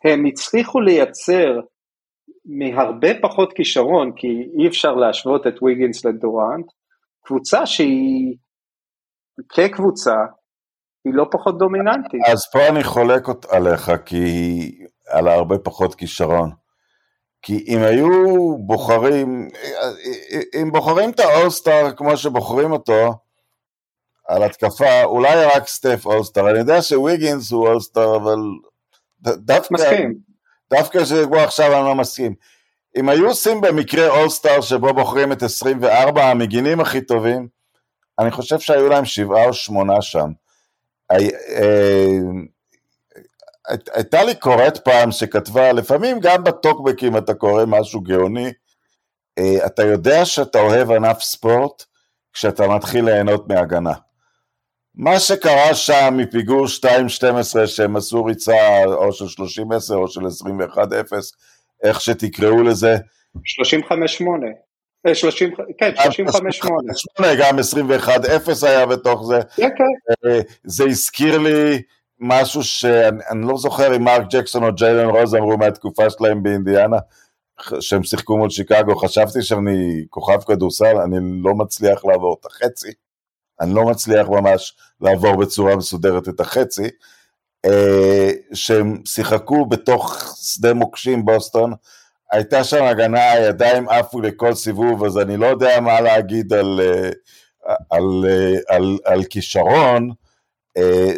הם 0.06 0.26
הצליחו 0.26 0.82
לייצר 0.82 1.60
מהרבה 2.46 3.08
פחות 3.22 3.54
כישרון, 3.54 4.12
כי 4.16 4.50
אי 4.60 4.68
אפשר 4.68 4.96
להשוות 4.96 5.48
את 5.48 5.64
ויגינס 5.64 6.06
לדורנט, 6.06 6.66
קבוצה 7.26 7.66
שהיא 7.66 8.36
כקבוצה, 9.50 10.16
היא 11.06 11.14
לא 11.14 11.26
פחות 11.32 11.58
דומיננטית. 11.58 12.22
אז 12.32 12.52
פה 12.54 12.68
אני 12.68 12.84
חולק 12.84 13.24
עליך, 13.50 13.92
כי 14.06 14.16
על 15.08 15.28
הרבה 15.28 15.58
פחות 15.58 15.96
כישרון. 15.96 16.50
כי 17.42 17.66
אם 17.68 17.84
היו 17.84 18.58
בוחרים, 18.58 19.50
אם 20.62 20.72
בוחרים 20.72 21.10
את 21.10 21.20
האולסטאר 21.20 21.92
כמו 21.96 22.18
שבוחרים 22.18 22.72
אותו, 22.72 23.14
על 24.28 24.44
התקפה, 24.44 25.04
אולי 25.04 25.46
רק 25.46 25.68
סטף 25.68 26.06
אולסטאר, 26.06 26.50
אני 26.50 26.60
יודע 26.60 26.82
שוויגינס 26.82 27.52
הוא 27.52 27.68
אולסטאר, 27.68 28.16
אבל 28.16 28.40
דווקא, 29.22 29.74
מסכים. 29.74 30.16
דווקא 30.70 31.06
שבו 31.06 31.38
עכשיו 31.38 31.74
אני 31.74 31.86
לא 31.86 31.96
מסכים. 31.96 32.34
אם 32.98 33.10
היו 33.10 33.28
עושים 33.28 33.62
במקרה 33.62 34.08
אולסטאר 34.08 34.62
שבו 34.62 34.94
בוחרים 34.94 35.32
את 35.32 35.44
24 35.44 36.24
המגינים 36.24 36.80
הכי 36.80 37.02
טובים, 37.02 37.48
אני 38.20 38.32
חושב 38.32 38.60
שהיו 38.60 38.90
להם 38.90 39.06
שבעה 39.06 39.46
או 39.46 39.54
שמונה 39.54 40.02
שם. 40.02 40.32
אה, 43.70 43.76
הייתה 43.94 44.24
לי 44.24 44.36
קוראת 44.36 44.78
פעם 44.78 45.12
שכתבה, 45.12 45.72
לפעמים 45.72 46.20
גם 46.20 46.44
בטוקבקים 46.44 47.18
אתה 47.18 47.34
קורא 47.34 47.64
משהו 47.68 48.02
גאוני, 48.02 48.52
אה, 49.40 49.66
אתה 49.66 49.84
יודע 49.84 50.26
שאתה 50.26 50.60
אוהב 50.60 50.92
ענף 50.92 51.22
ספורט 51.22 51.84
כשאתה 52.34 52.68
מתחיל 52.68 53.06
ליהנות 53.06 53.48
מהגנה. 53.48 53.94
מה 54.96 55.20
שקרה 55.20 55.76
שם 55.76 56.14
מפיגור 56.18 56.66
2-12 56.66 57.68
שהם 57.68 57.96
עשו 57.96 58.26
ריצה 58.26 58.86
או 58.86 59.14
של 59.14 59.26
30-10 59.26 59.94
או 59.94 60.08
של 60.08 60.22
21-0, 60.22 60.82
איך 61.84 62.02
שתקראו 62.02 62.64
לזה. 62.64 62.96
35-8. 63.38 63.42
30, 65.14 65.52
כן, 65.78 65.92
35-8. 67.20 67.24
גם 67.40 67.60
21-0 67.60 68.68
היה 68.68 68.86
בתוך 68.86 69.26
זה. 69.26 69.40
כן, 69.56 69.70
כן. 69.78 70.30
אה, 70.30 70.40
זה 70.64 70.84
הזכיר 70.84 71.38
לי 71.38 71.82
משהו 72.20 72.64
שאני 72.64 73.48
לא 73.48 73.58
זוכר 73.58 73.96
אם 73.96 74.04
מרק 74.04 74.28
ג'קסון 74.30 74.64
או 74.64 74.74
ג'יילן 74.74 75.10
רוז 75.10 75.36
אמרו 75.36 75.58
מהתקופה 75.58 76.10
שלהם 76.10 76.44
באינדיאנה, 76.44 76.98
שהם 77.80 78.04
שיחקו 78.04 78.38
מול 78.38 78.50
שיקגו, 78.50 78.96
חשבתי 78.96 79.42
שאני 79.42 80.06
כוכב 80.10 80.42
כדורסל, 80.42 80.98
אני 80.98 81.18
לא 81.44 81.56
מצליח 81.56 82.06
לעבור 82.06 82.38
את 82.40 82.46
החצי. 82.46 82.92
אני 83.62 83.74
לא 83.74 83.86
מצליח 83.86 84.28
ממש 84.28 84.76
לעבור 85.02 85.36
בצורה 85.36 85.76
מסודרת 85.76 86.30
את 86.30 86.40
החצי, 86.40 86.90
אה, 87.66 88.30
שהם 88.54 88.98
שיחקו 89.06 89.66
בתוך 89.66 90.36
שדה 90.42 90.74
מוקשים 90.74 91.26
בוסטון, 91.26 91.74
הייתה 92.32 92.64
שם 92.64 92.84
הגנה, 92.84 93.32
הידיים 93.32 93.90
עפו 93.90 94.22
לכל 94.22 94.54
סיבוב, 94.54 95.04
אז 95.04 95.18
אני 95.18 95.38
לא 95.38 95.46
יודע 95.46 95.80
מה 95.82 96.02
להגיד 96.02 96.54
על, 96.54 96.80
אה, 96.84 97.10
על, 97.90 98.26
אה, 98.28 98.76
על, 98.76 98.84
על, 98.84 98.98
על 99.06 99.24
כישרון 99.24 100.10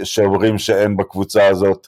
שאומרים 0.03 0.57
שאין 0.57 0.97
בקבוצה 0.97 1.47
הזאת. 1.47 1.87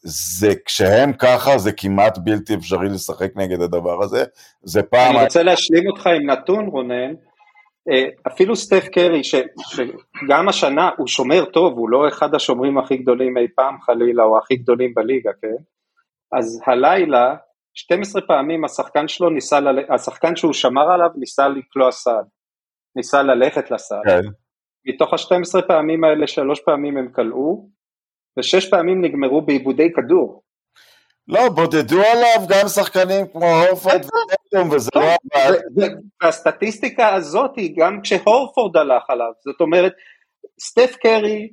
זה 0.00 0.48
כשהם 0.64 1.12
ככה 1.12 1.58
זה 1.58 1.72
כמעט 1.72 2.18
בלתי 2.18 2.54
אפשרי 2.54 2.88
לשחק 2.88 3.30
נגד 3.36 3.60
הדבר 3.60 4.02
הזה, 4.02 4.24
זה 4.62 4.82
פעם... 4.82 5.16
אני 5.16 5.24
רוצה 5.24 5.42
להשלים 5.42 5.86
אותך 5.86 6.06
עם 6.06 6.30
נתון 6.30 6.66
רונן, 6.66 7.14
אה, 7.90 8.04
אפילו 8.26 8.56
סטף 8.56 8.88
קרי, 8.88 9.24
ש, 9.24 9.34
שגם 9.68 10.48
השנה 10.48 10.90
הוא 10.96 11.06
שומר 11.06 11.44
טוב, 11.44 11.78
הוא 11.78 11.90
לא 11.90 12.08
אחד 12.08 12.34
השומרים 12.34 12.78
הכי 12.78 12.96
גדולים 12.96 13.38
אי 13.38 13.46
פעם 13.56 13.80
חלילה, 13.80 14.24
או 14.24 14.38
הכי 14.38 14.56
גדולים 14.56 14.94
בליגה, 14.94 15.30
כן? 15.42 15.62
אז 16.38 16.62
הלילה, 16.66 17.34
12 17.74 18.22
פעמים 18.22 18.64
השחקן 18.64 19.08
שלו 19.08 19.30
ניסה, 19.30 19.60
ל... 19.60 19.94
השחקן 19.94 20.36
שהוא 20.36 20.52
שמר 20.52 20.90
עליו 20.92 21.08
ניסה 21.16 21.48
לקלוע 21.48 21.92
סעד, 21.92 22.24
ניסה 22.96 23.22
ללכת 23.22 23.70
לסעד. 23.70 24.02
כן. 24.04 24.28
מתוך 24.88 25.12
ה-12 25.12 25.62
פעמים 25.68 26.04
האלה, 26.04 26.26
שלוש 26.26 26.60
פעמים 26.60 26.96
הם 26.96 27.08
כלאו, 27.12 27.68
ושש 28.38 28.70
פעמים 28.70 29.04
נגמרו 29.04 29.42
בעיבודי 29.42 29.92
כדור. 29.92 30.42
לא, 31.28 31.48
בודדו 31.48 32.02
עליו 32.02 32.46
גם 32.48 32.68
שחקנים 32.68 33.26
כמו 33.32 33.46
הורפורד 33.46 34.00
ופטום, 34.04 34.70
וזה 34.72 34.90
לא 34.94 35.00
עבד. 35.00 35.58
והסטטיסטיקה 36.22 37.14
הזאת 37.14 37.50
היא 37.56 37.74
גם 37.78 38.00
כשהורפורד 38.02 38.76
הלך 38.76 39.02
עליו, 39.08 39.30
זאת 39.44 39.60
אומרת, 39.60 39.92
סטף 40.60 40.96
קרי 41.02 41.48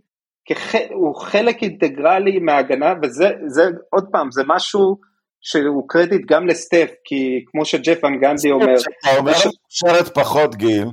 הוא 0.89 1.15
חלק 1.15 1.63
אינטגרלי 1.63 2.39
מההגנה, 2.39 2.93
וזה 3.01 3.63
עוד 3.89 4.05
פעם, 4.11 4.31
זה 4.31 4.43
משהו 4.47 4.97
שהוא 5.41 5.89
קרדיט 5.89 6.21
גם 6.25 6.47
לסטף, 6.47 6.89
כי 7.05 7.45
כמו 7.47 7.65
שג'ף 7.65 8.05
ואן 8.05 8.25
גנדי 8.25 8.51
אומר... 8.51 8.75
אתה 8.75 9.17
אומר 9.17 9.33
שרת 9.69 10.15
פחות 10.15 10.55
גיל, 10.55 10.85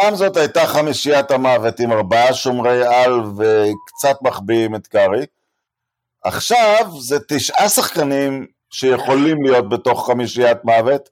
פעם 0.00 0.14
זאת 0.14 0.36
הייתה 0.36 0.66
חמישיית 0.66 1.30
המוות 1.30 1.80
עם 1.80 1.92
ארבעה 1.92 2.34
שומרי 2.34 2.86
על 2.86 3.20
וקצת 3.20 4.16
מחביאים 4.22 4.74
את 4.74 4.86
קארי. 4.86 5.26
עכשיו 6.24 6.90
זה 7.00 7.18
תשעה 7.28 7.68
שחקנים 7.68 8.46
שיכולים 8.70 9.42
להיות 9.42 9.68
בתוך 9.68 10.06
חמישיית 10.06 10.64
מוות, 10.64 11.08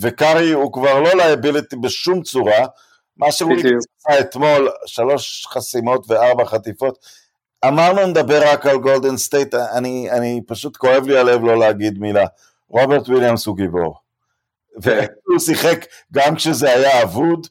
וקארי 0.00 0.52
הוא 0.52 0.72
כבר 0.72 1.00
לא 1.00 1.10
liability 1.16 1.76
בשום 1.76 2.22
צורה, 2.22 2.66
מה 3.16 3.32
שהוא 3.32 3.52
עשה 3.52 4.20
אתמול, 4.20 4.68
שלוש 4.86 5.46
חסימות 5.46 6.04
וארבע 6.08 6.44
חטיפות. 6.44 6.98
אמרנו 7.66 8.06
נדבר 8.06 8.52
רק 8.52 8.66
על 8.66 8.78
גולדן 8.78 9.16
סטייט, 9.16 9.54
אני, 9.54 10.10
אני 10.10 10.40
פשוט 10.46 10.76
כואב 10.76 11.06
לי 11.06 11.18
הלב 11.18 11.44
לא 11.44 11.58
להגיד 11.58 11.98
מילה. 11.98 12.26
רוברט 12.68 13.08
וויליאמס 13.08 13.46
הוא 13.46 13.56
גיבור. 13.56 13.94
והוא 14.76 15.38
שיחק 15.38 15.86
גם 16.12 16.34
כשזה 16.34 16.70
היה 16.70 17.02
אבוד. 17.02 17.46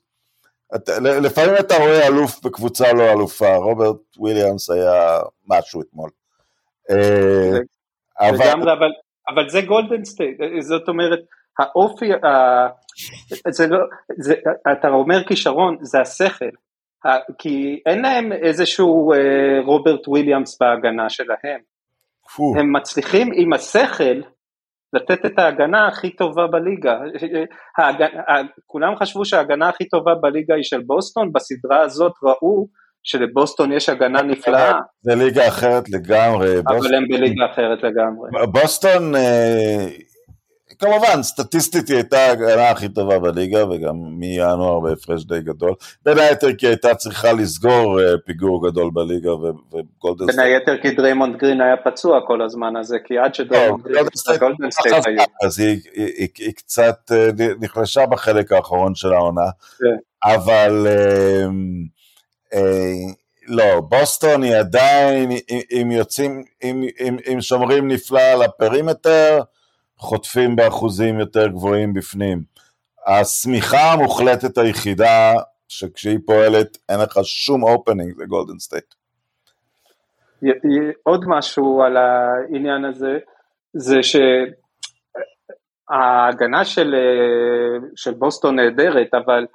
לפעמים 1.21 1.55
אתה 1.59 1.75
רואה 1.77 2.07
אלוף 2.07 2.45
בקבוצה 2.45 2.93
לא 2.93 3.11
אלופה, 3.11 3.55
רוברט 3.55 3.97
וויליאמס 4.17 4.69
היה 4.69 5.19
משהו 5.47 5.81
אתמול. 5.81 6.09
אה, 6.89 7.57
אבל... 8.19 8.47
לגמרי, 8.47 8.73
אבל, 8.73 8.89
אבל 9.29 9.49
זה 9.49 9.61
גולדן 9.61 10.05
סטייט, 10.05 10.37
זאת 10.59 10.87
אומרת, 10.87 11.19
האופי, 11.59 12.09
זה 13.49 13.67
לא, 13.67 13.77
זה, 14.17 14.33
אתה 14.71 14.87
אומר 14.87 15.23
כישרון, 15.27 15.77
זה 15.81 16.01
השכל, 16.01 16.49
כי 17.37 17.81
אין 17.85 18.01
להם 18.01 18.31
איזשהו 18.31 19.13
רוברט 19.65 20.07
וויליאמס 20.07 20.57
בהגנה 20.61 21.09
שלהם, 21.09 21.59
הם 22.59 22.73
מצליחים 22.75 23.31
עם 23.33 23.53
השכל 23.53 24.21
לתת 24.93 25.25
את 25.25 25.39
ההגנה 25.39 25.87
הכי 25.87 26.09
טובה 26.09 26.47
בליגה. 26.47 26.99
כולם 28.65 28.95
חשבו 28.95 29.25
שההגנה 29.25 29.69
הכי 29.69 29.89
טובה 29.89 30.15
בליגה 30.15 30.55
היא 30.55 30.63
של 30.63 30.81
בוסטון, 30.81 31.33
בסדרה 31.33 31.81
הזאת 31.81 32.13
ראו 32.23 32.67
שלבוסטון 33.03 33.71
יש 33.71 33.89
הגנה 33.89 34.21
נפלאה. 34.21 34.79
זה 35.01 35.15
ליגה 35.15 35.47
אחרת 35.47 35.89
לגמרי. 35.89 36.59
אבל 36.67 36.95
הם 36.95 37.07
בליגה 37.07 37.45
אחרת 37.53 37.83
לגמרי. 37.83 38.29
בוסטון 38.51 39.15
אה, 39.15 39.87
כמובן, 40.79 41.23
סטטיסטית 41.23 41.87
היא 41.87 41.95
הייתה 41.95 42.17
ההגנה 42.17 42.69
הכי 42.69 42.89
טובה 42.89 43.19
בליגה, 43.19 43.69
וגם 43.69 43.95
מינואר 43.95 44.79
בהפרש 44.79 45.25
די 45.25 45.41
גדול. 45.41 45.73
בין 46.05 46.17
היתר 46.17 46.53
כי 46.53 46.67
הייתה 46.67 46.95
צריכה 46.95 47.33
לסגור 47.33 48.01
אה, 48.01 48.13
פיגור 48.25 48.69
גדול 48.69 48.89
בליגה, 48.93 49.31
וגולדן 49.33 50.25
בין 50.25 50.39
היתר 50.39 50.77
כי 50.81 50.91
דריימונד 50.91 51.37
גרין 51.37 51.61
היה 51.61 51.77
פצוע 51.77 52.19
כל 52.27 52.41
הזמן 52.41 52.75
הזה, 52.75 52.97
כי 53.05 53.17
עד 53.17 53.35
שדריימונד 53.35 53.83
גרין 53.83 54.05
וגולדן 54.35 54.71
סטייט 54.71 55.07
היו. 55.07 55.23
אז 55.43 55.59
היא 55.59 56.53
קצת 56.55 57.11
אה, 57.11 57.29
נחלשה 57.59 58.05
בחלק 58.05 58.51
האחרון 58.51 58.95
של 58.95 59.13
העונה, 59.13 59.49
כן. 59.79 60.31
אבל... 60.33 60.87
אה, 60.87 61.45
לא, 63.47 63.81
בוסטון 63.81 64.43
היא 64.43 64.55
עדיין, 64.55 65.31
אם 65.81 65.91
יוצאים, 65.91 66.43
אם 67.33 67.41
שומרים 67.41 67.87
נפלא 67.87 68.21
על 68.21 68.41
ה 68.41 68.50
perimeter, 68.50 69.39
חוטפים 69.99 70.55
באחוזים 70.55 71.19
יותר 71.19 71.47
גבוהים 71.47 71.93
בפנים. 71.93 72.43
השמיכה 73.07 73.93
המוחלטת 73.93 74.57
היחידה 74.57 75.33
שכשהיא 75.67 76.19
פועלת 76.25 76.77
אין 76.89 76.99
לך 76.99 77.19
שום 77.23 77.63
opening 77.63 78.21
לגולדן 78.21 78.59
סטייט. 78.59 78.93
עוד 81.03 81.25
משהו 81.27 81.81
על 81.83 81.97
העניין 81.97 82.85
הזה, 82.85 83.19
זה 83.73 83.97
שההגנה 85.89 86.65
של, 86.65 86.95
של 87.95 88.13
בוסטון 88.13 88.55
נהדרת, 88.55 89.13
אבל 89.13 89.45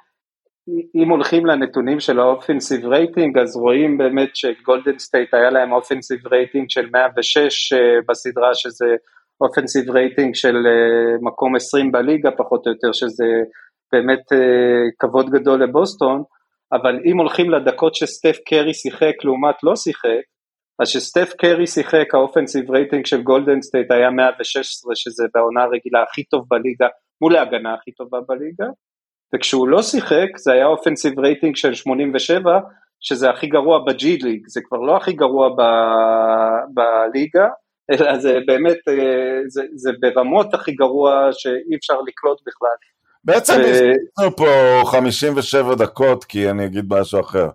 אם 0.95 1.09
הולכים 1.09 1.47
לנתונים 1.47 2.01
של 2.01 2.19
ה 2.19 2.25
offensive 2.25 2.87
rating, 2.87 3.39
אז 3.39 3.57
רואים 3.57 3.99
באמת 3.99 4.37
שגולדן 4.37 4.99
סטייט 4.99 5.35
היה 5.35 5.51
להם 5.51 5.73
offensive 5.73 6.27
rating 6.27 6.71
של 6.71 6.91
106 6.93 7.73
אה, 7.73 7.79
בסדרה, 8.09 8.55
שזה 8.55 8.87
אופנסיב 9.45 9.91
רייטינג 9.91 10.35
של 10.35 10.55
uh, 10.57 11.19
מקום 11.23 11.57
20 11.57 11.93
בליגה 11.93 12.31
פחות 12.31 12.67
או 12.67 12.73
יותר, 12.73 12.93
שזה 12.93 13.25
באמת 13.93 14.33
אה, 14.33 14.37
כבוד 14.99 15.31
גדול 15.31 15.63
לבוסטון, 15.63 16.23
אבל 16.73 17.01
אם 17.05 17.19
הולכים 17.19 17.51
לדקות 17.51 17.95
שסטף 17.95 18.37
קרי 18.49 18.75
שיחק 18.75 19.15
לעומת 19.25 19.55
לא 19.63 19.77
שיחק, 19.77 20.25
אז 20.83 20.89
כשסטף 20.89 21.33
קרי 21.39 21.67
שיחק 21.67 22.15
ה 22.15 22.20
offensive 22.20 22.71
rating 22.71 23.07
של 23.07 23.23
גולדן 23.23 23.61
סטייט 23.61 23.91
היה 23.91 24.11
116, 24.11 24.95
שזה 24.95 25.25
בעונה 25.35 25.63
הרגילה 25.63 26.03
הכי 26.03 26.25
טוב 26.25 26.45
בליגה, 26.49 26.87
מול 27.21 27.37
ההגנה 27.37 27.75
הכי 27.75 27.93
טובה 27.93 28.19
בליגה, 28.29 28.67
וכשהוא 29.35 29.69
לא 29.69 29.83
שיחק 29.83 30.29
זה 30.37 30.53
היה 30.53 30.67
אופנסיב 30.67 31.19
רייטינג 31.19 31.57
של 31.57 31.75
87, 31.75 32.61
שזה 33.01 33.31
הכי 33.31 33.47
גרוע 33.47 33.79
בג'י 33.87 34.17
ליג, 34.17 34.43
זה 34.49 34.61
כבר 34.65 34.79
לא 34.79 34.97
הכי 34.97 35.13
גרוע 35.13 35.49
ב, 35.49 35.63
בליגה, 36.75 37.49
אלא 37.91 38.19
זה 38.19 38.39
באמת, 38.47 38.79
אה, 38.89 39.41
זה, 39.49 39.63
זה 39.75 39.91
ברמות 40.01 40.55
הכי 40.55 40.73
גרוע 40.73 41.29
שאי 41.33 41.77
אפשר 41.77 42.01
לקלוט 42.01 42.41
בכלל. 42.47 42.77
בעצם 43.25 43.55
ניסינו 43.61 44.37
פה 44.37 44.83
57 44.91 45.75
דקות, 45.75 46.25
כי 46.25 46.51
אני 46.51 46.67
אגיד 46.67 46.85
משהו 46.89 47.21
אחר. 47.21 47.49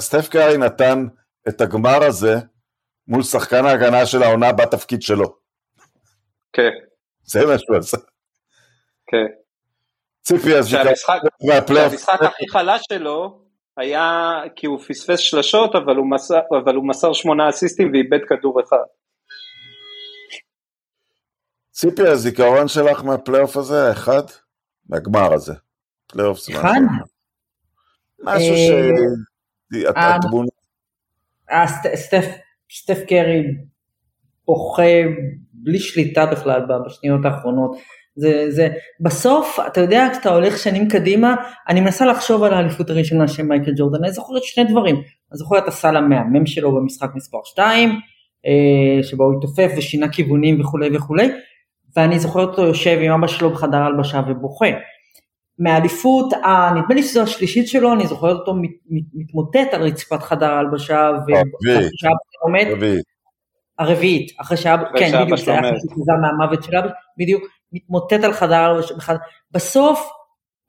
סטף 0.00 0.28
קארי 0.28 0.58
נתן 0.58 1.06
את 1.48 1.60
הגמר 1.60 2.04
הזה 2.04 2.34
מול 3.08 3.22
שחקן 3.22 3.66
ההגנה 3.66 4.06
של 4.06 4.22
העונה 4.22 4.52
בתפקיד 4.52 5.02
שלו. 5.02 5.36
כן. 6.52 6.70
זה 7.24 7.46
מה 7.46 7.58
שהוא 7.58 7.76
עשה. 7.76 7.96
כן. 9.06 9.26
ציפי 10.22 10.54
אז 10.56 10.68
שהמשחק 10.68 12.22
הכי 12.22 12.48
חלש 12.48 12.82
שלו 12.92 13.40
היה 13.76 14.40
כי 14.56 14.66
הוא 14.66 14.78
פספס 14.78 15.18
שלשות 15.18 15.74
אבל 15.74 16.74
הוא 16.74 16.88
מסר 16.88 17.12
שמונה 17.12 17.48
אסיסטים 17.48 17.92
ואיבד 17.92 18.18
כדור 18.28 18.60
אחד. 18.60 18.84
ציפי, 21.76 22.08
הזיכרון 22.08 22.68
שלך 22.68 23.04
מהפלייאוף 23.04 23.56
הזה, 23.56 23.92
אחד? 23.92 24.22
מהגמר 24.88 25.32
הזה. 25.32 25.54
פלייאוף 26.06 26.38
זה 26.38 26.52
אחד? 26.52 26.80
משהו 28.22 28.54
ש... 28.56 28.70
התמונה... 29.96 30.48
סטף 32.70 32.98
קרי 33.08 33.42
בוכה 34.46 34.82
בלי 35.52 35.78
שליטה 35.78 36.26
בכלל 36.26 36.60
בשניות 36.86 37.24
האחרונות. 37.24 37.76
זה, 38.14 38.50
זה, 38.50 38.68
בסוף, 39.00 39.58
אתה 39.66 39.80
יודע, 39.80 40.08
כשאתה 40.12 40.30
הולך 40.30 40.58
שנים 40.58 40.88
קדימה, 40.88 41.34
אני 41.68 41.80
מנסה 41.80 42.06
לחשוב 42.06 42.42
על 42.42 42.54
האליפות 42.54 42.90
הראשונה 42.90 43.28
של 43.28 43.42
מייקל 43.42 43.72
ג'ורדן, 43.76 44.04
אני 44.04 44.12
זוכרת 44.12 44.44
שני 44.44 44.64
דברים, 44.64 44.96
אני 44.96 45.38
זוכרת 45.38 45.62
את 45.62 45.68
הסל 45.68 45.96
המהמם 45.96 46.46
שלו 46.46 46.76
במשחק 46.76 47.10
מספר 47.14 47.38
2, 47.44 47.90
אה, 48.46 49.02
שבו 49.02 49.24
הוא 49.24 49.38
התעופף 49.38 49.70
ושינה 49.76 50.08
כיוונים 50.08 50.60
וכולי 50.60 50.96
וכולי, 50.96 51.30
ואני 51.96 52.18
זוכר 52.18 52.40
אותו 52.40 52.62
יושב 52.62 52.98
עם 53.02 53.12
אבא 53.12 53.26
שלו 53.26 53.50
בחדר 53.50 53.76
הלבשה 53.76 54.20
ובוכה. 54.28 54.66
מהאליפות, 55.58 56.32
נדמה 56.76 56.94
לי 56.94 57.02
שזו 57.02 57.22
השלישית 57.22 57.68
שלו, 57.68 57.92
אני 57.92 58.06
זוכר 58.06 58.32
אותו 58.32 58.54
מת, 58.54 58.70
מת, 58.90 59.02
מתמוטט 59.14 59.74
על 59.74 59.82
רצפת 59.82 60.22
חדר 60.22 60.52
ההלבשה, 60.52 61.06
הרביעית, 61.06 61.46
הרביעית, 63.78 64.32
אחרי 64.40 64.56
שאבא, 64.56 64.84
כן, 64.98 65.22
בדיוק, 65.22 65.38
זה 65.38 65.52
היה 65.52 65.62
חזר 65.62 66.12
מהמוות 66.22 66.62
של 66.62 66.76
אבא, 66.76 66.88
בדיוק, 67.18 67.44
מתמוטט 67.72 68.24
על 68.24 68.32
חדר 68.32 68.54
הלבשה, 68.54 68.94
בסוף 69.50 70.08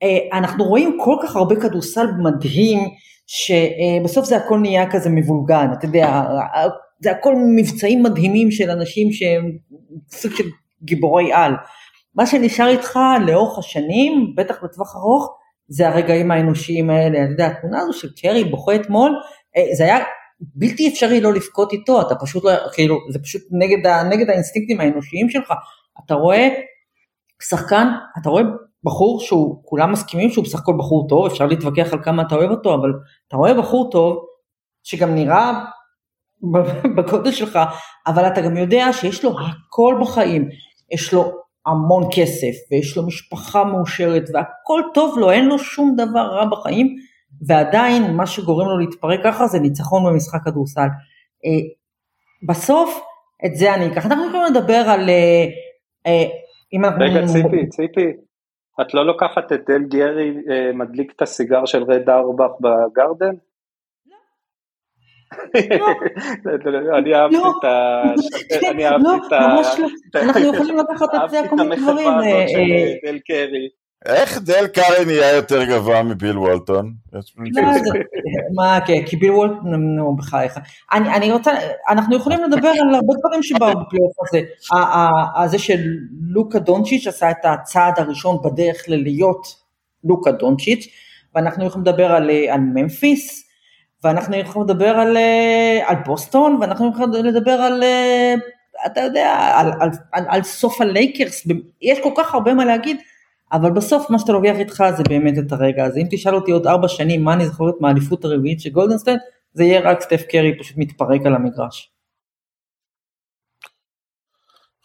אה, 0.03 0.38
אנחנו 0.38 0.63
רואים 0.63 0.97
כל 1.03 1.15
כך 1.23 1.36
הרבה 1.36 1.55
כדורסל 1.55 2.07
מדהים, 2.23 2.80
שבסוף 3.28 4.25
זה 4.25 4.38
הכל 4.38 4.59
נהיה 4.59 4.91
כזה 4.91 5.09
מבולגן, 5.09 5.67
אתה 5.78 5.86
יודע, 5.86 6.21
זה 6.99 7.11
הכל 7.11 7.36
מבצעים 7.55 8.03
מדהימים 8.03 8.51
של 8.51 8.69
אנשים 8.69 9.11
שהם 9.11 9.51
סוג 10.09 10.32
של 10.32 10.43
גיבורי 10.84 11.34
על. 11.34 11.53
מה 12.15 12.25
שנשאר 12.25 12.67
איתך 12.67 12.99
לאורך 13.28 13.59
השנים, 13.59 14.34
בטח 14.36 14.63
בטווח 14.63 14.95
ארוך, 14.95 15.38
זה 15.67 15.88
הרגעים 15.88 16.32
האנושיים 16.32 16.89
האלה. 16.89 17.23
אתה 17.23 17.32
יודע, 17.32 17.47
התמונה 17.47 17.80
הזו 17.80 17.93
של 17.93 18.07
קרי 18.21 18.43
בוכה 18.43 18.75
אתמול, 18.75 19.11
אה, 19.57 19.75
זה 19.75 19.84
היה 19.84 19.97
בלתי 20.39 20.89
אפשרי 20.89 21.21
לא 21.21 21.34
לבכות 21.34 21.73
איתו, 21.73 22.01
אתה 22.01 22.15
פשוט 22.15 22.43
לא, 22.43 22.51
כאילו, 22.73 22.97
זה 23.09 23.19
פשוט 23.19 23.41
נגד, 23.51 23.88
נגד 24.09 24.30
האינסטינקטים 24.30 24.82
האנושיים 24.82 25.30
שלך. 25.30 25.53
אתה 26.05 26.13
רואה 26.13 26.47
שחקן, 27.41 27.88
אתה 28.21 28.30
רואה 28.30 28.43
בחור 28.84 29.21
שהוא, 29.21 29.61
כולם 29.65 29.91
מסכימים 29.91 30.30
שהוא 30.30 30.45
בסך 30.45 30.59
הכל 30.59 30.73
בחור 30.78 31.07
טוב, 31.09 31.25
אפשר 31.25 31.45
להתווכח 31.45 31.93
על 31.93 32.03
כמה 32.03 32.23
אתה 32.28 32.36
אוהב 32.36 32.51
אותו, 32.51 32.73
אבל 32.75 32.89
אתה 33.28 33.38
רואה 33.38 33.53
בחור 33.53 33.91
טוב, 33.91 34.25
שגם 34.84 35.15
נראה 35.15 35.51
בגודל 36.97 37.32
שלך, 37.32 37.59
אבל 38.07 38.28
אתה 38.28 38.41
גם 38.41 38.57
יודע 38.57 38.93
שיש 38.93 39.25
לו 39.25 39.36
הכל 39.39 39.95
בחיים, 40.01 40.49
יש 40.91 41.13
לו 41.13 41.31
המון 41.65 42.03
כסף, 42.15 42.71
ויש 42.71 42.97
לו 42.97 43.07
משפחה 43.07 43.63
מאושרת, 43.63 44.23
והכל 44.33 44.81
טוב 44.93 45.19
לו, 45.19 45.31
אין 45.31 45.45
לו 45.45 45.59
שום 45.59 45.95
דבר 45.97 46.19
רע 46.19 46.45
בחיים, 46.45 46.95
ועדיין 47.47 48.15
מה 48.15 48.27
שגורם 48.27 48.67
לו 48.67 48.77
להתפרק 48.77 49.19
ככה 49.23 49.47
זה 49.47 49.59
ניצחון 49.59 50.05
במשחק 50.05 50.39
כדורסל. 50.45 50.88
אה, 51.45 51.51
בסוף, 52.47 52.99
את 53.45 53.55
זה 53.55 53.73
אני 53.73 53.88
אקח. 53.88 54.05
אנחנו 54.05 54.27
יכולים 54.27 54.45
לדבר 54.45 54.83
על... 54.88 55.09
אה, 55.09 55.45
אה, 56.07 56.23
רגע, 56.99 57.25
ציפי, 57.27 57.69
ציפי, 57.69 58.11
את 58.81 58.93
לא 58.93 59.05
לוקחת 59.05 59.51
את 59.51 59.69
דל 59.69 59.83
גרי 59.83 60.33
מדליק 60.73 61.13
את 61.15 61.21
הסיגר 61.21 61.65
של 61.65 61.83
רד 61.83 62.09
אורבך 62.09 62.51
בגרדן? 62.59 63.35
אני 66.97 67.15
אהבתי 67.15 67.38
לא. 67.38 67.53
את 67.59 67.63
ה... 67.63 68.03
אני 68.69 68.88
אהבתי 68.88 69.03
לא, 69.03 69.15
את 69.28 69.34
ה... 69.34 69.47
ממש 69.47 69.67
לא, 69.80 69.88
אנחנו 70.21 70.53
יכולים 70.53 70.78
לקחת 70.78 71.09
את 71.15 71.30
זה 71.30 71.41
כל 71.49 71.55
מיני 71.55 71.75
דברים. 71.75 72.07
אהבתי 72.07 72.30
את 72.30 72.39
המחווה 72.39 72.43
הזאת 72.43 72.49
של 72.49 72.57
אה, 72.57 73.11
דל 73.11 73.19
קרי. 73.28 73.69
איך 74.05 74.41
דל 74.41 74.67
קארי 74.67 75.05
נהיה 75.05 75.36
יותר 75.36 75.63
גבוה 75.63 76.03
מביל 76.03 76.38
וולטון? 76.38 76.93
לא, 77.13 77.21
מה, 78.55 78.80
כן, 78.88 79.05
כי 79.05 79.17
ביל 79.17 79.32
וולטון, 79.32 79.95
נו, 79.95 80.15
בחייך. 80.15 80.59
אני 80.91 81.32
רוצה, 81.32 81.51
אנחנו 81.89 82.15
יכולים 82.15 82.43
לדבר 82.43 82.67
על 82.67 82.95
הרבה 82.95 83.13
דברים 83.19 83.43
שבאו 83.43 83.67
בפלייאוף 83.67 84.13
הזה. 84.28 84.41
זה 85.45 85.59
של 85.59 85.80
לוקה 86.30 86.59
דונצ'יץ' 86.59 87.07
עשה 87.07 87.32
את 87.32 87.45
הצעד 87.45 87.99
הראשון 87.99 88.38
בדרך 88.43 88.84
ללהיות 88.88 89.47
לוקה 90.03 90.32
דונצ'יץ', 90.32 90.88
ואנחנו 91.36 91.65
יכולים 91.65 91.88
לדבר 91.88 92.11
על 92.49 92.59
ממפיס, 92.59 93.46
ואנחנו 94.03 94.35
יכולים 94.35 94.69
לדבר 94.69 94.89
על, 94.89 95.17
אה, 95.17 95.79
על 95.85 95.95
בוסטון, 96.05 96.57
ואנחנו 96.61 96.91
יכולים 96.91 97.25
לדבר 97.25 97.51
על, 97.51 97.83
אה, 97.83 98.35
אתה 98.85 99.01
יודע, 99.01 99.33
על, 99.55 99.71
על, 99.79 99.89
על, 100.11 100.23
על 100.27 100.43
סוף 100.43 100.81
הלייקרס, 100.81 101.47
יש 101.81 101.99
כל 101.99 102.11
כך 102.17 102.33
הרבה 102.33 102.53
מה 102.53 102.65
להגיד, 102.65 102.97
אבל 103.51 103.71
בסוף 103.71 104.09
מה 104.09 104.19
שאתה 104.19 104.31
לוקח 104.31 104.55
איתך 104.59 104.83
זה 104.97 105.03
באמת 105.09 105.33
את 105.37 105.51
הרגע 105.51 105.85
הזה. 105.85 105.99
אם 105.99 106.07
תשאל 106.11 106.35
אותי 106.35 106.51
עוד 106.51 106.67
ארבע 106.67 106.87
שנים 106.87 107.23
מה 107.23 107.33
אני 107.33 107.45
זוכרת 107.45 107.73
מהאליפות 107.79 108.25
הרביעית 108.25 108.61
של 108.61 108.69
גולדן 108.69 108.91
סטייט, 108.91 109.17
זה 109.53 109.63
יהיה 109.63 109.91
רק 109.91 110.01
סטף 110.01 110.23
קרי 110.29 110.59
פשוט 110.59 110.77
מתפרק 110.77 111.21
על 111.25 111.35
המגרש. 111.35 111.91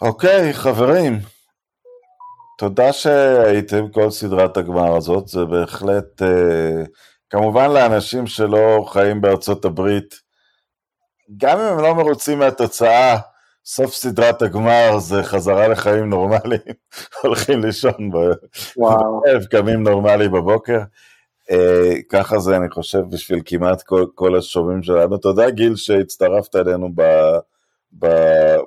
אוקיי, 0.03 0.53
חברים, 0.53 1.19
תודה 2.59 2.93
שהייתם 2.93 3.89
כל 3.89 4.11
סדרת 4.11 4.57
הגמר 4.57 4.97
הזאת, 4.97 5.29
זה 5.29 5.45
בהחלט, 5.45 6.23
אה, 6.23 6.83
כמובן 7.33 7.71
לאנשים 7.71 8.27
שלא 8.27 8.85
חיים 8.89 9.21
בארצות 9.21 9.65
הברית, 9.65 10.15
גם 11.37 11.59
אם 11.59 11.65
הם 11.65 11.79
לא 11.79 11.95
מרוצים 11.95 12.39
מהתוצאה, 12.39 13.17
סוף 13.65 13.95
סדרת 13.95 14.43
הגמר 14.43 14.99
זה 14.99 15.23
חזרה 15.23 15.69
לחיים 15.69 16.11
נורמליים, 16.11 16.75
הולכים 17.23 17.61
לישון 17.65 18.11
בערב, 18.11 19.45
קמים 19.51 19.83
נורמלי 19.83 20.29
בבוקר. 20.29 20.79
אה, 21.51 21.93
ככה 22.09 22.39
זה 22.39 22.57
אני 22.57 22.71
חושב 22.71 23.03
בשביל 23.11 23.41
כמעט 23.45 23.83
כל, 23.83 24.07
כל 24.15 24.37
השומעים 24.39 24.83
שלנו. 24.83 25.19
תודה 25.19 25.51
גיל 25.51 25.77
שהצטרפת 25.77 26.57
אלינו 26.57 26.89
ב, 26.95 27.03
ב, 27.99 28.07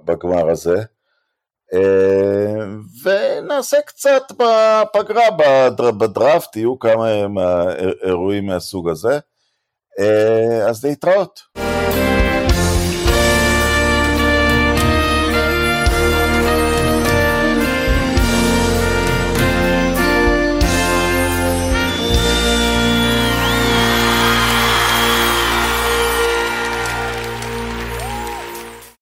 בגמר 0.05 0.49
הזה. 0.49 0.83
אה, 1.75 2.65
ונעשה 3.03 3.81
קצת 3.81 4.23
בפגרה, 4.31 5.23
בדראפט, 5.77 6.55
יהיו 6.55 6.79
כמה 6.79 7.11
אירועים 8.03 8.45
מהסוג 8.45 8.89
הזה. 8.89 9.19
אה, 9.99 10.69
אז 10.69 10.85
להתראות. 10.85 11.39